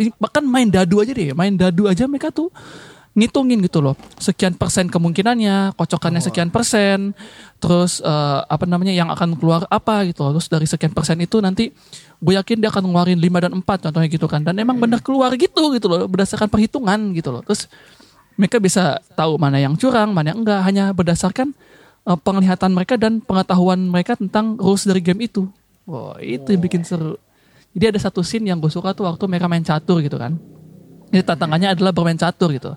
ini 0.00 0.08
bahkan 0.16 0.40
main 0.40 0.72
dadu 0.72 1.04
aja 1.04 1.12
deh. 1.12 1.36
Main 1.36 1.60
dadu 1.60 1.84
aja 1.84 2.08
mereka 2.08 2.32
tuh 2.32 2.48
ngitungin 3.14 3.60
gitu 3.62 3.84
loh. 3.84 3.94
Sekian 4.18 4.56
persen 4.56 4.88
kemungkinannya, 4.88 5.76
kocokannya 5.76 6.24
sekian 6.24 6.48
persen. 6.48 7.12
Terus 7.60 8.00
eh, 8.00 8.40
apa 8.48 8.64
namanya 8.64 8.96
yang 8.96 9.12
akan 9.12 9.36
keluar 9.36 9.68
apa 9.68 10.08
gitu 10.08 10.24
loh. 10.24 10.40
Terus 10.40 10.48
dari 10.48 10.64
sekian 10.64 10.96
persen 10.96 11.20
itu 11.20 11.44
nanti 11.44 11.68
gue 12.24 12.32
yakin 12.40 12.64
dia 12.64 12.72
akan 12.72 12.88
ngeluarin 12.88 13.20
5 13.20 13.44
dan 13.44 13.52
4 13.52 13.84
contohnya 13.84 14.08
gitu 14.08 14.26
kan. 14.26 14.40
Dan 14.40 14.56
emang 14.56 14.80
bener 14.80 15.04
keluar 15.04 15.36
gitu 15.36 15.76
gitu 15.76 15.86
loh 15.92 16.08
berdasarkan 16.08 16.48
perhitungan 16.48 17.12
gitu 17.12 17.28
loh. 17.28 17.44
Terus 17.44 17.68
mereka 18.34 18.58
bisa 18.58 18.98
tahu 19.14 19.38
mana 19.38 19.62
yang 19.62 19.78
curang, 19.78 20.10
mana 20.10 20.34
yang 20.34 20.42
enggak 20.42 20.60
hanya 20.66 20.90
berdasarkan 20.90 21.54
eh, 22.04 22.18
penglihatan 22.18 22.70
mereka 22.70 22.94
dan 22.94 23.18
pengetahuan 23.18 23.80
mereka 23.80 24.14
tentang 24.14 24.56
rules 24.56 24.84
dari 24.84 25.00
game 25.00 25.24
itu. 25.24 25.48
Wah, 25.84 26.16
itu 26.16 26.48
yang 26.48 26.62
bikin 26.62 26.80
seru. 26.80 27.16
Jadi 27.72 27.90
ada 27.90 28.00
satu 28.00 28.22
scene 28.22 28.46
yang 28.46 28.56
gue 28.56 28.70
suka 28.70 28.92
tuh 28.92 29.04
waktu 29.04 29.24
mereka 29.26 29.46
main 29.46 29.60
catur 29.60 29.98
gitu 29.98 30.14
kan. 30.14 30.38
Jadi 31.10 31.22
tantangannya 31.22 31.74
adalah 31.74 31.90
bermain 31.90 32.16
catur 32.16 32.50
gitu. 32.50 32.72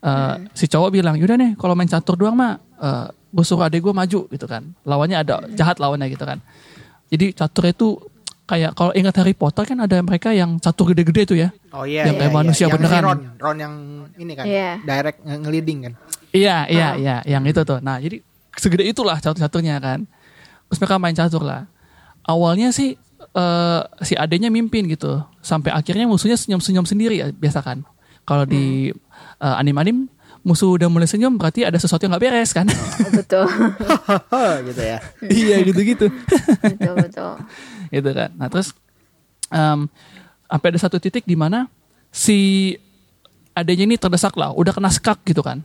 Eh, 0.00 0.34
Si 0.52 0.66
cowok 0.66 0.90
bilang, 0.90 1.14
yaudah 1.14 1.36
nih 1.36 1.50
kalau 1.54 1.72
main 1.72 1.86
catur 1.86 2.16
doang 2.16 2.34
mah, 2.34 2.56
eh, 2.58 3.06
gue 3.30 3.44
suruh 3.44 3.64
adek 3.64 3.80
gue 3.80 3.92
maju 3.92 4.20
gitu 4.26 4.46
kan. 4.46 4.62
Lawannya 4.82 5.16
ada 5.20 5.34
jahat 5.52 5.78
lawannya 5.78 6.08
gitu 6.08 6.24
kan. 6.24 6.42
Jadi 7.06 7.30
catur 7.32 7.64
itu 7.66 7.88
kayak 8.42 8.74
kalau 8.74 8.90
ingat 8.92 9.14
Harry 9.16 9.32
Potter 9.32 9.62
kan 9.64 9.78
ada 9.78 9.96
mereka 10.00 10.34
yang 10.34 10.58
catur 10.58 10.90
gede-gede 10.90 11.22
tuh 11.24 11.38
ya. 11.38 11.48
Oh 11.70 11.86
iya, 11.86 12.04
Yang 12.04 12.16
iya, 12.16 12.20
kayak 12.20 12.32
iya. 12.32 12.38
manusia 12.42 12.64
yang 12.66 12.74
beneran. 12.74 12.98
si 12.98 13.06
Ron, 13.06 13.20
Ron 13.38 13.56
yang 13.60 13.74
ini 14.18 14.32
kan, 14.34 14.44
Iya. 14.44 14.70
direct 14.82 15.18
nge- 15.22 15.40
ngeliding 15.40 15.78
kan. 15.82 15.92
Iya, 16.32 16.56
iya, 16.66 16.88
iya, 16.96 17.16
yang 17.24 17.44
itu 17.44 17.60
tuh. 17.62 17.78
Nah, 17.78 17.96
jadi 17.96 18.24
segede 18.56 18.84
itulah 18.88 19.16
catur-caturnya 19.20 19.78
kan. 19.80 20.04
Terus 20.68 20.78
mereka 20.80 20.96
main 21.00 21.16
catur 21.16 21.42
lah. 21.44 21.68
Awalnya 22.24 22.72
sih 22.72 22.96
eh, 23.32 23.80
si 24.04 24.14
adenya 24.16 24.48
mimpin 24.48 24.88
gitu, 24.88 25.22
sampai 25.40 25.72
akhirnya 25.72 26.08
musuhnya 26.08 26.36
senyum-senyum 26.36 26.86
sendiri 26.86 27.20
ya, 27.20 27.28
biasa 27.32 27.60
kan. 27.64 27.84
Kalau 28.24 28.44
di 28.46 28.92
eh, 29.40 29.54
anim-anim 29.60 30.08
musuh 30.42 30.74
udah 30.74 30.90
mulai 30.90 31.06
senyum 31.06 31.38
berarti 31.38 31.62
ada 31.62 31.78
sesuatu 31.78 32.02
yang 32.02 32.18
nggak 32.18 32.24
beres 32.26 32.50
kan. 32.50 32.66
betul 33.14 33.46
gitu 34.68 34.82
ya. 34.82 34.98
iya 35.30 35.56
gitu-gitu. 35.62 36.10
betul 36.10 36.94
betul 36.98 37.32
gitu 37.94 38.10
kan. 38.10 38.30
Nah 38.34 38.50
terus 38.50 38.74
em, 39.54 39.86
sampai 40.50 40.68
ada 40.74 40.78
satu 40.82 40.98
titik 40.98 41.22
di 41.24 41.38
mana 41.38 41.70
si 42.10 42.74
adanya 43.54 43.86
ini 43.86 43.96
terdesak 43.96 44.34
lah, 44.34 44.50
udah 44.52 44.74
kena 44.74 44.90
skak 44.90 45.22
gitu 45.24 45.40
kan. 45.46 45.62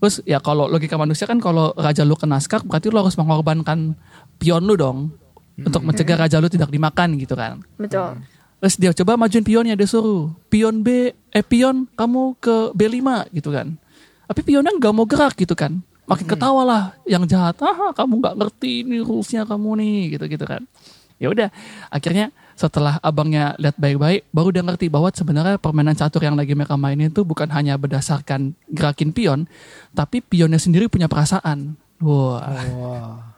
Terus 0.00 0.24
ya 0.24 0.40
kalau 0.40 0.64
logika 0.64 0.96
manusia 0.96 1.28
kan 1.28 1.36
kalau 1.36 1.76
raja 1.76 2.08
lu 2.08 2.16
kena 2.16 2.40
skak 2.40 2.64
berarti 2.64 2.88
lu 2.88 2.98
harus 3.04 3.20
mengorbankan 3.20 3.94
pion 4.40 4.64
lu 4.64 4.74
dong 4.74 5.12
untuk 5.60 5.84
mencegah 5.84 6.16
raja 6.16 6.40
lu 6.40 6.48
tidak 6.48 6.72
dimakan 6.72 7.20
gitu 7.20 7.36
kan. 7.36 7.60
betul 7.76 8.16
Terus 8.60 8.76
dia 8.76 8.92
coba 8.92 9.16
majuin 9.16 9.40
pionnya 9.40 9.72
dia 9.72 9.88
suruh 9.88 10.28
pion 10.52 10.84
B 10.84 11.12
eh 11.12 11.44
pion 11.44 11.88
kamu 11.96 12.36
ke 12.36 12.76
B5 12.76 13.32
gitu 13.32 13.48
kan. 13.56 13.80
Tapi 14.28 14.40
pionnya 14.44 14.76
nggak 14.76 14.92
mau 14.92 15.08
gerak 15.08 15.32
gitu 15.40 15.56
kan. 15.56 15.80
Makin 16.04 16.28
ketawa 16.28 16.62
lah 16.68 16.82
yang 17.08 17.24
jahat. 17.24 17.56
Ah 17.64 17.96
kamu 17.96 18.20
nggak 18.20 18.34
ngerti 18.36 18.84
ini 18.84 19.00
rulesnya 19.00 19.48
kamu 19.48 19.80
nih 19.80 19.96
gitu 20.16 20.24
gitu 20.28 20.44
kan. 20.44 20.68
Ya 21.16 21.32
udah 21.32 21.48
akhirnya 21.88 22.32
setelah 22.60 23.00
abangnya 23.00 23.56
lihat 23.56 23.80
baik-baik 23.80 24.28
baru 24.36 24.52
dia 24.52 24.60
ngerti 24.60 24.92
bahwa 24.92 25.08
sebenarnya 25.08 25.56
permainan 25.56 25.96
catur 25.96 26.28
yang 26.28 26.36
lagi 26.36 26.52
mereka 26.52 26.76
mainin 26.76 27.08
itu 27.08 27.24
bukan 27.24 27.48
hanya 27.48 27.80
berdasarkan 27.80 28.52
gerakin 28.68 29.16
pion, 29.16 29.48
tapi 29.96 30.20
pionnya 30.20 30.60
sendiri 30.60 30.92
punya 30.92 31.08
perasaan. 31.08 31.80
Wah, 32.04 32.44
Wah. 32.76 33.32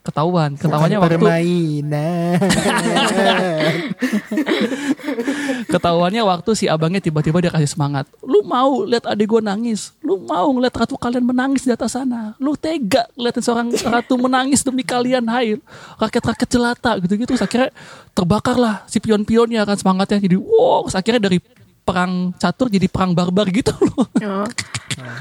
ketahuan. 0.00 0.56
Ketahuannya 0.56 0.96
waktu 0.96 1.20
permainan. 1.20 2.40
Ketahuannya 5.76 6.22
waktu 6.24 6.50
si 6.56 6.64
abangnya 6.64 7.04
tiba-tiba 7.04 7.36
dia 7.44 7.52
kasih 7.52 7.68
semangat. 7.68 8.08
Lu 8.24 8.40
mau 8.48 8.88
lihat 8.88 9.04
adik 9.04 9.28
gue 9.28 9.44
nangis. 9.44 9.92
Lu 10.00 10.16
mau 10.24 10.48
ngeliat 10.56 10.72
ratu 10.72 10.96
kalian 10.96 11.20
menangis 11.20 11.68
di 11.68 11.72
atas 11.76 11.92
sana. 11.92 12.32
Lu 12.40 12.56
tega 12.56 13.04
liatin 13.12 13.44
seorang 13.44 13.68
ratu 13.84 14.16
menangis 14.16 14.64
demi 14.64 14.80
kalian. 14.80 15.28
Hai, 15.28 15.60
rakyat-rakyat 16.00 16.48
jelata 16.48 16.96
gitu-gitu. 17.04 17.36
Akhirnya 17.36 17.68
terbakar 18.16 18.56
lah 18.56 18.88
si 18.88 18.96
pion-pionnya 19.04 19.68
kan 19.68 19.76
semangatnya. 19.76 20.16
Jadi 20.16 20.40
wow, 20.40 20.88
akhirnya 20.88 21.28
dari 21.28 21.38
perang 21.86 22.32
catur 22.40 22.72
jadi 22.72 22.88
perang 22.88 23.12
barbar 23.12 23.46
gitu 23.52 23.76
loh. 23.76 24.08
Oh, 24.08 24.48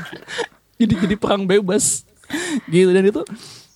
jadi 0.79 0.93
jadi 1.03 1.15
perang 1.19 1.45
bebas 1.45 2.07
gitu 2.67 2.89
dan 2.89 3.05
itu 3.05 3.21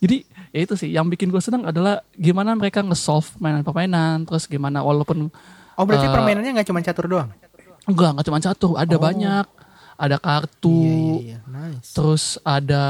jadi 0.01 0.17
ya 0.49 0.59
itu 0.65 0.73
sih 0.73 0.89
yang 0.89 1.05
bikin 1.05 1.29
gue 1.29 1.41
senang 1.43 1.67
adalah 1.69 2.01
gimana 2.17 2.57
mereka 2.57 2.81
nge-solve 2.81 3.37
mainan-permainan 3.37 4.25
terus 4.25 4.49
gimana 4.49 4.81
walaupun 4.81 5.29
Oh 5.79 5.87
berarti 5.87 6.05
Eh, 6.05 6.11
permainannya 6.11 6.51
nggak 6.53 6.67
cuma 6.67 6.83
catur 6.83 7.07
doang? 7.07 7.29
Enggak, 7.87 8.09
enggak 8.11 8.27
cuma 8.27 8.39
catur, 8.39 8.73
ada 8.75 8.95
banyak. 8.99 9.45
Ada 9.95 10.15
kartu, 10.15 10.79
Iya, 10.79 10.95
iya, 11.19 11.37
nice. 11.45 11.91
terus 11.91 12.23
ada 12.41 12.83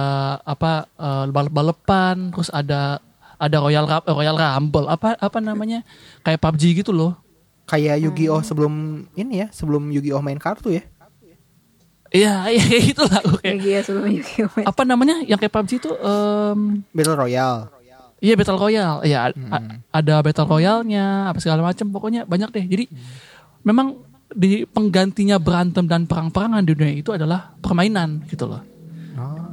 apa 0.43 0.85
eh, 0.91 1.25
balap-balapan, 1.27 2.29
terus 2.29 2.49
ada 2.49 3.01
ada 3.35 3.57
Royal 3.57 3.85
Ra- 3.85 4.03
eh, 4.03 4.13
Royal 4.13 4.37
Rumble, 4.37 4.85
apa 4.85 5.17
apa 5.17 5.37
namanya? 5.39 5.81
Kayak 6.21 6.37
PUBG 6.39 6.63
gitu 6.75 6.89
loh. 6.89 7.17
Kayak. 7.65 8.01
Yu-Gi-Oh 8.01 8.41
sebelum 8.41 8.73
ini 9.13 9.41
ya, 9.41 9.47
sebelum 9.49 9.89
Yu-Gi-Oh 9.89 10.21
main 10.21 10.37
kartu 10.37 10.69
ya. 10.69 10.85
Iya, 12.09 12.45
iya 12.53 12.65
gitu 12.83 13.05
lah. 13.05 13.21
Kayak, 13.37 13.53
Yugi 13.55 13.69
ya 13.69 13.81
sebelum 13.81 14.09
Yugi 14.09 14.33
main. 14.47 14.65
apa 14.65 14.81
namanya? 14.81 15.15
Yang 15.21 15.39
kayak 15.45 15.53
PUBG 15.53 15.71
itu 15.77 15.91
em, 15.95 16.59
Battle 16.89 17.17
Royale. 17.17 17.73
Iya 18.19 18.35
Battle 18.35 18.59
Royale, 18.59 18.99
iya 19.03 19.19
a- 19.25 19.35
a- 19.49 19.65
ada 19.93 20.15
Battle 20.19 20.43
Royale-nya, 20.45 21.31
apa 21.31 21.39
segala 21.39 21.63
macam, 21.63 21.87
pokoknya 21.87 22.23
banyak 22.23 22.49
deh. 22.51 22.65
Jadi 22.67 22.85
memang 23.61 24.03
di 24.29 24.61
penggantinya 24.63 25.39
berantem 25.39 25.83
dan 25.83 26.03
perang-perangan 26.03 26.61
di 26.61 26.73
dunia 26.73 26.95
itu 26.95 27.09
adalah 27.09 27.55
permainan 27.57 28.21
gitu 28.27 28.45
loh. 28.45 28.61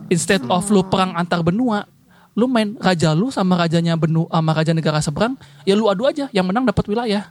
Instead 0.06 0.42
of 0.46 0.66
lu 0.68 0.82
perang 0.82 1.14
antar 1.14 1.42
benua, 1.42 1.86
lu 2.32 2.46
main 2.46 2.74
raja 2.76 3.10
lu 3.10 3.30
sama 3.30 3.56
rajanya 3.56 3.94
benu 3.94 4.26
sama 4.26 4.50
raja 4.52 4.70
negara 4.70 4.98
seberang, 4.98 5.34
ya 5.62 5.74
lu 5.74 5.86
adu 5.86 6.04
aja, 6.04 6.30
yang 6.30 6.46
menang 6.46 6.62
dapat 6.62 6.86
wilayah. 6.86 7.30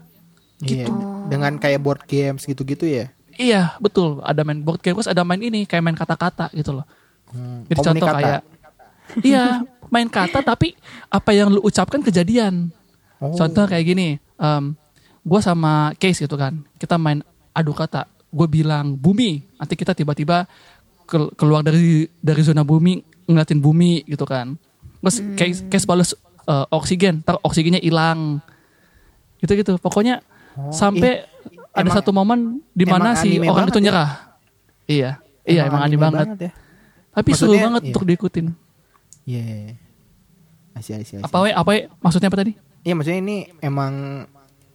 Iya, 0.58 0.88
Gitu. 0.88 0.92
dengan 1.28 1.56
kayak 1.56 1.80
board 1.80 2.02
games 2.06 2.44
gitu-gitu 2.44 2.88
ya. 2.88 3.12
Iya, 3.36 3.76
betul. 3.78 4.24
Ada 4.24 4.42
main 4.42 4.64
board 4.64 4.80
game, 4.80 4.96
terus 4.96 5.12
ada 5.12 5.22
main 5.22 5.40
ini 5.40 5.64
kayak 5.64 5.84
main 5.84 5.96
kata-kata 5.96 6.48
gitu 6.52 6.80
loh. 6.80 6.88
Hmm, 7.28 7.68
Jadi 7.68 7.80
contoh 7.82 8.08
kayak 8.08 8.42
Iya, 9.22 9.64
main 9.88 10.08
kata 10.08 10.42
tapi 10.42 10.74
apa 11.08 11.32
yang 11.32 11.50
lu 11.50 11.62
ucapkan 11.62 12.00
kejadian. 12.00 12.70
Oh. 13.18 13.32
Contoh 13.32 13.64
kayak 13.64 13.86
gini, 13.86 14.08
em 14.36 14.64
gue 15.22 15.40
sama 15.40 15.96
Case 15.96 16.22
gitu 16.22 16.36
kan, 16.36 16.62
kita 16.76 16.96
main 16.96 17.24
adu 17.52 17.72
kata. 17.72 18.06
Gue 18.30 18.46
bilang 18.46 18.94
bumi, 18.94 19.42
nanti 19.56 19.74
kita 19.74 19.96
tiba-tiba 19.96 20.44
kel- 21.06 21.32
keluar 21.34 21.64
dari 21.64 22.06
dari 22.20 22.42
zona 22.44 22.62
bumi 22.62 23.00
ngeliatin 23.26 23.58
bumi 23.58 24.04
gitu 24.06 24.28
kan. 24.28 24.60
Terus 25.00 25.18
Case, 25.34 25.60
Case 25.66 25.86
balas 25.86 26.12
eh, 26.44 26.66
oksigen, 26.70 27.24
ntar 27.24 27.40
oksigennya 27.42 27.80
hilang. 27.80 28.44
Gitu 29.40 29.56
gitu. 29.56 29.78
Pokoknya 29.80 30.20
sampai 30.70 31.24
ada 31.72 31.84
emang- 31.84 31.96
satu 31.96 32.12
momen 32.12 32.40
di 32.72 32.84
mana 32.84 33.12
emang 33.12 33.22
si 33.22 33.30
orang 33.40 33.48
banget 33.48 33.72
itu 33.72 33.80
ya? 33.80 33.86
nyerah. 33.86 34.10
Iya, 34.86 35.12
iya 35.44 35.62
emang, 35.66 35.82
aneh 35.82 35.98
banget. 35.98 36.28
ya. 36.38 36.52
Tapi 37.12 37.30
seru 37.32 37.56
Maksudnya, 37.56 37.64
banget 37.66 37.82
iya. 37.82 37.90
untuk 37.90 38.04
diikutin. 38.06 38.46
Iya. 39.26 39.76
Asyik, 40.78 41.02
asyik, 41.02 41.18
asyik. 41.20 41.26
Apa 41.26 41.38
we, 41.42 41.50
apa 41.52 41.70
we, 41.74 41.80
maksudnya 42.00 42.30
apa 42.30 42.38
tadi? 42.40 42.54
Iya 42.86 42.94
maksudnya 42.94 43.20
ini 43.20 43.38
emang 43.60 44.26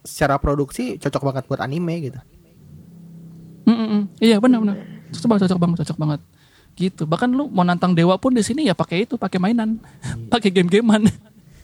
secara 0.03 0.35
produksi 0.35 0.99
cocok 0.99 1.23
banget 1.31 1.43
buat 1.47 1.61
anime 1.63 2.11
gitu. 2.11 2.19
Mm, 3.65 3.71
mm, 3.71 3.87
mm. 3.87 4.03
Iya 4.19 4.37
benar 4.43 4.59
benar. 4.59 4.75
Cocok 5.15 5.27
banget, 5.29 5.41
cocok 5.47 5.59
banget, 5.59 5.77
cocok 5.85 5.97
banget. 5.97 6.21
Gitu. 6.75 7.03
Bahkan 7.07 7.29
lu 7.31 7.47
mau 7.47 7.63
nantang 7.63 7.95
dewa 7.95 8.19
pun 8.19 8.35
di 8.35 8.43
sini 8.43 8.67
ya 8.67 8.75
pakai 8.75 9.07
itu, 9.07 9.15
pakai 9.15 9.39
mainan, 9.39 9.79
pakai 10.33 10.51
game-gamean, 10.51 11.07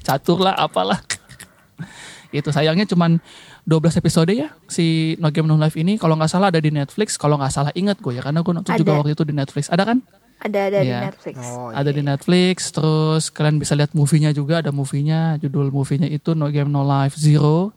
catur 0.05 0.39
lah, 0.39 0.55
apalah. 0.55 1.03
itu 2.35 2.51
sayangnya 2.51 2.87
cuman 2.87 3.19
12 3.63 3.99
episode 3.99 4.31
ya 4.31 4.51
si 4.67 5.15
No 5.19 5.31
Game 5.31 5.47
No 5.47 5.59
Life 5.59 5.75
ini 5.79 5.95
kalau 5.95 6.19
nggak 6.19 6.31
salah 6.31 6.51
ada 6.51 6.59
di 6.59 6.71
Netflix 6.71 7.15
kalau 7.15 7.39
nggak 7.39 7.51
salah 7.51 7.71
ingat 7.71 7.99
gue 8.03 8.15
ya 8.15 8.23
karena 8.23 8.43
gue 8.43 8.53
nonton 8.55 8.71
juga 8.75 8.91
Ada. 8.95 8.99
waktu 8.99 9.11
itu 9.15 9.23
di 9.23 9.33
Netflix 9.35 9.71
ada 9.71 9.83
kan 9.87 10.03
Ada 10.37 10.59
ada 10.67 10.79
di 10.79 10.87
Iya. 10.87 10.99
Netflix. 11.03 11.35
Oh, 11.41 11.69
ada 11.69 11.89
di 11.89 12.01
Netflix 12.01 12.57
terus 12.69 13.23
kalian 13.27 13.57
bisa 13.57 13.73
lihat 13.73 13.91
movie-nya 13.91 14.29
juga 14.31 14.59
ada 14.59 14.69
movie-nya 14.69 15.35
judul 15.37 15.69
movie-nya 15.69 16.05
itu 16.07 16.31
No 16.31 16.47
Game 16.47 16.69
No 16.69 16.81
Life 16.81 17.15
Zero 17.15 17.73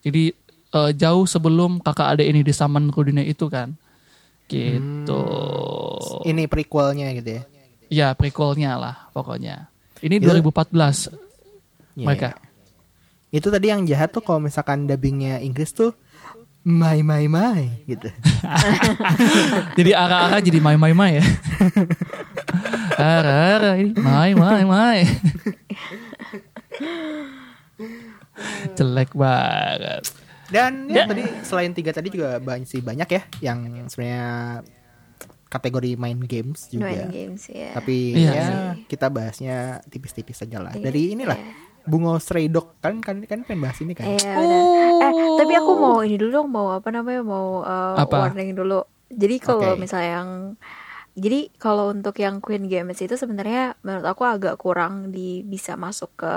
jadi 0.00 0.36
eh, 0.70 0.90
jauh 0.92 1.24
sebelum 1.24 1.80
kakak 1.80 2.14
adik 2.14 2.28
ini 2.28 2.40
disaman 2.42 2.88
ke 2.88 3.00
dunia 3.00 3.22
itu 3.22 3.48
kan 3.48 3.72
gitu 4.44 5.22
Ini 6.22 6.44
prequelnya 6.44 7.08
gitu 7.14 7.30
ya. 7.30 7.42
ya 7.88 8.08
prequelnya 8.12 8.76
lah 8.76 9.08
pokoknya 9.10 9.68
ini 10.00 10.18
Itu- 10.18 10.28
2014 10.30 11.08
Iya. 11.94 12.04
mereka 12.04 12.28
Itu 13.30 13.48
tadi 13.48 13.66
yang 13.66 13.82
jahat 13.82 14.10
tuh 14.10 14.20
kalau 14.20 14.38
misalkan 14.38 14.84
dubbingnya 14.84 15.40
Inggris 15.40 15.72
tuh 15.72 15.90
my 16.64 16.98
my 17.00 17.24
my 17.26 17.62
gitu. 17.84 18.08
jadi 19.78 19.90
ara-ara 19.94 20.40
jadi 20.40 20.58
mai 20.58 20.74
mai 20.74 20.92
mai 20.92 21.20
ya 21.20 21.24
ara-ara 23.14 23.76
ini 23.76 23.92
mai 23.94 24.32
mai 24.32 24.64
mai 24.64 24.98
jelek 28.74 29.12
banget 29.14 30.04
Dan 30.44 30.86
ya, 30.86 31.02
Ya. 31.02 31.04
tadi 31.04 31.24
selain 31.42 31.72
tiga 31.72 31.90
tadi 31.90 32.08
juga 32.08 32.36
banyak 32.38 32.64
sih 32.64 32.80
banyak 32.80 33.08
ya 33.08 33.22
yang 33.42 33.58
sebenarnya 33.88 34.60
kategori 35.48 35.94
main 35.94 36.20
games 36.20 36.66
juga. 36.68 36.90
Main 36.90 37.08
games 37.08 37.46
ya. 37.46 37.72
Tapi 37.72 37.96
Iya 38.12 38.30
ya 38.30 38.44
sih. 38.44 38.56
kita 38.86 39.06
bahasnya 39.08 39.56
tipis-tipis 39.86 40.42
aja 40.42 40.58
lah. 40.60 40.74
Iya, 40.74 40.84
Dari 40.84 41.14
inilah 41.14 41.38
Bungo 41.84 42.16
Stray 42.16 42.48
Dog 42.48 42.80
kan 42.80 43.04
kan 43.04 43.20
kan 43.28 43.44
pengen 43.44 43.60
bahas 43.60 43.78
ini 43.84 43.92
kan. 43.92 44.08
Iya 44.08 44.32
benar. 44.40 44.62
Eh 45.04 45.12
tapi 45.40 45.52
aku 45.56 45.72
mau 45.76 46.00
ini 46.00 46.16
dulu 46.16 46.30
dong 46.32 46.48
mau 46.48 46.72
apa 46.72 46.88
namanya 46.88 47.20
mau 47.20 47.60
uh, 47.60 48.00
Apa? 48.00 48.28
warning 48.28 48.56
dulu. 48.56 48.84
Jadi 49.12 49.36
kalau 49.38 49.76
Oke. 49.76 49.80
misalnya 49.84 50.10
yang 50.24 50.30
jadi 51.14 51.52
kalau 51.60 51.94
untuk 51.94 52.18
yang 52.18 52.42
Queen 52.42 52.66
Games 52.66 52.98
itu 52.98 53.14
sebenarnya 53.14 53.78
menurut 53.86 54.06
aku 54.08 54.26
agak 54.26 54.58
kurang 54.58 55.14
di 55.14 55.46
bisa 55.46 55.78
masuk 55.78 56.10
ke 56.18 56.34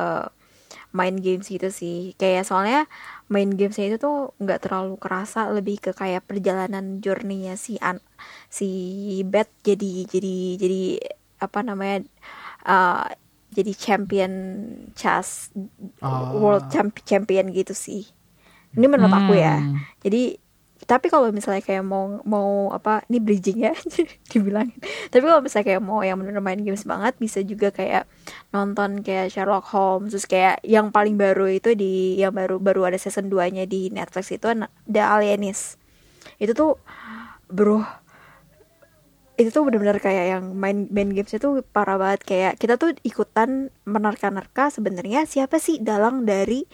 main 0.96 1.16
games 1.20 1.48
gitu 1.48 1.68
sih. 1.74 2.14
Kayak 2.16 2.48
soalnya 2.48 2.86
main 3.28 3.52
gamesnya 3.52 3.92
itu 3.92 3.98
tuh 4.00 4.36
nggak 4.40 4.68
terlalu 4.68 4.96
kerasa 5.00 5.52
lebih 5.52 5.80
ke 5.84 5.92
kayak 5.92 6.24
perjalanan 6.28 7.04
journey-nya 7.04 7.60
si 7.60 7.76
an 7.84 8.00
si 8.48 8.70
Beth 9.28 9.52
jadi 9.64 10.08
jadi 10.08 10.36
jadi 10.56 10.82
apa 11.38 11.60
namanya 11.62 12.08
uh, 12.66 13.06
jadi 13.58 13.74
champion 13.74 14.34
chess 14.94 15.50
Oh. 15.98 16.38
world 16.38 16.70
champ- 16.70 17.02
champion 17.02 17.50
gitu 17.50 17.74
sih. 17.74 18.06
Ini 18.78 18.86
menurut 18.86 19.10
aku 19.10 19.34
ya. 19.34 19.58
Hmm. 19.58 19.82
Jadi 20.06 20.38
tapi 20.86 21.10
kalau 21.10 21.34
misalnya 21.34 21.66
kayak 21.66 21.82
mau 21.82 22.22
mau 22.22 22.70
apa 22.70 23.02
ini 23.10 23.18
bridging 23.18 23.66
ya 23.66 23.74
dibilangin. 24.32 24.78
Tapi 25.10 25.24
kalau 25.26 25.42
misalnya 25.42 25.74
kayak 25.74 25.82
mau 25.82 26.06
yang 26.06 26.22
bener 26.22 26.38
main 26.38 26.62
games 26.62 26.86
banget 26.86 27.18
bisa 27.18 27.42
juga 27.42 27.74
kayak 27.74 28.06
nonton 28.54 29.02
kayak 29.02 29.34
Sherlock 29.34 29.66
Holmes 29.74 30.14
terus 30.14 30.30
kayak 30.30 30.62
yang 30.62 30.94
paling 30.94 31.18
baru 31.18 31.50
itu 31.50 31.74
di 31.74 32.22
yang 32.22 32.32
baru 32.32 32.62
baru 32.62 32.94
ada 32.94 33.02
season 33.02 33.28
2-nya 33.28 33.66
di 33.66 33.90
Netflix 33.90 34.30
itu 34.30 34.46
The 34.86 35.02
Alienist. 35.02 35.82
Itu 36.38 36.54
tuh 36.54 36.72
bro 37.50 37.82
itu 39.38 39.54
tuh 39.54 39.62
bener-bener 39.70 40.02
kayak 40.02 40.26
yang 40.34 40.46
main 40.58 40.90
main 40.90 41.14
games 41.14 41.30
itu 41.30 41.62
parah 41.70 42.02
banget. 42.02 42.26
Kayak 42.26 42.54
kita 42.58 42.74
tuh 42.82 42.98
ikutan 43.06 43.70
menerka-nerka 43.86 44.74
sebenarnya 44.74 45.30
siapa 45.30 45.62
sih 45.62 45.78
dalang 45.78 46.26
dari 46.26 46.66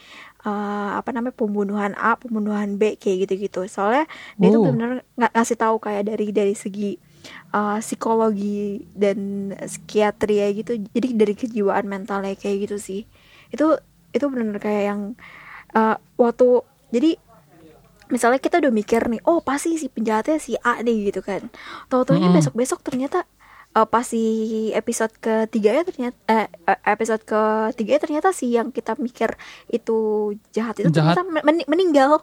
eh, 0.43 0.89
apa 0.95 1.11
namanya 1.11 1.35
pembunuhan 1.35 1.91
A 1.99 2.15
pembunuhan 2.15 2.79
B 2.79 2.95
kayak 2.95 3.27
gitu-gitu. 3.27 3.67
Soalnya 3.67 4.07
dia 4.39 4.49
tuh 4.49 4.63
Oh. 4.63 4.71
bener-bener 4.71 5.03
nggak 5.19 5.31
ngasih 5.35 5.57
tahu 5.59 5.75
kayak 5.83 6.03
dari 6.07 6.31
dari 6.31 6.55
segi 6.55 6.95
eh, 7.51 7.77
psikologi 7.83 8.79
dan 8.95 9.51
psikiatri 9.59 10.35
ya 10.39 10.47
gitu. 10.55 10.71
Jadi 10.95 11.07
dari 11.19 11.33
kejiwaan 11.35 11.85
mentalnya 11.91 12.31
kayak 12.39 12.71
gitu 12.71 12.77
sih. 12.79 13.01
Itu 13.51 13.75
itu 14.15 14.25
bener-bener 14.31 14.63
kayak 14.63 14.83
yang 14.87 15.01
eh, 15.75 15.95
waktu 16.15 16.63
jadi 16.95 17.11
misalnya 18.13 18.37
kita 18.37 18.61
udah 18.61 18.69
mikir 18.69 19.01
nih 19.03 19.25
oh 19.25 19.41
pasti 19.41 19.73
si 19.75 19.89
penjahatnya 19.89 20.37
si 20.37 20.53
A 20.55 20.77
nih 20.79 21.09
gitu 21.09 21.19
kan. 21.19 21.41
Tahu-taunya 21.87 22.29
Mm-mm. 22.29 22.37
besok-besok 22.37 22.79
ternyata 22.79 23.25
eh, 23.69 23.83
pas 23.83 24.05
si 24.05 24.23
episode 24.71 25.09
ketiga 25.17 25.73
ya 25.73 25.83
ternyata 25.83 26.15
eh, 26.27 26.45
eh, 26.45 26.79
episode 26.87 27.25
ketiga 27.25 27.97
ternyata 27.97 28.29
si 28.29 28.53
yang 28.53 28.69
kita 28.69 28.93
mikir 28.95 29.33
itu 29.67 29.97
jahat 30.51 30.77
itu 30.77 30.87
Jahat. 30.87 31.17
ternyata 31.17 31.41
men- 31.41 31.65
meninggal. 31.65 32.21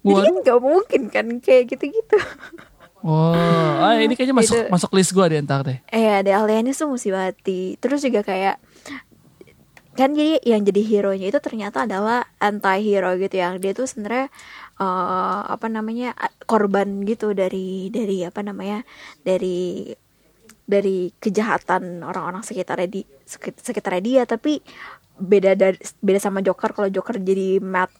Jadi 0.00 0.16
kan 0.22 0.34
nggak 0.40 0.60
mungkin 0.60 1.02
kan 1.08 1.26
kayak 1.38 1.68
gitu-gitu. 1.68 2.16
Oh, 3.00 3.36
ah, 3.84 3.96
ini 3.96 4.14
kayaknya 4.14 4.32
masuk 4.32 4.56
Itu- 4.56 4.70
masuk 4.70 4.90
list 4.94 5.10
gue 5.10 5.26
deh 5.26 5.40
ntar 5.40 5.60
deh. 5.60 5.76
eh 5.86 6.22
ada 6.22 6.40
aliennya 6.40 6.72
tuh 6.72 6.88
mesti 6.88 7.10
mati. 7.10 7.60
Terus 7.76 8.00
juga 8.00 8.22
kayak 8.22 8.56
kan 9.90 10.14
jadi 10.14 10.40
yang 10.40 10.62
jadi 10.62 10.80
hero 10.80 11.12
nya 11.12 11.28
itu 11.28 11.36
ternyata 11.38 11.84
adalah 11.84 12.24
anti 12.38 12.80
hero 12.80 13.12
gitu 13.16 13.36
yang 13.36 13.60
dia 13.60 13.74
tuh 13.74 13.84
sebenarnya 13.84 14.32
eh, 14.80 15.40
apa 15.46 15.66
namanya 15.68 16.16
korban 16.44 17.04
gitu 17.04 17.30
dari 17.30 17.86
dari 17.88 18.24
apa 18.24 18.40
namanya 18.40 18.80
dari 19.20 19.92
dari 20.64 21.10
kejahatan 21.12 22.00
orang-orang 22.00 22.40
sekitarnya 22.40 22.88
di 22.88 23.02
sekit- 23.22 23.58
sekitarnya 23.58 24.00
dia 24.00 24.22
tapi 24.24 24.62
beda 25.20 25.52
dari 25.52 25.76
beda 26.00 26.16
sama 26.18 26.40
Joker 26.40 26.72
kalau 26.72 26.88
Joker 26.88 27.18
jadi 27.18 27.60
mad 27.60 27.92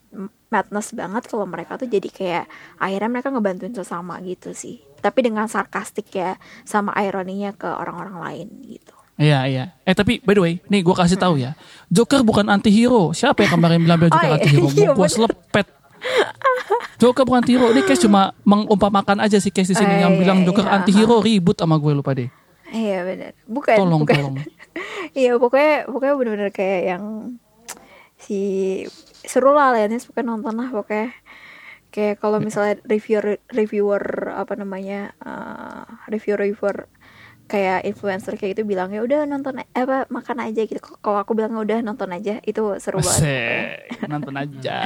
madness 0.49 0.91
banget 0.91 1.27
kalau 1.27 1.45
mereka 1.45 1.77
tuh 1.77 1.85
jadi 1.85 2.09
kayak 2.09 2.45
akhirnya 2.77 3.11
mereka 3.11 3.29
ngebantuin 3.29 3.71
sesama 3.71 4.17
gitu 4.21 4.51
sih 4.51 4.81
tapi 4.99 5.21
dengan 5.23 5.45
sarkastik 5.45 6.09
ya 6.11 6.35
sama 6.63 6.97
ironinya 6.97 7.53
ke 7.53 7.69
orang-orang 7.69 8.17
lain 8.19 8.49
gitu 8.65 8.95
Iya 9.21 9.45
iya. 9.45 9.65
Eh 9.85 9.93
tapi 9.93 10.17
by 10.17 10.33
the 10.33 10.41
way, 10.41 10.55
nih 10.65 10.81
gue 10.81 10.97
kasih 10.97 11.21
tahu 11.21 11.37
ya, 11.37 11.53
Joker 11.93 12.25
bukan 12.25 12.49
anti 12.49 12.73
hero. 12.73 13.13
Siapa 13.13 13.45
yang 13.45 13.53
kemarin 13.53 13.85
bilang 13.85 14.01
bilang 14.01 14.17
Joker 14.17 14.25
Oh, 14.25 14.33
iya. 14.33 14.37
anti 14.41 14.49
hero? 14.49 14.65
Iya, 14.73 14.89
Mau 14.89 14.97
gue 14.97 15.09
selepet. 15.13 15.67
Joker 17.01 17.25
bukan 17.25 17.45
hero. 17.45 17.73
Ini 17.73 17.83
case 17.85 18.05
cuma 18.05 18.33
mengumpamakan 18.45 19.21
aja 19.21 19.41
sih 19.41 19.53
case 19.53 19.73
di 19.73 19.77
sini 19.77 20.01
Oh, 20.01 20.01
yang 20.09 20.13
iya, 20.17 20.21
bilang 20.21 20.39
Joker 20.45 20.65
iya. 20.65 20.73
anti 20.81 20.93
hero 20.93 21.21
ribut 21.21 21.57
sama 21.57 21.77
gue 21.77 21.93
lupa 21.93 22.13
deh. 22.13 22.29
iya 22.71 23.03
benar 23.03 23.35
bukan 23.51 23.75
Tolong 23.75 24.01
bukan 24.07 24.15
tolong. 24.15 24.35
iya 25.19 25.35
pokoknya 25.35 25.91
pokoknya 25.91 26.15
bener-bener 26.15 26.51
kayak 26.55 26.81
yang 26.95 27.05
si 28.15 28.41
seru 29.27 29.51
lah 29.51 29.75
Lenis 29.75 30.07
pokoknya 30.07 30.29
nonton 30.31 30.55
lah 30.55 30.71
pokoknya 30.71 31.11
kayak 31.91 32.23
kalau 32.23 32.39
misalnya 32.39 32.79
reviewer 32.87 33.43
reviewer 33.51 33.99
apa 34.31 34.55
namanya 34.55 35.11
uh, 35.19 35.83
reviewer 36.07 36.47
reviewer 36.47 36.87
kayak 37.51 37.83
influencer 37.83 38.39
kayak 38.39 38.55
gitu 38.55 38.63
bilang 38.63 38.89
ya 38.89 39.03
udah 39.03 39.27
nonton 39.27 39.59
apa 39.67 40.07
makan 40.07 40.39
aja 40.41 40.63
gitu 40.63 40.79
kalau 41.03 41.19
aku 41.19 41.35
bilang 41.35 41.51
udah 41.53 41.83
nonton 41.83 42.07
aja 42.09 42.39
itu 42.41 42.63
seru 42.79 43.03
banget 43.03 43.27
Asik, 43.27 44.07
nonton 44.13 44.35
aja. 44.39 44.79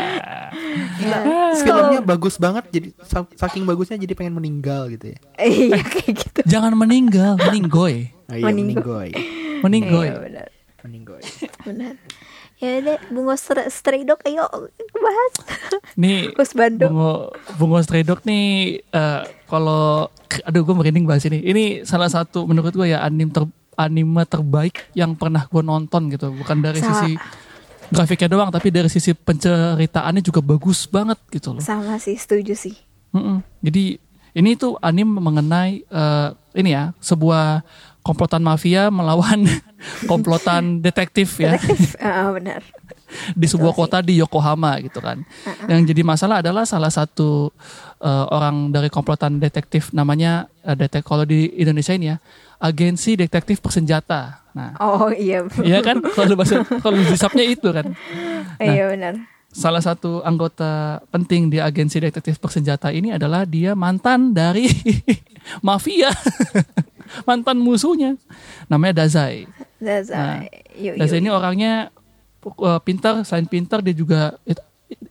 Ya, 0.97 1.17
terus 1.21 1.61
Filmnya 1.61 2.01
bagus 2.01 2.41
banget 2.41 2.65
jadi 2.71 2.89
sa- 3.05 3.29
saking 3.37 3.63
bagusnya 3.63 4.01
jadi 4.01 4.17
pengen 4.17 4.33
meninggal 4.33 4.89
gitu 4.89 5.13
ya. 5.13 5.19
iya 5.45 5.79
kayak 5.79 6.13
gitu 6.17 6.41
Jangan 6.49 6.73
meninggal, 6.73 7.37
meninggoy. 7.39 8.09
Oh, 8.25 8.33
iya, 8.33 8.45
Meninggoy. 8.49 9.13
meninggoy. 9.13 9.61
Meninggoy. 9.61 10.09
Iya, 10.09 10.17
benar. 10.19 10.49
Meninggoy. 10.81 11.21
benar 11.63 11.93
ya 12.57 12.79
deh 12.79 12.99
bunga 13.09 13.35
Stray, 13.37 14.03
Dog 14.03 14.23
ayo 14.23 14.47
bahas 14.95 15.33
Nih 15.95 16.31
Husbando. 16.39 16.87
Bungo 16.87 17.13
Bungo 17.55 17.79
Stray 17.81 18.03
Dog 18.03 18.23
nih 18.23 18.45
eh, 18.81 19.21
kalau 19.45 20.09
aduh 20.41 20.63
gue 20.63 20.75
merinding 20.75 21.05
bahas 21.05 21.23
ini. 21.25 21.39
Ini 21.41 21.65
salah 21.83 22.07
satu 22.07 22.45
menurut 22.45 22.71
gue 22.71 22.89
ya 22.89 23.01
anim 23.01 23.29
ter, 23.29 23.45
anime 23.75 24.23
terbaik 24.25 24.91
yang 24.93 25.13
pernah 25.13 25.45
gue 25.45 25.61
nonton 25.61 26.09
gitu. 26.09 26.31
Bukan 26.33 26.59
dari 26.59 26.79
Sa- 26.79 26.91
sisi 26.95 27.19
grafiknya 27.85 28.29
doang 28.29 28.49
tapi 28.49 28.69
dari 28.69 28.89
sisi 28.89 29.13
penceritaannya 29.13 30.19
juga 30.19 30.41
bagus 30.41 30.89
banget 30.89 31.21
gitu 31.29 31.53
loh. 31.53 31.61
sama 31.61 32.01
sih 32.01 32.17
setuju 32.17 32.57
sih 32.57 32.75
Mm-mm. 33.13 33.45
Jadi 33.61 34.01
ini 34.35 34.51
tuh 34.57 34.75
anime 34.81 35.21
mengenai 35.21 35.85
eh, 35.85 36.29
ini 36.57 36.71
ya 36.71 36.91
sebuah 36.97 37.61
komplotan 38.05 38.45
mafia 38.45 38.93
melawan 38.93 39.49
komplotan 40.11 40.85
detektif 40.85 41.41
ya 41.41 41.57
detektif 41.57 41.97
Ah, 41.99 42.31
benar 42.31 42.61
di 43.41 43.47
sebuah 43.47 43.75
kota 43.75 44.03
di 44.03 44.19
Yokohama 44.21 44.79
gitu 44.83 44.99
kan. 44.99 45.23
Yang 45.71 45.95
jadi 45.95 46.03
masalah 46.03 46.43
adalah 46.43 46.65
salah 46.67 46.91
satu 46.91 47.51
eh, 48.03 48.25
orang 48.31 48.75
dari 48.75 48.91
komplotan 48.91 49.39
detektif 49.39 49.95
namanya 49.95 50.51
eh, 50.67 50.77
detek 50.77 51.07
kalau 51.07 51.25
di 51.25 51.51
Indonesia 51.55 51.95
ini 51.95 52.15
ya 52.15 52.17
agensi 52.59 53.19
detektif 53.19 53.61
bersenjata. 53.61 54.45
Nah, 54.55 54.79
oh 54.79 55.11
iya 55.11 55.43
iya 55.69 55.83
kan 55.83 55.99
kalau 56.15 56.39
bahasa 56.39 56.63
kalau 56.63 56.95
di 56.95 57.17
subnya 57.19 57.45
itu 57.47 57.69
kan. 57.75 57.95
iya 58.63 58.91
benar 58.91 59.15
Salah 59.55 59.79
satu 59.79 60.19
anggota 60.27 60.99
penting 61.15 61.47
di 61.47 61.63
agensi 61.63 62.03
detektif 62.03 62.43
bersenjata 62.43 62.91
ini 62.91 63.15
adalah 63.15 63.47
dia 63.47 63.79
mantan 63.79 64.35
dari 64.35 64.67
mafia. 65.67 66.11
Mantan 67.29 67.59
musuhnya. 67.61 68.17
Namanya 68.67 69.05
Dazai. 69.05 69.49
Zaza 69.79 70.17
Nah, 70.17 70.41
yuk, 70.77 70.95
Dazai 70.97 71.21
yuk. 71.21 71.25
ini 71.27 71.31
orangnya 71.31 71.73
uh, 72.45 72.81
pintar, 72.81 73.25
selain 73.25 73.49
pintar 73.49 73.85
dia 73.85 73.93
juga 73.93 74.37
it, 74.49 74.59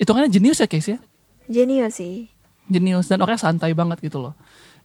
hitungannya 0.02 0.30
jenius 0.30 0.62
ya 0.62 0.68
case 0.70 0.98
ya. 0.98 1.00
jenius 1.44 2.00
sih 2.00 2.32
Jenius 2.72 3.12
dan 3.12 3.20
orangnya 3.20 3.44
santai 3.44 3.76
banget 3.76 4.00
gitu 4.00 4.24
loh. 4.24 4.34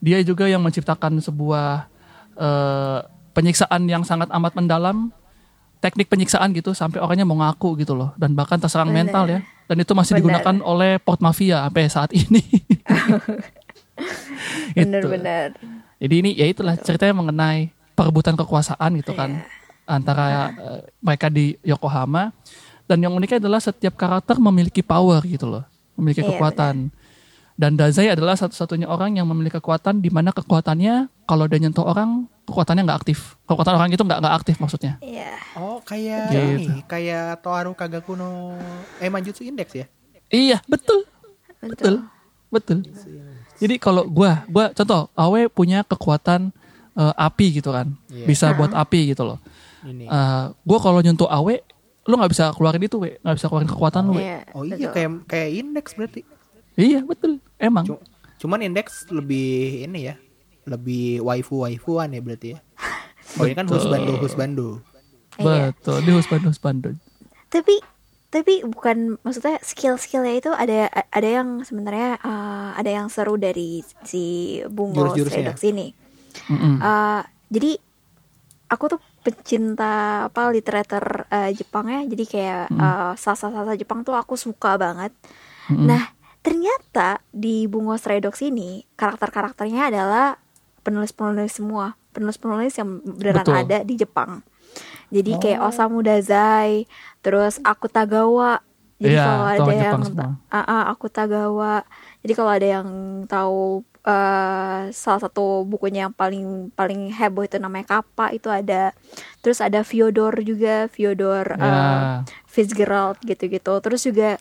Dia 0.02 0.18
juga 0.26 0.50
yang 0.50 0.58
menciptakan 0.62 1.22
sebuah 1.22 1.86
uh, 2.34 2.98
penyiksaan 3.34 3.86
yang 3.86 4.02
sangat 4.02 4.26
amat 4.34 4.58
mendalam, 4.58 5.14
teknik 5.78 6.10
penyiksaan 6.10 6.50
gitu 6.58 6.74
sampai 6.74 6.98
orangnya 6.98 7.22
mau 7.22 7.38
ngaku 7.38 7.78
gitu 7.86 7.94
loh 7.94 8.10
dan 8.18 8.34
bahkan 8.34 8.58
terserang 8.58 8.90
Bener. 8.90 9.06
mental 9.06 9.24
ya. 9.30 9.40
Dan 9.70 9.84
itu 9.84 9.92
masih 9.94 10.18
Bener. 10.18 10.42
digunakan 10.42 10.56
oleh 10.66 10.98
Port 10.98 11.22
Mafia 11.22 11.62
sampai 11.70 11.86
saat 11.86 12.10
ini. 12.10 12.42
Gitu. 14.78 14.86
benar-benar 14.86 15.58
Jadi 15.98 16.14
ini 16.14 16.30
ya 16.34 16.46
itulah 16.46 16.78
ceritanya 16.78 17.14
mengenai 17.14 17.74
perebutan 17.92 18.38
kekuasaan 18.38 18.94
gitu 19.02 19.12
kan 19.12 19.42
antara 19.82 20.54
eh, 20.54 20.80
mereka 21.02 21.26
di 21.26 21.58
Yokohama 21.66 22.30
dan 22.86 23.04
yang 23.04 23.12
uniknya 23.12 23.42
adalah 23.42 23.60
setiap 23.60 23.98
karakter 23.98 24.40
memiliki 24.40 24.80
power 24.80 25.20
gitu 25.26 25.44
loh, 25.44 25.64
memiliki 25.98 26.24
Iya, 26.24 26.32
kekuatan. 26.32 26.88
Dan 27.58 27.74
Dazai 27.74 28.06
adalah 28.06 28.38
satu-satunya 28.38 28.86
orang 28.86 29.18
yang 29.18 29.26
memiliki 29.26 29.58
kekuatan 29.58 29.98
di 29.98 30.08
mana 30.14 30.30
kekuatannya 30.30 31.10
kalau 31.26 31.44
dia 31.50 31.58
nyentuh 31.58 31.82
orang 31.82 32.30
kekuatannya 32.46 32.86
nggak 32.86 32.98
aktif. 33.02 33.34
Kekuatan 33.44 33.74
orang 33.74 33.90
itu 33.90 34.00
nggak 34.00 34.22
nggak 34.22 34.34
aktif 34.40 34.56
maksudnya. 34.62 34.96
Iya. 35.02 35.34
Oh, 35.58 35.82
kayak 35.82 36.30
Gitu. 36.30 36.70
ini, 36.70 36.86
kayak 36.86 37.42
Toaru 37.42 37.74
Kagaku 37.74 38.14
no 38.14 38.54
eh 39.02 39.10
Manjutsu 39.10 39.42
Index 39.42 39.74
ya? 39.74 39.90
Iya 40.30 40.62
betul, 40.70 41.02
betul, 41.60 42.06
betul. 42.48 42.78
Jadi 43.58 43.74
kalau 43.76 44.06
gua, 44.06 44.46
gua 44.46 44.70
contoh, 44.70 45.10
Awe 45.12 45.46
punya 45.48 45.82
kekuatan 45.82 46.50
eh, 46.94 47.14
api 47.16 47.46
gitu 47.54 47.70
kan, 47.70 47.94
Iya. 48.08 48.26
bisa 48.26 48.50
buat 48.52 48.70
api 48.70 49.12
gitu 49.12 49.22
loh. 49.24 49.38
Ini. 49.80 50.04
Eh, 50.04 50.44
gue 50.60 50.78
kalau 50.78 50.98
nyentuh 50.98 51.26
awe 51.26 51.54
lu 52.02 52.14
nggak 52.14 52.32
bisa 52.32 52.50
keluarin 52.50 52.82
itu 52.82 52.96
we 52.96 53.14
nggak 53.16 53.36
bisa 53.36 53.46
keluarin 53.46 53.68
kekuatan 53.68 54.02
lu 54.02 54.16
we 54.16 54.24
Iya, 54.24 54.40
oh 54.50 54.62
iya 54.62 54.74
betul. 54.74 54.90
kayak 54.90 55.10
kayak 55.26 55.48
Index 55.54 55.86
berarti. 55.92 56.20
iya 56.74 57.00
betul 57.00 57.38
emang 57.56 57.84
Cu- 57.84 58.02
Cuman 58.38 58.58
Index 58.60 59.06
lebih 59.08 59.46
ini 59.84 60.08
ya. 60.08 60.14
Lebih 60.64 61.20
waifu-waifuan 61.20 62.10
ya 62.10 62.18
berarti 62.18 62.48
ya. 62.52 62.58
Oh 63.34 63.44
ini 63.44 63.54
kan 63.54 63.66
husbando 63.66 64.12
husbando. 64.18 64.68
Iya. 65.36 65.70
betul 65.70 65.96
di 66.00 66.10
husband 66.10 66.42
husband 66.44 66.78
tapi 67.46 67.78
tapi 68.28 68.60
bukan 68.60 69.16
maksudnya 69.24 69.56
skill-skillnya 69.64 70.34
itu 70.36 70.50
ada 70.52 70.92
ada 70.92 71.28
yang 71.28 71.64
sebenarnya 71.64 72.20
eh, 72.20 72.68
ada 72.76 72.90
yang 72.90 73.08
seru 73.08 73.40
dari 73.40 73.80
si 74.04 74.58
Bungo 74.68 75.08
Jurus-jurusnya. 75.08 75.32
Stray 75.32 75.48
Dogs 75.48 75.64
ini. 75.64 75.86
Mm-mm. 76.52 76.76
Eh, 76.76 77.20
jadi 77.48 77.72
aku 78.68 78.84
tuh 78.92 79.00
pecinta 79.24 80.28
apa 80.28 80.52
literatur 80.52 81.24
eh, 81.32 81.56
Jepang 81.56 81.88
ya 81.88 82.04
jadi 82.04 82.24
kayak 82.28 82.64
eh, 82.68 83.12
salsa-salsa 83.16 83.72
Jepang 83.80 84.04
tuh 84.04 84.12
aku 84.12 84.36
suka 84.36 84.76
banget. 84.76 85.16
Nah 85.72 86.12
ternyata 86.44 87.20
di 87.32 87.64
Bungo 87.64 87.96
Dogs 87.96 88.44
ini 88.44 88.84
karakter-karakternya 88.96 89.88
adalah 89.88 90.36
penulis-penulis 90.84 91.56
semua. 91.56 91.96
Penulis-penulis 92.12 92.72
yang 92.76 93.00
beneran 93.04 93.44
Betul. 93.44 93.56
ada 93.56 93.78
di 93.84 93.94
Jepang. 93.96 94.44
Jadi 95.08 95.40
kayak 95.40 95.64
Osamu 95.64 96.04
Dazai 96.04 96.84
terus 97.20 97.58
Akutagawa 97.60 98.62
jadi 98.98 99.14
Iya, 99.14 99.24
kalau 99.24 99.46
ada 99.46 99.60
orang 99.60 99.70
yang 99.70 99.84
Jepang 99.84 100.04
semua. 100.04 100.28
Ah, 100.48 100.58
ah, 100.60 100.82
Akutagawa 100.90 101.74
jadi 102.18 102.32
kalau 102.34 102.50
ada 102.50 102.66
yang 102.68 102.88
tahu 103.24 103.60
eh, 104.00 104.80
salah 104.90 105.20
satu 105.20 105.44
bukunya 105.62 106.04
yang 106.04 106.12
paling 106.12 106.72
paling 106.72 107.12
heboh 107.12 107.44
itu 107.44 107.56
namanya 107.56 107.86
Kappa 107.92 108.32
itu 108.32 108.48
ada. 108.48 108.90
Terus 109.38 109.58
ada 109.58 109.82
Fyodor 109.82 110.34
juga 110.40 110.88
Fyodor 110.88 111.46
Ya. 111.52 111.62
eh, 111.62 112.04
Fitzgerald 112.44 113.20
gitu-gitu. 113.20 113.70
Terus 113.78 114.00
juga 114.02 114.40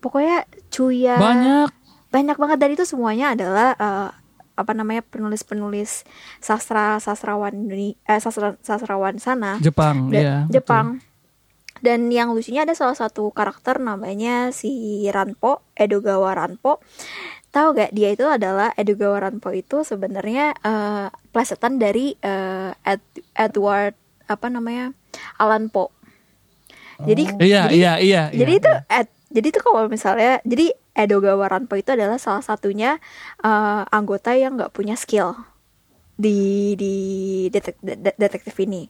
pokoknya 0.00 0.42
Cuya. 0.68 1.14
Banyak. 1.14 1.68
Banyak 2.10 2.36
banget. 2.36 2.58
Dan 2.58 2.70
itu 2.72 2.84
semuanya 2.84 3.34
adalah 3.34 3.74
eh, 3.74 4.08
apa 4.54 4.72
namanya 4.72 5.02
penulis-penulis 5.04 6.02
sastra 6.38 6.98
sastrawan 6.98 7.54
Indone- 7.54 7.98
eh, 8.00 8.18
sastra 8.18 8.58
sastrawan 8.58 9.18
sana. 9.18 9.58
Jepang 9.58 10.10
Da- 10.10 10.18
iya 10.18 10.36
Jepang 10.48 10.98
dan 11.84 12.08
yang 12.08 12.32
lucunya 12.32 12.64
ada 12.64 12.72
salah 12.72 12.96
satu 12.96 13.28
karakter 13.28 13.76
namanya 13.76 14.48
si 14.56 15.04
Ranpo 15.12 15.60
Edogawa 15.76 16.32
Ranpo 16.32 16.80
tahu 17.52 17.76
gak 17.76 17.92
dia 17.92 18.08
itu 18.08 18.24
adalah 18.24 18.72
Edogawa 18.74 19.28
Ranpo 19.28 19.52
itu 19.52 19.84
sebenarnya 19.84 20.56
eh, 20.56 21.06
plesetan 21.28 21.76
dari 21.76 22.16
eh, 22.18 22.72
Ed- 22.82 23.20
Edward 23.36 23.92
apa 24.24 24.48
namanya 24.48 24.96
Allan 25.36 25.68
Poe 25.68 25.92
jadi 27.04 27.24
betul. 27.28 27.44
iya 27.44 27.62
jadi- 27.68 27.76
iya 27.76 27.92
iya 28.00 28.22
jadi 28.32 28.52
iya. 28.56 28.60
itu 28.64 28.70
Ed, 28.88 29.08
jadi 29.28 29.46
itu 29.52 29.60
kalau 29.60 29.84
misalnya 29.86 30.40
jadi 30.48 30.72
Edogawa 30.94 31.50
Ranpo 31.52 31.74
itu 31.76 31.92
adalah 31.92 32.16
salah 32.16 32.40
satunya 32.40 32.96
eh, 33.44 33.82
anggota 33.92 34.32
yang 34.32 34.56
nggak 34.56 34.72
punya 34.72 34.96
skill 34.96 35.36
di 36.14 36.72
di 36.78 36.94
detek- 37.50 37.82
de- 37.82 38.14
detektif 38.14 38.54
ini. 38.62 38.86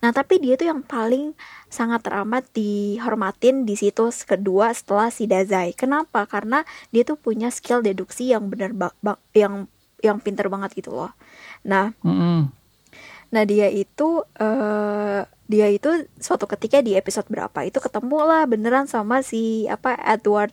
Nah 0.00 0.10
tapi 0.10 0.42
dia 0.42 0.58
tuh 0.58 0.70
yang 0.70 0.82
paling 0.82 1.34
sangat 1.68 2.04
teramat 2.06 2.46
dihormatin 2.54 3.68
di 3.68 3.74
situs 3.78 4.24
kedua 4.24 4.72
setelah 4.74 5.08
si 5.12 5.28
Dazai. 5.30 5.74
Kenapa? 5.76 6.24
Karena 6.26 6.64
dia 6.90 7.04
tuh 7.04 7.16
punya 7.18 7.52
skill 7.52 7.82
deduksi 7.84 8.30
yang 8.32 8.50
benar 8.50 8.74
yang 9.34 9.70
yang 10.02 10.18
pinter 10.22 10.46
banget 10.46 10.78
gitu 10.78 10.94
loh. 10.94 11.12
Nah 11.66 11.94
Mm-mm. 12.02 12.50
Nah 13.28 13.42
dia 13.44 13.68
itu 13.68 14.24
eh 14.40 15.20
dia 15.48 15.66
itu 15.72 15.88
suatu 16.20 16.44
ketika 16.44 16.84
di 16.84 16.92
episode 16.92 17.24
berapa 17.32 17.64
itu 17.64 17.80
ketemu 17.80 18.20
lah 18.20 18.44
beneran 18.44 18.84
sama 18.84 19.24
si 19.24 19.64
apa 19.64 19.96
Edward 20.04 20.52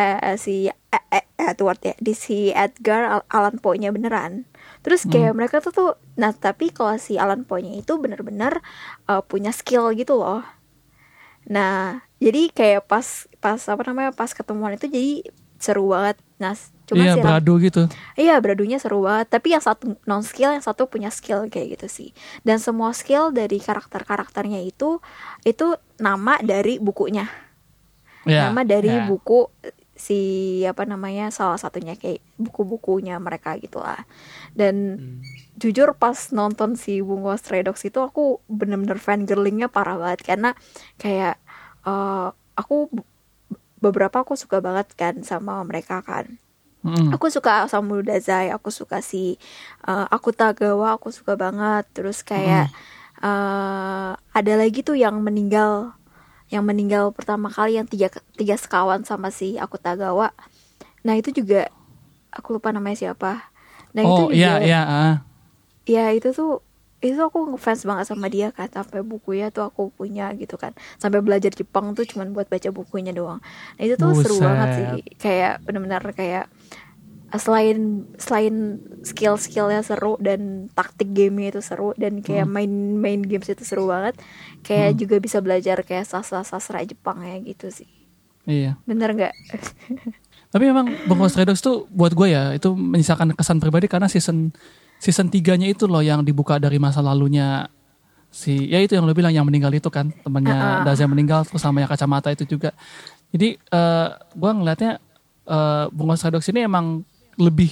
eh, 0.00 0.36
si 0.40 0.68
eh, 0.68 1.04
eh, 1.12 1.24
Edward 1.36 1.80
ya 1.84 1.92
di 2.00 2.16
si 2.16 2.48
Edgar 2.52 3.20
Al- 3.20 3.28
Allan 3.28 3.60
Poe-nya 3.60 3.92
beneran. 3.92 4.48
Terus 4.80 5.04
kayak 5.04 5.36
mereka 5.36 5.60
tuh 5.60 5.72
tuh 5.72 5.90
nah 6.20 6.36
tapi 6.36 6.68
kalau 6.68 7.00
si 7.00 7.16
Allan 7.16 7.48
Poe-nya 7.48 7.80
itu 7.80 7.96
bener-bener 7.96 8.60
eh, 9.08 9.22
punya 9.24 9.50
skill 9.56 9.96
gitu 9.96 10.20
loh. 10.20 10.44
Nah 11.48 12.04
jadi 12.20 12.52
kayak 12.52 12.84
pas 12.84 13.24
pas 13.40 13.56
apa 13.56 13.80
namanya 13.88 14.12
pas 14.12 14.28
ketemuan 14.36 14.76
itu 14.76 14.84
jadi 14.84 15.24
seru 15.56 15.96
banget. 15.96 16.20
Nah 16.40 16.52
cuma 16.88 17.04
iya 17.04 17.14
si 17.14 17.20
beradu 17.20 17.60
gitu 17.60 17.84
Iya 18.16 18.40
beradunya 18.40 18.80
seru 18.80 19.04
banget 19.04 19.28
Tapi 19.28 19.52
yang 19.52 19.60
satu 19.60 20.00
non 20.08 20.24
skill 20.24 20.56
Yang 20.56 20.72
satu 20.72 20.88
punya 20.88 21.12
skill 21.12 21.52
kayak 21.52 21.76
gitu 21.76 21.86
sih 21.86 22.08
Dan 22.40 22.56
semua 22.56 22.96
skill 22.96 23.28
dari 23.28 23.60
karakter-karakternya 23.60 24.64
itu 24.64 25.04
Itu 25.44 25.76
nama 26.00 26.40
dari 26.40 26.80
bukunya 26.80 27.28
ya 28.24 28.48
Nama 28.48 28.64
dari 28.64 28.88
ya. 28.88 29.04
buku 29.04 29.52
Si 30.00 30.20
apa 30.64 30.88
namanya 30.88 31.28
Salah 31.28 31.60
satunya 31.60 31.92
kayak 32.00 32.24
buku-bukunya 32.40 33.20
mereka 33.20 33.60
gitu 33.60 33.84
lah. 33.84 34.00
Dan 34.56 34.96
jujur 35.60 35.92
pas 36.00 36.16
nonton 36.32 36.80
si 36.80 37.04
Bungo 37.04 37.36
Stray 37.36 37.60
Dogs 37.60 37.84
itu 37.84 38.00
Aku 38.00 38.40
bener-bener 38.48 38.96
fangirlingnya 38.96 39.68
parah 39.68 40.00
banget. 40.00 40.24
Karena 40.24 40.50
kayak 40.96 41.36
eh, 41.84 42.28
Aku 42.56 42.88
beberapa 43.80 44.20
aku 44.20 44.36
suka 44.36 44.60
banget 44.60 44.92
kan 44.96 45.24
sama 45.24 45.60
mereka 45.64 46.04
kan. 46.04 46.36
Mm-mm. 46.80 47.12
Aku 47.12 47.28
suka 47.28 47.68
Osamu 47.68 48.00
Dazai, 48.00 48.48
aku 48.48 48.72
suka 48.72 49.04
si 49.04 49.36
uh, 49.84 50.08
aku 50.08 50.32
Tagawa, 50.32 50.96
aku 50.96 51.12
suka 51.12 51.36
banget. 51.36 51.84
Terus 51.92 52.24
kayak 52.24 52.72
eh, 53.20 54.12
ada 54.16 54.52
lagi 54.56 54.80
tuh 54.80 54.96
yang 54.96 55.20
meninggal 55.20 55.92
yang 56.50 56.66
meninggal 56.66 57.14
pertama 57.14 57.46
kali 57.46 57.78
yang 57.78 57.86
tiga 57.86 58.10
tiga 58.34 58.58
sekawan 58.58 59.06
sama 59.06 59.30
si 59.30 59.56
Akutagawa 59.56 60.34
nah 61.06 61.14
itu 61.16 61.30
juga 61.30 61.70
aku 62.34 62.58
lupa 62.58 62.74
namanya 62.74 62.98
siapa 62.98 63.50
nah 63.94 64.02
oh 64.04 64.28
itu 64.30 64.42
iya 64.42 64.58
juga 64.58 64.66
iya. 64.66 64.82
ah. 64.82 65.14
ya 65.86 66.04
itu 66.14 66.34
tuh 66.34 66.62
itu 67.00 67.16
aku 67.16 67.56
ngefans 67.56 67.88
banget 67.88 68.12
sama 68.12 68.28
dia 68.28 68.52
kan 68.52 68.68
sampai 68.68 69.00
bukunya 69.00 69.48
tuh 69.48 69.64
aku 69.64 69.88
punya 69.96 70.28
gitu 70.36 70.60
kan 70.60 70.76
sampai 71.00 71.24
belajar 71.24 71.48
Jepang 71.48 71.96
tuh 71.96 72.04
cuman 72.04 72.36
buat 72.36 72.44
baca 72.52 72.68
bukunya 72.68 73.16
doang 73.16 73.40
nah 73.80 73.82
itu 73.82 73.96
tuh 73.96 74.12
seru 74.20 74.36
Buset. 74.36 74.44
banget 74.44 74.68
sih 74.76 74.86
kayak 75.16 75.64
benar-benar 75.64 76.04
kayak 76.12 76.52
selain 77.36 78.08
selain 78.18 78.80
skill-skillnya 79.02 79.86
seru 79.86 80.18
dan 80.18 80.66
taktik 80.72 81.14
gamenya 81.14 81.54
itu 81.54 81.62
seru 81.62 81.94
dan 81.94 82.18
kayak 82.18 82.42
Hmm. 82.44 82.54
main 82.54 82.72
main 82.96 83.20
games 83.22 83.46
itu 83.46 83.62
seru 83.62 83.86
banget 83.86 84.18
kayak 84.62 84.98
juga 84.98 85.22
bisa 85.22 85.38
belajar 85.38 85.84
kayak 85.84 86.08
sastra 86.08 86.42
sastra 86.42 86.82
Jepang 86.82 87.22
ya 87.22 87.38
gitu 87.38 87.70
sih 87.70 87.86
Iya. 88.48 88.80
bener 88.82 89.14
nggak 89.14 89.34
Tapi 90.50 90.66
memang 90.66 90.90
Bungo 91.06 91.30
Stray 91.30 91.46
Dogs 91.46 91.62
tuh 91.62 91.86
buat 91.86 92.10
gue 92.10 92.34
ya 92.34 92.50
itu 92.50 92.74
menyisakan 92.74 93.38
kesan 93.38 93.62
pribadi 93.62 93.86
karena 93.86 94.10
season 94.10 94.50
season 94.98 95.30
3-nya 95.30 95.70
itu 95.70 95.86
loh 95.86 96.02
yang 96.02 96.26
dibuka 96.26 96.58
dari 96.58 96.74
masa 96.74 96.98
lalunya 96.98 97.70
si 98.26 98.66
ya 98.66 98.82
itu 98.82 98.98
yang 98.98 99.06
lo 99.06 99.14
bilang 99.14 99.30
yang 99.30 99.46
meninggal 99.46 99.70
itu 99.70 99.86
kan 99.86 100.10
temannya 100.10 100.50
Ah, 100.50 100.82
ah. 100.82 100.82
Daza 100.82 101.06
yang 101.06 101.14
meninggal 101.14 101.46
terus 101.46 101.62
sama 101.62 101.78
yang 101.78 101.86
kacamata 101.86 102.34
itu 102.34 102.50
juga. 102.50 102.74
Jadi 103.30 103.54
eh 103.54 104.08
gue 104.34 104.50
ngelihatnya 104.50 104.98
eh 105.46 105.84
Bungo 105.94 106.18
Stray 106.18 106.34
Dogs 106.34 106.50
ini 106.50 106.66
emang 106.66 107.06
lebih 107.36 107.70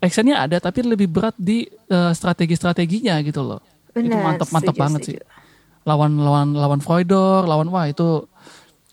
actionnya 0.00 0.44
ada 0.44 0.60
tapi 0.60 0.84
lebih 0.84 1.08
berat 1.08 1.32
di 1.36 1.64
eh, 1.68 2.12
strategi-strateginya 2.12 3.16
gitu 3.24 3.40
loh. 3.40 3.60
itu 3.94 4.10
Bener, 4.10 4.20
mantep 4.20 4.48
mantep 4.50 4.74
setuju, 4.74 4.82
banget 4.82 5.00
setuju. 5.06 5.16
sih. 5.16 5.18
Lawan 5.84 6.12
lawan 6.18 6.48
lawan 6.56 6.80
Freudor, 6.80 7.44
lawan 7.44 7.68
wah 7.70 7.86
itu 7.86 8.24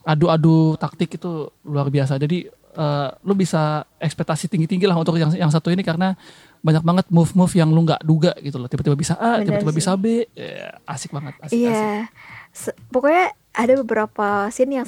adu-adu 0.03 0.75
taktik 0.77 1.17
itu 1.17 1.49
luar 1.65 1.89
biasa. 1.89 2.15
Jadi 2.21 2.45
eh, 2.77 3.09
lu 3.25 3.33
bisa 3.33 3.83
ekspektasi 3.97 4.47
tinggi-tinggi 4.47 4.85
lah 4.85 4.95
untuk 4.95 5.17
yang 5.17 5.33
yang 5.33 5.51
satu 5.51 5.73
ini 5.73 5.81
karena 5.81 6.13
banyak 6.61 6.85
banget 6.85 7.05
move-move 7.09 7.53
yang 7.57 7.73
lu 7.73 7.81
nggak 7.81 8.05
duga 8.05 8.31
gitu 8.39 8.61
loh. 8.61 8.69
Tiba-tiba 8.69 8.93
bisa 8.93 9.17
A, 9.17 9.41
tiba-tiba 9.41 9.73
bisa 9.73 9.97
B. 9.97 10.29
Ya, 10.37 10.77
asik 10.85 11.09
banget. 11.09 11.33
Asik, 11.41 11.57
asik. 11.57 11.65
Iya, 11.65 12.05
Se- 12.53 12.77
pokoknya 12.93 13.33
ada 13.51 13.73
beberapa 13.77 14.47
scene 14.47 14.79
yang 14.79 14.87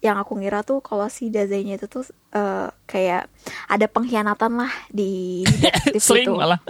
yang 0.00 0.16
aku 0.16 0.40
ngira 0.40 0.64
tuh 0.64 0.80
kalau 0.80 1.04
si 1.08 1.28
Dazainya 1.28 1.76
itu 1.76 1.84
tuh 1.86 2.02
eh, 2.32 2.68
kayak 2.84 3.28
ada 3.68 3.84
pengkhianatan 3.84 4.52
lah 4.56 4.72
di, 4.88 5.44
di 5.94 6.00
Sering 6.00 6.24
itu. 6.24 6.32
malah. 6.32 6.60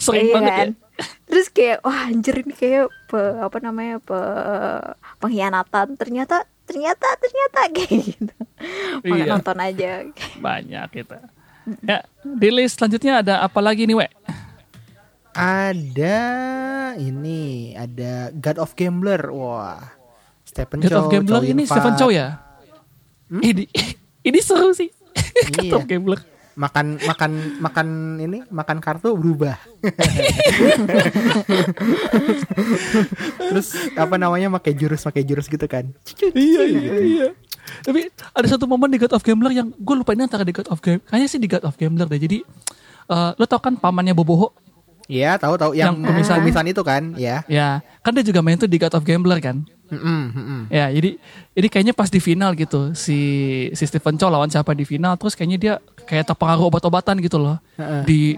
Sering 0.00 0.28
Iya 0.28 0.34
banget 0.34 0.52
kan? 0.52 0.68
ya. 0.68 1.04
Terus 1.28 1.46
kayak 1.52 1.84
wah 1.84 2.08
anjir 2.08 2.40
ini 2.40 2.54
kayak 2.56 2.88
pe- 3.06 3.38
apa 3.38 3.58
namanya 3.60 4.00
pe- 4.00 4.96
pengkhianatan. 5.20 6.00
Ternyata 6.00 6.36
ternyata 6.64 7.06
ternyata 7.20 7.58
kayak 7.76 8.00
gitu. 8.02 8.34
Iya. 9.04 9.24
nonton 9.28 9.58
aja. 9.60 10.00
Banyak 10.40 10.86
kita. 10.90 11.18
Ya, 11.82 12.00
di 12.22 12.48
list 12.48 12.78
selanjutnya 12.78 13.20
ada 13.20 13.42
apa 13.42 13.60
lagi 13.60 13.84
nih, 13.84 13.98
We? 13.98 14.06
Ada 15.36 16.18
ini, 16.96 17.74
ada 17.76 18.32
God 18.32 18.56
of 18.56 18.72
Gambler. 18.72 19.28
Wah. 19.28 19.95
Stephen 20.56 20.78
God 20.80 20.88
of 20.88 21.04
Chow, 21.04 21.12
Gambler 21.12 21.42
Chow 21.44 21.52
ini. 21.52 21.62
Stephen 21.68 21.94
Chow 22.00 22.08
ya? 22.08 22.26
Ini 23.28 23.64
ini 24.24 24.38
seru 24.40 24.72
sih. 24.72 24.88
Iya. 25.60 25.76
of 25.76 25.84
Gambler. 25.84 26.20
Makan 26.56 26.96
makan 27.04 27.30
makan 27.60 27.88
ini, 28.16 28.40
makan 28.48 28.80
kartu 28.80 29.12
berubah. 29.12 29.60
Terus 33.36 33.68
apa 33.92 34.16
namanya 34.16 34.48
pakai 34.56 34.72
jurus 34.72 35.04
pakai 35.04 35.20
jurus 35.28 35.52
gitu 35.52 35.68
kan. 35.68 35.92
iya 36.32 36.62
iya 36.64 36.94
iya. 37.04 37.28
Tapi 37.84 38.08
ada 38.08 38.46
satu 38.48 38.64
momen 38.64 38.88
di 38.88 38.96
God 38.96 39.12
of 39.12 39.20
Gambler 39.20 39.52
yang 39.52 39.68
gue 39.76 39.94
lupa 40.00 40.16
ini 40.16 40.24
antara 40.24 40.48
di 40.48 40.56
God 40.56 40.72
of 40.72 40.80
Gambler. 40.80 41.04
Kayaknya 41.04 41.28
sih 41.28 41.40
di 41.42 41.48
God 41.52 41.64
of 41.68 41.76
Gambler 41.76 42.08
deh. 42.08 42.20
Jadi 42.24 42.38
eh 43.06 43.30
lo 43.36 43.44
tau 43.44 43.60
kan 43.60 43.76
pamannya 43.76 44.16
Boboho? 44.16 44.56
Iya, 45.06 45.38
tahu 45.38 45.54
tahu 45.54 45.70
yang, 45.78 45.94
Yang 45.94 46.10
pemisahan. 46.10 46.38
pemisahan 46.42 46.66
itu 46.66 46.82
kan, 46.82 47.02
ya. 47.14 47.46
Ya, 47.46 47.78
kan 48.02 48.10
dia 48.10 48.26
juga 48.26 48.42
main 48.42 48.58
tuh 48.58 48.66
di 48.66 48.74
God 48.74 48.90
of 48.90 49.06
Gambler 49.06 49.38
kan? 49.38 49.62
Mm-mm. 49.86 50.60
Ya, 50.66 50.90
jadi 50.90 51.16
jadi 51.54 51.66
kayaknya 51.70 51.94
pas 51.94 52.10
di 52.10 52.18
final 52.18 52.52
gitu 52.54 52.90
si 52.92 53.18
si 53.70 53.84
Stephen 53.86 54.18
Chow 54.18 54.26
lawan 54.26 54.50
siapa 54.50 54.74
di 54.74 54.82
final 54.82 55.14
terus 55.14 55.38
kayaknya 55.38 55.58
dia 55.58 55.74
kayak 56.02 56.26
terpengaruh 56.26 56.66
obat-obatan 56.66 57.22
gitu 57.22 57.38
loh. 57.38 57.56
Di 58.02 58.34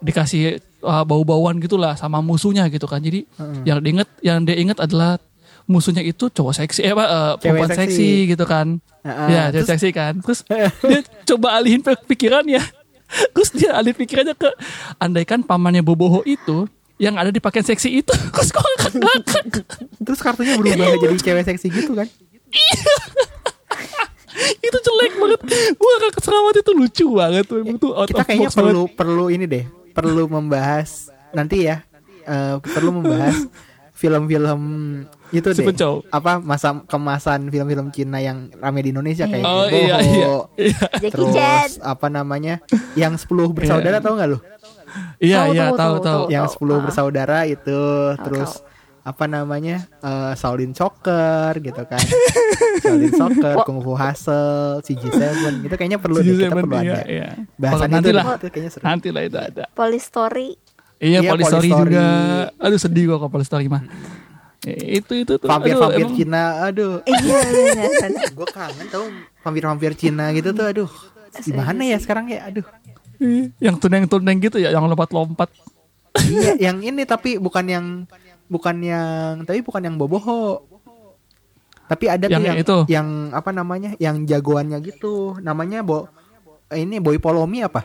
dikasih 0.00 0.58
uh, 0.80 1.04
bau-bauan 1.04 1.60
gitu 1.60 1.76
lah 1.76 1.94
sama 1.94 2.18
musuhnya 2.18 2.66
gitu 2.68 2.88
kan. 2.88 2.98
Jadi 2.98 3.22
yang 3.62 3.78
diinget 3.78 4.08
yang 4.24 4.42
dia 4.42 4.56
inget 4.56 4.80
adalah 4.80 5.20
musuhnya 5.70 6.02
itu 6.02 6.26
cowok 6.26 6.54
seksi 6.56 6.82
eh 6.82 6.90
apa 6.90 7.04
uh, 7.06 7.32
perempuan 7.38 7.70
seksi. 7.70 7.86
seksi. 7.86 8.10
gitu 8.34 8.44
kan. 8.48 8.66
Heeh, 9.06 9.28
ya, 9.30 9.42
cewek 9.48 9.54
terus- 9.54 9.70
seksi 9.70 9.88
kan. 9.94 10.14
Terus 10.18 10.40
dia 10.90 11.00
coba 11.30 11.60
alihin 11.60 11.80
pikirannya. 11.82 12.62
Terus 13.34 13.50
dia 13.50 13.74
alih 13.74 13.90
pikirannya 13.90 14.38
ke 14.38 14.46
andaikan 15.02 15.42
pamannya 15.42 15.82
Boboho 15.82 16.22
itu 16.22 16.70
yang 17.00 17.16
ada 17.16 17.32
di 17.32 17.40
pakaian 17.40 17.64
seksi 17.64 17.88
itu. 17.96 18.12
Terus 18.12 18.48
kok 18.54 18.60
ngakak-ngakak. 18.60 19.44
Terus 19.98 20.20
kartunya 20.20 20.54
berubah 20.54 20.76
jadi 21.00 21.16
cewek 21.16 21.44
seksi 21.46 21.66
gitu 21.70 21.92
kan. 21.92 22.04
itu 24.60 24.78
jelek 24.78 25.12
banget 25.16 25.40
gua 25.74 25.92
gak 26.00 26.12
keseramat 26.16 26.54
itu 26.56 26.72
lucu 26.72 27.06
banget 27.12 27.44
tuh 27.44 27.56
emang 27.60 27.76
tuh 27.76 27.92
out 27.92 28.06
Kita 28.06 28.22
of 28.22 28.26
kayaknya 28.26 28.46
box 28.46 28.54
banget. 28.54 28.62
perlu 28.62 28.82
perlu 28.88 29.24
ini 29.28 29.44
deh, 29.44 29.64
perlu 29.90 30.24
membahas 30.26 30.90
nanti 31.30 31.66
ya. 31.66 31.82
eh, 32.22 32.56
perlu 32.62 32.94
membahas 32.94 33.36
film-film 33.92 34.60
itu 35.30 35.44
deh. 35.46 35.66
Apa 36.08 36.38
masa 36.38 36.80
kemasan 36.84 37.48
film-film 37.48 37.90
Cina 37.90 38.18
yang 38.18 38.48
rame 38.54 38.80
di 38.80 38.90
Indonesia 38.90 39.26
kayak 39.26 39.42
oh 39.42 39.66
Bobo, 39.66 39.76
iya 39.76 39.96
iya 39.98 40.28
iya 40.56 40.80
Terus 41.02 41.34
apa 41.80 42.06
namanya? 42.06 42.62
Yang 42.94 43.26
10 43.26 43.50
bersaudara 43.52 43.98
Iya. 43.98 44.02
tau 44.02 44.14
nggak 44.14 44.28
lu? 44.30 44.38
Iya 45.18 45.38
Tahu, 45.42 45.52
iya 45.52 45.64
tahu, 45.64 45.74
tahu 45.74 45.76
tahu, 45.76 45.94
tahu 45.96 46.20
tahu. 46.20 46.22
Yang 46.28 46.46
10 46.54 46.70
Ah. 46.70 46.80
bersaudara 46.80 47.38
itu 47.44 47.80
terus 48.20 48.50
apa 49.00 49.24
namanya? 49.26 49.88
eh, 49.98 50.32
Shaolin 50.34 50.72
Soccer 50.72 51.52
gitu 51.58 51.82
kan. 51.84 52.00
Shaolin 52.78 53.12
Soccer. 53.12 53.54
Kung 53.64 53.80
Fu 53.80 53.92
Hustle, 53.92 54.80
CG7 54.80 55.20
itu 55.62 55.74
kayaknya 55.74 55.96
perlu 55.96 56.16
deh, 56.16 56.28
kita 56.28 56.46
CG7, 56.46 56.54
perlu 56.54 56.74
iya, 56.76 56.92
ada. 56.92 56.98
iya. 57.06 57.28
Bahasan 57.54 57.88
Nanti 57.88 58.04
itu 58.04 58.10
lah. 58.12 58.24
nanti 58.82 59.08
lah 59.08 59.22
itu 59.22 59.38
ada 59.38 59.64
Police 59.70 60.06
Story. 60.06 60.48
iya 60.98 61.18
Iya, 61.18 61.30
Polistory 61.30 61.68
Polistory. 61.68 61.90
juga 61.90 62.04
aduh 62.56 62.76
sedih 62.78 63.04
gua 63.06 63.16
kalau 63.18 63.32
Polistory 63.32 63.66
mah 63.66 63.82
Eh, 64.60 65.00
itu 65.00 65.16
itu 65.16 65.32
tuh 65.34 65.48
Vampir-vampir 65.48 65.96
aduh, 65.96 66.04
emang- 66.04 66.18
Cina, 66.20 66.44
aduh. 66.62 67.00
Iya 67.02 67.36
benar, 67.40 67.88
benar. 67.96 68.28
gue 68.28 68.48
kangen 68.52 68.86
tau 68.86 69.04
vampir-vampir 69.40 69.96
Cina 69.96 70.28
gitu 70.30 70.52
tuh, 70.52 70.66
aduh. 70.66 70.90
Gimana 71.40 71.80
ya 71.80 71.96
sekarang 71.96 72.28
ya, 72.28 72.44
aduh. 72.44 72.68
Yang 73.58 73.76
tuneng-tuneng 73.78 74.36
gitu 74.40 74.56
ya 74.56 74.70
yang 74.70 74.84
lompat-lompat 74.84 75.52
iya, 76.26 76.56
yang 76.58 76.80
ini 76.80 77.04
tapi 77.04 77.36
bukan 77.36 77.64
yang 77.64 77.86
bukan 78.46 78.76
yang 78.80 79.08
tapi 79.44 79.60
bukan 79.60 79.82
yang 79.82 79.94
boboho. 79.94 80.64
Tapi 81.86 82.06
ada 82.06 82.24
tuh 82.24 82.32
Yang 82.32 82.44
yang 82.44 82.58
itu. 82.58 82.76
yang 82.88 83.08
apa 83.30 83.50
namanya? 83.50 83.94
Yang 83.96 84.26
jagoannya 84.26 84.78
gitu. 84.80 85.38
Namanya 85.38 85.82
Bo 85.82 86.06
ini 86.70 86.98
Boy 86.98 87.18
Polomi 87.18 87.60
apa? 87.60 87.82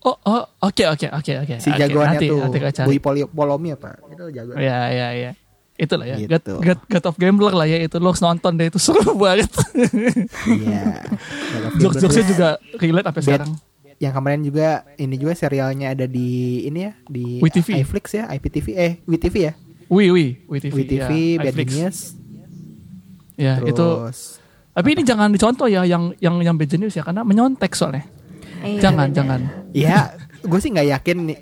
oh 0.00 0.16
oh 0.16 0.42
oke 0.62 0.84
oke 0.88 1.06
oke 1.06 1.32
oke 1.38 1.54
Si 1.58 1.68
jagoannya 1.70 2.16
nanti, 2.16 2.26
tuh 2.26 2.40
nanti. 2.40 2.82
Boy 2.82 2.98
Poli- 2.98 3.26
Polomi 3.26 3.70
apa? 3.70 3.98
Itu 4.08 4.28
jagoan. 4.28 4.56
Iya 4.56 4.78
iya 4.88 5.08
iya. 5.12 5.30
Itulah 5.76 6.04
ya. 6.04 6.16
God, 6.18 6.28
Gitu. 6.28 6.54
God, 6.60 6.80
God 6.86 7.04
of 7.06 7.16
Gambler 7.16 7.52
lah 7.52 7.64
ya 7.64 7.78
itu 7.78 7.96
lo 7.96 8.10
harus 8.10 8.20
nonton 8.20 8.52
deh 8.52 8.66
itu 8.66 8.76
seru 8.76 9.00
banget. 9.16 9.48
Iya. 10.44 11.06
Jokes-jokesnya 11.78 12.24
juga 12.26 12.48
relate 12.76 13.06
sampai 13.06 13.22
sekarang. 13.22 13.50
Yang 14.00 14.12
kemarin 14.16 14.40
juga 14.40 14.68
ini 14.96 15.14
juga 15.14 15.32
serialnya 15.34 15.92
ada 15.92 16.08
di 16.08 16.28
ini 16.64 16.80
ya 16.82 16.92
di 17.04 17.36
WeTV. 17.38 17.68
iFlix 17.78 18.04
ya, 18.10 18.24
IPTV 18.26 18.66
eh 18.72 18.92
WeTV 19.04 19.34
ya. 19.36 19.52
Wih 19.86 20.08
wih 20.08 20.30
WTV. 20.48 20.72
WeTV, 20.72 21.10
ya, 21.10 21.38
Bad 21.38 21.52
iFlix. 21.52 21.68
Genius. 21.68 21.98
Ya 23.36 23.60
itu. 23.60 23.76
Terus 23.76 24.40
Tapi 24.70 24.88
ini 24.94 25.02
jangan 25.02 25.28
dicontoh 25.28 25.66
ya 25.66 25.82
yang 25.82 26.16
yang 26.16 26.40
yang 26.40 26.56
Bad 26.56 26.70
Genius 26.70 26.94
ya 26.94 27.02
karena 27.02 27.20
menyontek 27.20 27.74
soalnya. 27.74 28.06
Iya, 28.60 28.80
Jangan 28.82 29.08
benar. 29.08 29.16
jangan. 29.16 29.40
Ya, 29.72 29.98
gue 30.40 30.58
sih 30.58 30.70
nggak 30.70 30.88
yakin 30.90 31.16
nih 31.26 31.38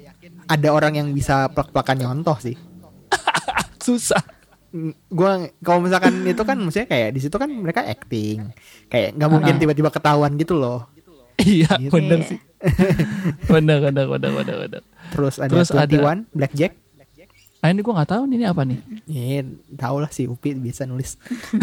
ada 0.46 0.68
orang 0.70 0.92
yang 0.94 1.08
bisa 1.10 1.46
plak-plakan 1.48 1.98
nyontoh 1.98 2.38
sih. 2.40 2.56
Susah. 3.78 4.22
Gue 5.08 5.30
kalau 5.58 5.80
misalkan 5.80 6.24
itu 6.24 6.42
kan 6.42 6.56
maksudnya 6.56 6.86
kayak 6.86 7.08
di 7.10 7.20
situ 7.20 7.34
kan 7.34 7.48
mereka 7.48 7.82
acting, 7.82 8.50
kayak 8.86 9.14
nggak 9.14 9.30
mungkin 9.30 9.54
Ah. 9.54 9.60
tiba-tiba 9.60 9.88
ketahuan 9.88 10.34
gitu 10.34 10.54
loh. 10.54 10.88
Iya 11.40 11.70
Gitu. 11.76 11.90
bener 11.90 12.18
Iya. 12.18 12.28
sih. 12.28 12.38
bener 13.52 13.78
bener 13.80 14.04
bener 14.06 14.30
bener 14.34 14.56
bener. 14.60 14.82
Terus 15.08 15.34
ada 15.36 15.48
Terus 15.48 15.68
ada- 15.70 15.86
21 15.88 16.26
Blackjack. 16.30 16.72
Nah 17.58 17.68
ini 17.68 17.80
gue 17.80 17.90
nggak 17.90 18.06
tahu 18.08 18.22
nih 18.24 18.36
ini 18.36 18.46
apa 18.46 18.62
nih. 18.62 18.78
Ya, 19.04 19.42
tau 19.74 19.98
lah 19.98 20.06
si 20.08 20.24
Upi 20.24 20.54
bisa 20.54 20.86
nulis. 20.86 21.18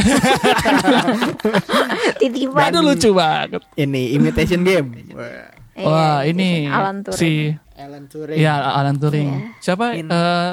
Titipan. 2.17 2.67
Aduh 2.67 2.81
lucu 2.83 3.09
banget. 3.11 3.63
Ini 3.75 4.01
imitation 4.13 4.61
game. 4.61 4.87
Wah, 5.11 5.55
Iya, 5.75 5.83
Wah 5.85 6.17
itu 6.21 6.31
ini 6.31 6.49
Alan 6.67 7.03
Turing. 7.03 7.19
si 7.19 7.31
Alan 7.75 8.03
Turing. 8.07 8.37
ya 8.37 8.53
Alan 8.73 8.95
Turing. 8.95 9.27
Iya. 9.29 9.39
Siapa? 9.61 9.85
In- 9.93 10.07
eh 10.07 10.51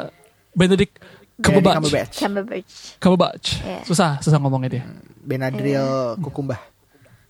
Benedict 0.53 0.99
Cumberbatch. 1.39 1.79
Cumberbatch. 1.79 2.15
Cumberbatch. 2.19 2.73
Cumberbatch. 2.99 3.47
Iya. 3.63 3.79
Susah, 3.83 4.11
susah 4.19 4.39
ngomongnya 4.39 4.71
dia. 4.73 4.85
Benadryl 5.19 6.19
Kukumbah. 6.19 6.59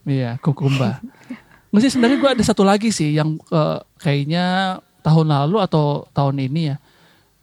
Iya, 0.05 0.36
Kukumba. 0.36 1.01
Nggak 1.73 1.83
sih 1.89 1.91
sebenarnya 1.97 2.18
gue 2.20 2.31
ada 2.37 2.45
satu 2.45 2.62
lagi 2.68 2.93
sih 2.93 3.16
yang 3.16 3.41
eh, 3.49 3.79
kayaknya 3.97 4.77
tahun 5.01 5.33
lalu 5.33 5.57
atau 5.64 6.05
tahun 6.12 6.37
ini 6.45 6.61
ya. 6.68 6.77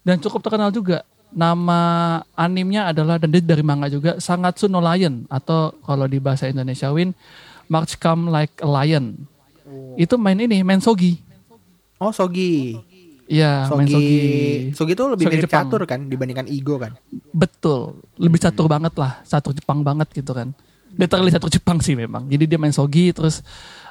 Dan 0.06 0.22
cukup 0.22 0.46
terkenal 0.46 0.70
juga. 0.70 1.02
Nama 1.30 1.82
animnya 2.34 2.90
adalah 2.90 3.22
dan 3.22 3.30
dia 3.30 3.38
dari 3.38 3.62
manga 3.62 3.86
juga 3.86 4.18
Sangatsu 4.18 4.66
no 4.66 4.82
Lion 4.82 5.30
atau 5.30 5.78
kalau 5.86 6.10
di 6.10 6.18
bahasa 6.18 6.50
Indonesia 6.50 6.90
Win 6.90 7.14
March 7.70 8.02
Come 8.02 8.34
Like 8.34 8.58
a 8.66 8.70
Lion. 8.70 9.14
Itu 9.94 10.18
main 10.18 10.42
ini, 10.42 10.66
main 10.66 10.82
Sogi. 10.82 11.22
Oh 12.02 12.10
Sogi. 12.10 12.74
Iya, 13.30 13.70
main 13.70 13.86
Sogi. 13.86 14.18
Sogi. 14.74 14.94
Tuh 14.98 15.14
lebih 15.14 15.30
Sogi 15.30 15.36
mirip 15.38 15.46
Jepang. 15.46 15.70
catur 15.70 15.82
kan 15.86 16.02
dibandingkan 16.10 16.50
Igo 16.50 16.82
kan. 16.82 16.98
Betul, 17.30 18.02
lebih 18.18 18.42
catur 18.42 18.66
banget 18.66 18.98
lah, 18.98 19.22
catur 19.22 19.54
Jepang 19.54 19.86
banget 19.86 20.10
gitu 20.10 20.34
kan. 20.34 20.50
Literally 20.98 21.30
catur 21.30 21.54
Jepang 21.54 21.78
sih 21.78 21.94
memang. 21.94 22.26
Jadi 22.26 22.50
dia 22.50 22.58
main 22.58 22.74
sogi 22.74 23.14
terus 23.14 23.46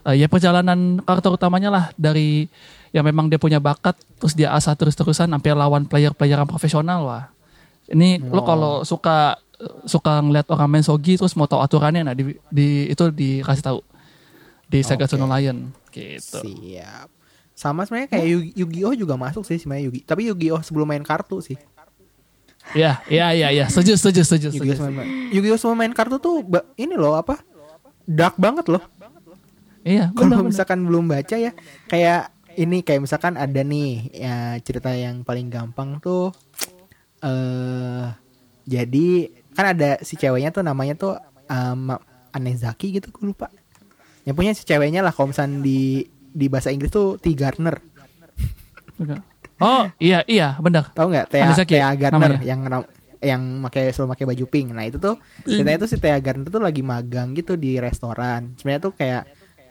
eh, 0.07 0.15
ya 0.21 0.27
perjalanan 0.27 1.01
karakter 1.03 1.33
utamanya 1.33 1.71
lah 1.73 1.85
dari 1.99 2.47
yang 2.95 3.05
memang 3.05 3.29
dia 3.29 3.37
punya 3.37 3.59
bakat 3.59 3.99
terus 4.17 4.33
dia 4.33 4.53
asah 4.53 4.73
terus-terusan 4.75 5.29
sampai 5.29 5.53
lawan 5.53 5.85
player-player 5.85 6.39
yang 6.39 6.49
profesional 6.49 7.05
lah. 7.05 7.25
Ini 7.89 8.21
lo 8.29 8.45
kalau 8.45 8.73
suka 8.85 9.41
suka 9.85 10.23
ngeliat 10.23 10.47
orang 10.55 10.69
main 10.71 10.85
sogi 10.87 11.19
terus 11.19 11.35
mau 11.35 11.51
tahu 11.51 11.59
aturannya 11.59 12.07
nah 12.07 12.15
di, 12.15 12.37
di 12.47 12.87
itu 12.87 13.11
dikasih 13.11 13.65
tahu 13.65 13.83
di 14.69 14.85
Sega 14.85 15.09
no 15.19 15.27
Lion 15.27 15.73
gitu. 15.91 16.39
Siap. 16.45 17.09
Sama 17.59 17.83
sebenarnya 17.83 18.07
kayak 18.15 18.27
Yu- 18.29 18.53
Yu-Gi-Oh 18.55 18.95
juga 18.95 19.19
masuk 19.19 19.43
sih 19.43 19.59
sebenarnya 19.59 19.91
Yugi. 19.91 20.01
Tapi 20.07 20.31
Yu-Gi-Oh 20.31 20.63
sebelum 20.63 20.87
main 20.87 21.03
kartu 21.03 21.43
sih. 21.43 21.59
Iya, 22.77 23.03
iya, 23.11 23.33
iya, 23.35 23.49
iya. 23.51 23.65
Setuju, 23.67 23.99
setuju, 23.99 24.23
setuju. 24.23 24.53
Yu-Gi-Oh 25.35 25.59
sebelum 25.59 25.75
main, 25.75 25.91
kartu 25.91 26.23
tuh 26.23 26.45
ini 26.79 26.95
loh 26.95 27.19
apa? 27.19 27.41
Dark 28.07 28.39
banget 28.39 28.71
loh. 28.71 28.85
Iya, 29.89 30.13
Kalau 30.13 30.45
misalkan 30.45 30.85
belum 30.85 31.09
baca 31.09 31.37
ya 31.41 31.57
kayak 31.89 32.29
ini 32.61 32.85
kayak 32.85 33.09
misalkan 33.09 33.41
ada 33.41 33.65
nih 33.65 34.13
ya 34.13 34.37
cerita 34.61 34.93
yang 34.93 35.25
paling 35.25 35.49
gampang 35.49 35.97
tuh 35.97 36.29
eh 37.25 38.07
jadi 38.69 39.09
kan 39.57 39.73
ada 39.73 39.97
si 40.05 40.15
ceweknya 40.15 40.53
tuh 40.53 40.61
namanya 40.61 40.93
tuh 40.95 41.17
um, 41.49 41.97
Anezaki 42.29 42.93
gitu 42.93 43.09
gue 43.09 43.33
lupa. 43.33 43.49
Yang 44.29 44.37
punya 44.37 44.53
si 44.53 44.63
ceweknya 44.63 45.01
lah 45.01 45.11
kalau 45.11 45.33
misalnya 45.33 45.65
di 45.65 46.05
di 46.29 46.47
bahasa 46.53 46.69
Inggris 46.69 46.93
tuh 46.93 47.17
T 47.17 47.33
Gardner. 47.33 47.81
Oh, 49.59 49.91
iya, 49.99 50.23
iya, 50.31 50.55
benar. 50.63 50.95
Tahu 50.95 51.11
nggak 51.11 51.27
Thea, 51.33 51.51
Thea 51.67 51.91
Gardner 51.99 52.39
namanya? 52.39 52.47
yang 52.47 52.61
ra- 52.63 52.91
yang 53.19 53.43
pakai 53.67 53.91
selalu 53.91 54.15
pakai 54.15 54.27
baju 54.31 54.45
pink. 54.47 54.69
Nah, 54.71 54.87
itu 54.87 55.03
tuh 55.03 55.19
ceritanya 55.43 55.79
tuh 55.83 55.91
si 55.91 55.97
Thea 55.99 56.19
Gardner 56.23 56.47
tuh 56.47 56.63
lagi 56.63 56.87
magang 56.87 57.35
gitu 57.35 57.59
di 57.59 57.81
restoran. 57.83 58.55
Sebenarnya 58.55 58.83
tuh 58.85 58.95
kayak 58.95 59.23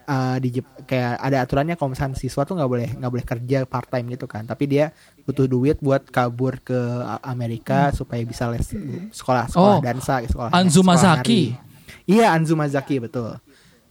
eh, 0.08 0.38
di 0.40 0.50
kayak 0.82 1.20
ada 1.20 1.38
aturannya 1.40 1.76
kalau 1.76 1.92
misalnya 1.92 2.16
siswa 2.16 2.42
tuh 2.42 2.56
nggak 2.56 2.70
boleh 2.70 2.90
nggak 2.96 3.12
boleh 3.12 3.26
kerja 3.26 3.58
part 3.64 3.88
time 3.88 4.08
gitu 4.10 4.26
kan. 4.26 4.44
Tapi 4.44 4.64
dia 4.66 4.96
butuh 5.22 5.46
duit 5.46 5.78
buat 5.78 6.08
kabur 6.08 6.60
ke 6.60 6.80
Amerika 7.22 7.92
supaya 7.92 8.24
bisa 8.24 8.48
les 8.48 8.64
sekolah 9.12 9.46
sekolah 9.48 9.76
Oh, 9.78 9.80
dansa 9.80 10.24
sekolah 10.24 10.50
Anzumazaki. 10.50 11.54
sekolah 11.54 11.60
nari. 11.60 12.06
Iya, 12.08 12.32
Anzumazaki 12.32 12.96
betul. 12.98 13.36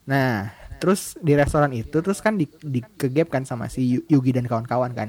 Nah, 0.07 0.49
terus 0.77 1.17
di 1.19 1.33
restoran 1.33 1.73
itu 1.73 2.01
terus 2.01 2.21
kan 2.21 2.35
di, 2.35 2.49
di 2.49 2.81
kegap 2.81 3.29
kan 3.29 3.43
sama 3.43 3.67
si 3.67 3.97
Yu- 3.97 4.07
Yugi 4.09 4.33
dan 4.33 4.45
kawan-kawan 4.45 4.93
kan. 4.93 5.09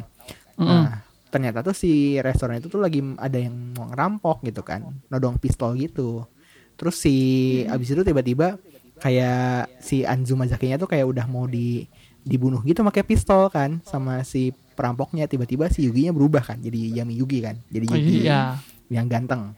Nah, 0.58 1.00
ternyata 1.28 1.62
tuh 1.62 1.72
si 1.72 2.16
restoran 2.18 2.58
itu 2.58 2.68
tuh 2.68 2.80
lagi 2.80 3.00
ada 3.16 3.38
yang 3.38 3.54
mau 3.76 3.86
ngerampok 3.86 4.42
gitu 4.44 4.60
kan, 4.60 4.82
nodong 5.08 5.38
pistol 5.38 5.76
gitu. 5.76 6.26
Terus 6.74 6.96
si 6.96 7.16
abis 7.64 7.90
itu 7.90 8.02
tiba-tiba 8.02 8.58
kayak 8.98 9.70
si 9.78 10.02
Anzumazaki-nya 10.02 10.76
tuh 10.76 10.88
kayak 10.88 11.06
udah 11.06 11.26
mau 11.26 11.46
di 11.46 11.86
dibunuh 12.22 12.60
gitu 12.62 12.82
pakai 12.82 13.02
pistol 13.02 13.48
kan 13.48 13.80
sama 13.82 14.20
si 14.22 14.52
perampoknya 14.76 15.26
tiba-tiba 15.26 15.70
si 15.70 15.88
Yugi-nya 15.88 16.12
berubah 16.12 16.44
kan 16.44 16.60
jadi 16.60 17.00
Yami 17.00 17.16
Yugi 17.16 17.40
kan 17.40 17.56
jadi 17.68 17.86
Oh, 17.88 17.96
Yugi 17.96 18.18
iya, 18.24 18.60
yang 18.90 19.08
ganteng. 19.08 19.56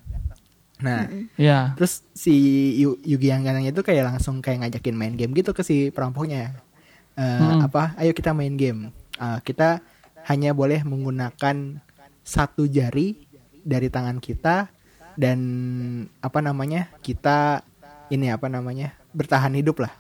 Nah, 0.80 1.12
iya. 1.36 1.76
Terus 1.76 2.08
si 2.14 2.32
Yu- 2.78 3.02
Yugi 3.02 3.28
yang 3.28 3.44
ganteng 3.44 3.68
itu 3.68 3.82
kayak 3.82 4.16
langsung 4.16 4.40
kayak 4.40 4.64
ngajakin 4.64 4.96
main 4.96 5.14
game 5.14 5.36
gitu 5.36 5.52
ke 5.52 5.60
si 5.60 5.92
perampoknya. 5.92 6.56
Eh, 7.16 7.24
Hmm. 7.36 7.60
Apa? 7.60 8.00
Ayo 8.00 8.16
kita 8.16 8.32
main 8.32 8.56
game. 8.56 8.96
Eh, 9.20 9.40
kita 9.44 9.84
hanya 10.24 10.56
boleh 10.56 10.80
menggunakan 10.84 11.84
satu 12.24 12.64
jari 12.64 13.28
dari 13.60 13.92
tangan 13.92 14.24
kita 14.24 14.72
dan 15.20 15.40
apa 16.22 16.40
namanya 16.40 16.88
kita 17.02 17.60
ini 18.08 18.32
apa 18.32 18.48
namanya 18.48 18.96
bertahan 19.12 19.54
hidup 19.54 19.80
lah. 19.80 19.94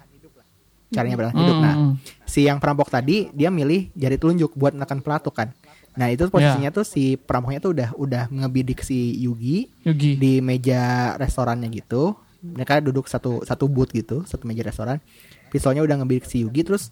Caranya 0.89 1.15
bertahan 1.15 1.37
hidup. 1.37 1.57
Nah, 1.59 1.75
Hmm. 1.75 1.93
si 2.25 2.43
yang 2.43 2.57
perampok 2.57 2.89
tadi 2.89 3.29
dia 3.29 3.47
milih 3.47 3.93
jari 3.93 4.17
telunjuk 4.17 4.53
buat 4.53 4.73
menekan 4.73 4.99
pelatuk 4.99 5.33
kan. 5.33 5.53
Nah 5.93 6.07
itu 6.07 6.25
posisinya 6.27 6.69
tuh 6.71 6.81
si 6.83 7.13
perampoknya 7.13 7.59
tuh 7.59 7.71
udah 7.71 7.89
udah 7.93 8.23
ngebidik 8.27 8.81
si 8.81 8.97
Yugi 9.15 9.69
Yugi. 9.83 10.17
di 10.17 10.31
meja 10.39 11.13
restorannya 11.15 11.69
gitu. 11.69 12.17
Mereka 12.39 12.81
duduk 12.81 13.05
satu 13.05 13.43
satu 13.43 13.67
booth 13.67 13.91
gitu, 13.91 14.23
satu 14.23 14.43
meja 14.43 14.63
restoran. 14.63 14.97
Pistolnya 15.49 15.81
udah 15.81 15.99
ngebidik 15.99 16.25
si 16.25 16.41
Yugi 16.41 16.63
terus 16.63 16.89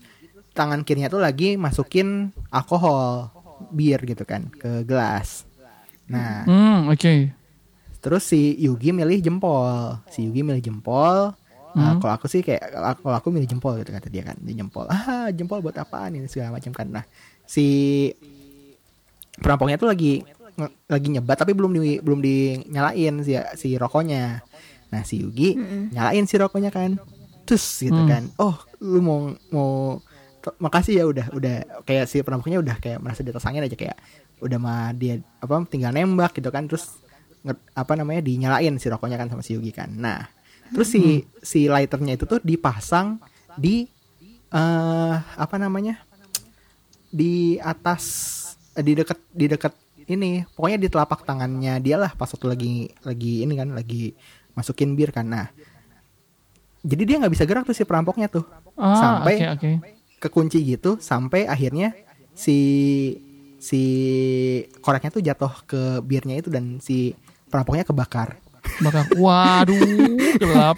tangan 0.52 0.82
kirinya 0.82 1.08
tuh 1.08 1.18
lagi 1.18 1.56
masukin 1.56 2.30
alkohol, 2.50 3.34
bir 3.72 4.02
gitu 4.04 4.22
kan 4.24 4.50
ke 4.52 4.84
gelas. 4.84 5.46
Nah, 6.06 6.44
Hmm, 6.44 6.88
oke. 6.88 7.32
terus 7.98 8.24
si 8.24 8.54
Yugi 8.58 8.92
milih 8.92 9.18
jempol. 9.20 9.98
Si 10.08 10.22
Yugi 10.22 10.42
milih 10.42 10.62
jempol. 10.62 11.34
Nah, 11.74 11.94
Hmm. 11.94 12.00
kalau 12.00 12.14
aku 12.14 12.26
sih 12.26 12.40
kayak 12.40 12.72
kalau 12.98 13.16
aku 13.16 13.28
milih 13.28 13.46
jempol 13.46 13.76
gitu 13.76 13.90
kata 13.90 14.08
dia 14.08 14.24
kan, 14.24 14.38
dia 14.38 14.56
jempol. 14.56 14.88
Ah, 14.88 15.28
jempol 15.30 15.60
buat 15.60 15.76
apaan 15.76 16.14
ini 16.14 16.26
segala 16.26 16.56
macam 16.56 16.72
kan. 16.72 16.88
Nah, 16.88 17.04
si 17.44 17.68
perampoknya 19.36 19.78
tuh 19.78 19.88
lagi 19.88 20.24
nge- 20.58 20.76
lagi 20.88 21.08
nyebat 21.12 21.38
tapi 21.38 21.54
belum 21.54 21.72
di 21.72 22.00
belum 22.00 22.20
dinyalain 22.20 23.22
si 23.22 23.34
si 23.56 23.70
rokoknya. 23.76 24.42
Nah, 24.88 25.02
si 25.04 25.20
Yugi 25.20 25.54
nyalain 25.92 26.26
si 26.26 26.36
rokoknya 26.36 26.72
kan. 26.72 26.98
Terus 27.44 27.64
gitu 27.80 27.96
Hmm. 27.96 28.10
kan. 28.10 28.24
Oh, 28.38 28.56
lu 28.80 29.00
mau 29.00 29.20
mau 29.50 29.72
makasih 30.58 30.94
ya 30.96 31.06
udah 31.06 31.28
udah 31.30 31.56
kayak 31.84 32.08
si 32.08 32.20
perampoknya 32.20 32.58
udah 32.58 32.80
kayak 32.80 32.98
merasa 32.98 33.20
di 33.20 33.30
atas 33.30 33.44
angin 33.44 33.62
aja 33.62 33.76
kayak 33.76 34.00
udah 34.40 34.56
mah 34.56 34.94
dia 34.94 35.20
apa 35.38 35.60
tinggal 35.68 35.92
nembak 35.92 36.32
gitu 36.32 36.48
kan 36.50 36.66
terus 36.66 37.04
nge- 37.44 37.68
apa 37.74 37.94
namanya 37.94 38.24
dinyalain 38.24 38.76
si 38.76 38.88
rokoknya 38.88 39.18
kan 39.18 39.28
sama 39.28 39.44
si 39.44 39.54
Yugi 39.54 39.70
kan. 39.70 39.92
Nah, 39.92 40.24
terus 40.74 40.88
si 40.92 41.24
si 41.44 41.68
lighternya 41.68 42.18
itu 42.20 42.26
tuh 42.28 42.40
dipasang 42.44 43.22
di 43.58 43.88
eh 44.52 45.16
apa 45.20 45.56
namanya? 45.60 46.04
di 47.08 47.56
atas 47.64 48.04
eh, 48.76 48.84
di 48.84 48.94
dekat 48.94 49.20
di 49.32 49.46
dekat 49.48 49.74
ini. 50.08 50.44
Pokoknya 50.54 50.80
di 50.80 50.88
telapak 50.92 51.24
tangannya 51.24 51.80
dia 51.80 51.96
lah 51.96 52.12
pas 52.14 52.28
waktu 52.28 52.48
lagi 52.48 52.74
lagi 53.04 53.48
ini 53.48 53.54
kan 53.56 53.72
lagi 53.72 54.12
masukin 54.54 54.94
bir 54.94 55.16
kan. 55.16 55.28
Nah 55.28 55.48
jadi 56.84 57.04
dia 57.04 57.16
nggak 57.20 57.34
bisa 57.34 57.44
gerak 57.48 57.64
tuh 57.68 57.76
si 57.76 57.84
perampoknya 57.88 58.28
tuh. 58.32 58.46
Ah, 58.78 58.94
sampai 59.02 59.36
oke, 59.42 59.50
oke. 59.58 59.72
kekunci 60.22 60.62
gitu 60.62 61.02
sampai 61.02 61.50
akhirnya 61.50 61.98
si 62.38 62.58
si 63.58 63.82
koreknya 64.86 65.10
tuh 65.10 65.24
jatuh 65.26 65.54
ke 65.66 65.82
birnya 66.06 66.38
itu 66.38 66.54
dan 66.54 66.78
si 66.78 67.18
perampoknya 67.50 67.84
kebakar 67.88 68.38
Bakar. 68.80 69.04
Waduh, 69.14 69.80
gelap. 70.36 70.78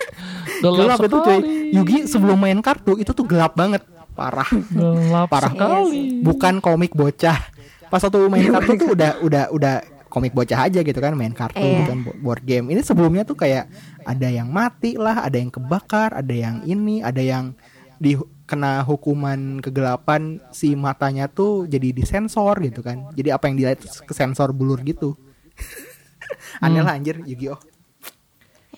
Gelap, 0.58 0.78
gelap 0.78 1.00
itu 1.02 1.18
cuy. 1.20 1.40
Yugi 1.72 1.98
sebelum 2.06 2.38
main 2.38 2.60
kartu 2.60 2.96
itu 2.96 3.10
tuh 3.10 3.24
gelap 3.24 3.54
banget 3.54 3.82
parah 4.12 4.48
Gelap 4.68 5.28
Parah. 5.28 5.48
sekali. 5.48 6.20
bukan 6.20 6.60
komik 6.60 6.92
bocah 6.92 7.40
pas 7.88 7.98
waktu 7.98 8.20
main 8.28 8.52
kartu 8.52 8.76
tuh 8.76 8.90
udah 8.92 9.12
udah 9.20 9.44
udah 9.50 9.76
komik 10.06 10.30
bocah 10.30 10.60
aja 10.62 10.80
gitu 10.80 10.98
kan 10.98 11.14
main 11.14 11.32
kartu 11.32 11.56
Iya. 11.56 11.88
bukan 11.88 11.98
bo- 12.04 12.18
board 12.20 12.44
game 12.44 12.68
ini 12.68 12.82
sebelumnya 12.82 13.24
tuh 13.24 13.34
kayak 13.34 13.72
ada 14.02 14.28
yang 14.28 14.46
mati 14.46 14.94
lah 14.94 15.24
ada 15.24 15.34
yang 15.34 15.48
kebakar 15.48 16.12
ada 16.12 16.30
yang 16.30 16.60
ini 16.64 17.00
ada 17.00 17.18
yang 17.18 17.56
di 17.96 18.14
kena 18.44 18.82
hukuman 18.82 19.58
kegelapan 19.60 20.44
si 20.50 20.74
matanya 20.74 21.26
tuh 21.26 21.64
jadi 21.64 21.90
disensor 21.90 22.60
gitu 22.60 22.82
kan 22.82 23.08
jadi 23.14 23.34
apa 23.34 23.48
yang 23.48 23.56
dilihat 23.56 23.80
tuh 23.80 24.04
ke 24.04 24.12
sensor 24.12 24.52
bulur 24.52 24.82
gitu 24.82 25.16
aneh 26.60 26.82
lah 26.82 26.94
anjir 26.94 27.24
Yu-Gi-Oh 27.24 27.60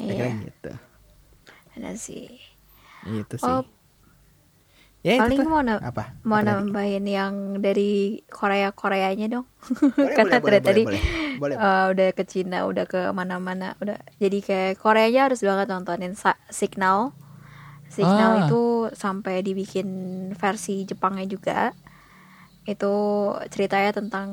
Iya, 0.03 0.27
gitu 0.41 0.71
ada 1.71 1.91
sih. 1.95 2.27
itu 3.03 3.35
sih 3.35 3.47
Oh, 3.47 3.63
ya 5.01 5.15
itu 5.15 5.21
paling 5.23 5.39
tuh. 5.39 5.47
mau 5.47 5.61
na- 5.61 5.79
apa 5.79 6.13
mau 6.21 6.37
Apa 6.37 6.61
nambahin 6.61 7.01
yang 7.03 7.33
dari 7.57 7.91
Korea 8.27 8.69
Koreanya 8.69 9.27
dong. 9.31 9.47
Boleh, 9.65 10.13
Karena 10.17 10.37
boleh, 10.37 10.59
dari 10.59 10.61
tadi 10.61 10.81
boleh, 10.83 11.01
boleh. 11.39 11.55
eh, 11.55 11.85
udah 11.89 12.07
ke 12.11 12.23
Cina, 12.23 12.59
udah 12.63 12.85
ke 12.85 13.09
mana-mana, 13.09 13.73
udah. 13.77 13.97
Jadi 14.15 14.37
kayak 14.39 14.77
Koreanya 14.77 15.25
harus 15.25 15.41
banget 15.41 15.65
nontonin 15.67 16.13
Sa- 16.13 16.37
Signal. 16.47 17.17
Signal 17.87 18.31
Ah. 18.31 18.41
itu 18.45 18.61
sampai 18.91 19.41
dibikin 19.41 19.87
versi 20.33 20.83
Jepangnya 20.83 21.25
juga. 21.25 21.73
Itu 22.63 22.93
ceritanya 23.49 23.91
tentang 23.91 24.29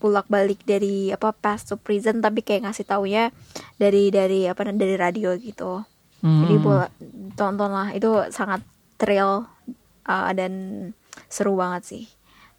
bolak-balik 0.00 0.64
dari 0.64 1.12
apa 1.12 1.36
past 1.36 1.68
to 1.68 1.76
prison 1.76 2.24
tapi 2.24 2.40
kayak 2.40 2.64
ngasih 2.64 2.88
taunya 2.88 3.28
dari 3.76 4.08
dari 4.08 4.48
apa 4.48 4.64
dari 4.72 4.96
radio 4.96 5.36
gitu. 5.36 5.84
Jadi 6.20 6.54
Hmm. 6.56 6.64
bola, 6.64 6.86
tontonlah 7.32 7.96
itu 7.96 8.12
sangat 8.28 8.60
thrill 9.00 9.48
uh, 10.04 10.32
dan 10.36 10.52
seru 11.32 11.56
banget 11.56 11.82
sih. 11.84 12.04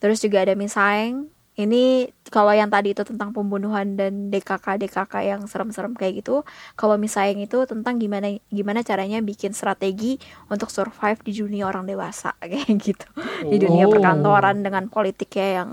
Terus 0.02 0.18
juga 0.22 0.42
ada 0.42 0.58
Misaeng. 0.58 1.30
Ini 1.62 1.84
kalau 2.26 2.50
yang 2.50 2.68
tadi 2.68 2.92
itu 2.92 3.04
tentang 3.04 3.30
pembunuhan 3.30 3.94
dan 3.94 4.28
DKK 4.28 4.80
DKK 4.80 5.14
yang 5.28 5.42
serem-serem 5.46 5.94
kayak 5.94 6.20
gitu. 6.20 6.42
Kalau 6.74 6.96
Misaeng 6.96 7.38
itu 7.38 7.64
tentang 7.64 7.96
gimana 7.96 8.26
gimana 8.48 8.82
caranya 8.82 9.20
bikin 9.20 9.52
strategi 9.52 10.18
untuk 10.48 10.68
survive 10.68 11.20
di 11.20 11.32
dunia 11.36 11.66
orang 11.66 11.86
dewasa 11.86 12.34
kayak 12.42 12.66
gitu. 12.76 13.08
Di 13.44 13.58
dunia 13.58 13.86
Oh. 13.86 13.92
perkantoran 13.92 14.60
dengan 14.60 14.88
politiknya 14.88 15.48
yang 15.56 15.72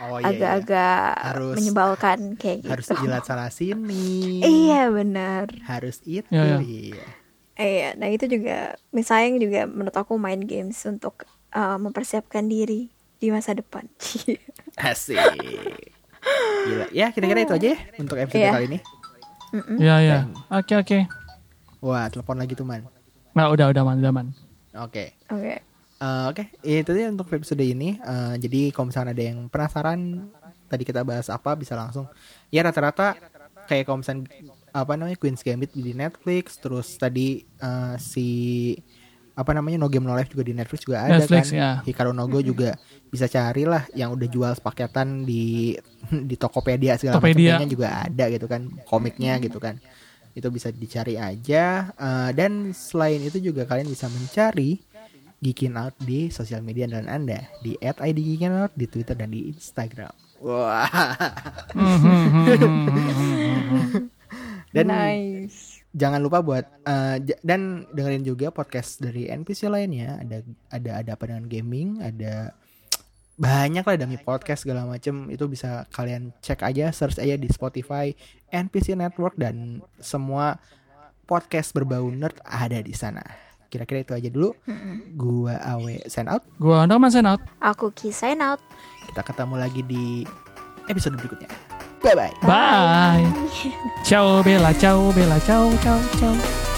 Oh 0.00 0.16
iya, 0.16 0.20
iya. 0.20 0.28
agak-agak 0.28 1.10
Harus- 1.22 1.56
menyebalkan 1.56 2.18
kayak 2.34 2.58
gitu. 2.60 2.70
harus 2.70 2.86
jilat 2.92 3.22
salah 3.22 3.48
sini 3.48 4.42
Iya 4.66 4.90
benar. 4.90 5.46
harus 5.64 6.02
itu 6.02 6.26
Iya, 6.28 6.58
iya. 6.58 6.98
iya 6.98 7.06
Iya, 7.52 7.88
nah 7.94 8.08
itu 8.08 8.24
juga 8.26 8.74
misalnya 8.90 9.36
juga 9.36 9.60
menurut 9.64 9.92
aku 9.92 10.16
main 10.16 10.40
games 10.40 10.82
untuk 10.82 11.22
uh, 11.52 11.76
mempersiapkan 11.76 12.42
diri 12.44 12.88
di 13.22 13.30
masa 13.30 13.54
depan. 13.54 13.86
asik 14.90 15.14
gila 16.64 16.86
ya 16.90 17.10
kira-kira 17.10 17.40
itu 17.40 17.54
aja 17.54 17.68
ya 17.68 17.78
untuk 17.96 18.16
episode 18.16 18.40
Iya. 18.40 18.52
kali 18.52 18.66
ini 18.66 18.78
Ya 19.76 20.00
ya. 20.00 20.18
Oke 20.48 20.72
oke. 20.74 20.98
wah 21.78 22.08
telepon 22.08 22.34
lagi 22.34 22.52
tuh 22.52 22.64
man 22.64 22.88
Nah 23.30 23.46
udah 23.48 23.68
udah 23.68 23.82
man 23.82 23.96
udah 23.96 24.10
man. 24.10 24.26
oke 24.72 25.04
Oke. 25.28 25.54
Eh, 26.02 26.24
Oke, 26.26 26.50
itu 26.64 26.90
dia 26.90 27.06
untuk 27.06 27.30
episode 27.30 27.62
ini. 27.62 27.94
Eh, 27.94 28.34
jadi 28.36 28.74
kalau 28.74 28.90
misalnya 28.90 29.14
ada 29.14 29.22
yang 29.22 29.46
penasaran 29.46 30.26
tadi 30.66 30.82
kita 30.82 31.00
bahas 31.02 31.30
apa 31.30 31.54
bisa 31.54 31.78
langsung. 31.78 32.10
Ya 32.48 32.60
rata-rata 32.60 33.14
kayak 33.64 33.86
kalau 33.86 34.02
misalnya 34.02 34.26
apa 34.68 34.98
namanya 34.98 35.14
Queen's 35.14 35.40
Gambit 35.40 35.70
di 35.70 35.94
Netflix, 35.94 36.58
terus 36.58 36.96
tadi 36.96 37.46
eh, 37.46 37.94
si 37.98 38.28
apa 39.32 39.56
namanya 39.56 39.80
No 39.80 39.88
Game 39.88 40.04
No 40.04 40.12
Life 40.12 40.28
juga 40.28 40.44
di 40.44 40.52
Netflix 40.52 40.84
juga 40.84 41.08
ada 41.08 41.24
Netflix, 41.24 41.48
kan. 41.48 41.56
ya. 41.56 41.70
Hikaru 41.88 42.12
no 42.12 42.28
Go 42.28 42.44
juga 42.44 42.76
bisa 43.08 43.24
carilah 43.28 43.88
yang 43.96 44.12
udah 44.12 44.28
jual 44.28 44.52
paketan 44.60 45.24
di 45.24 45.76
di 46.28 46.36
Tokopedia 46.36 47.00
segala 47.00 47.20
macamnya 47.20 47.68
juga 47.68 48.04
ada 48.04 48.24
gitu 48.28 48.44
kan, 48.44 48.68
komiknya 48.84 49.40
gitu 49.40 49.56
kan. 49.56 49.80
Itu 50.32 50.48
bisa 50.48 50.72
dicari 50.72 51.20
aja 51.20 51.92
Eh, 51.92 52.30
dan 52.36 52.72
selain 52.72 53.20
itu 53.20 53.40
juga 53.40 53.68
kalian 53.68 53.88
bisa 53.88 54.08
mencari 54.08 54.80
Geekin 55.42 55.74
Out 55.74 55.98
di 55.98 56.30
sosial 56.30 56.62
media 56.62 56.86
dan 56.86 57.10
Anda 57.10 57.50
di 57.66 57.74
@idgeekinout 57.82 58.78
di 58.78 58.86
Twitter 58.86 59.18
dan 59.18 59.34
di 59.34 59.50
Instagram. 59.50 60.14
Wah. 60.38 60.86
dan 64.74 64.86
nice. 64.86 65.81
Jangan 65.92 66.20
lupa 66.20 66.40
buat 66.40 66.64
j- 67.18 67.40
dan 67.40 67.84
dengerin 67.88 68.24
juga 68.24 68.48
podcast 68.48 68.98
dari 68.98 69.28
NPC 69.28 69.68
lainnya. 69.68 70.20
Ada 70.20 70.36
ada 70.68 70.90
ada 71.00 71.10
apa 71.12 71.24
dengan 71.28 71.44
gaming, 71.46 72.00
ada 72.00 72.56
banyak 73.32 73.82
lah 73.82 73.96
demi 73.96 74.16
podcast 74.16 74.62
segala 74.62 74.84
macem 74.84 75.26
itu 75.26 75.48
bisa 75.48 75.88
kalian 75.88 76.30
cek 76.38 76.62
aja 76.62 76.92
search 76.92 77.16
aja 77.16 77.34
di 77.34 77.48
Spotify 77.48 78.12
NPC 78.48 78.92
Network 78.92 79.34
dan 79.34 79.80
semua 79.98 80.60
podcast 81.24 81.72
berbau 81.72 82.12
nerd 82.12 82.36
ada 82.44 82.76
di 82.78 82.92
sana 82.92 83.24
kira-kira 83.66 84.04
itu 84.04 84.12
aja 84.12 84.28
dulu 84.28 84.52
gua 85.16 85.56
Awe 85.64 86.04
sign 86.06 86.28
out 86.28 86.44
Gua 86.60 86.84
Norman 86.84 87.08
sign 87.08 87.24
out. 87.24 87.40
Aku 87.58 87.88
Ki 87.90 88.12
sign 88.12 88.44
out. 88.44 88.60
kita 89.08 89.24
ketemu 89.24 89.54
lagi 89.56 89.80
di 89.80 90.28
episode 90.86 91.16
berikutnya 91.16 91.48
bye 92.02 92.14
bye 92.14 92.32
Bye. 92.40 93.26
Ciao 94.02 94.42
Bella, 94.42 94.72
ciao 94.74 95.12
Bella, 95.12 95.38
ciao 95.40 95.70
ciao 95.80 96.00
ciao. 96.18 96.71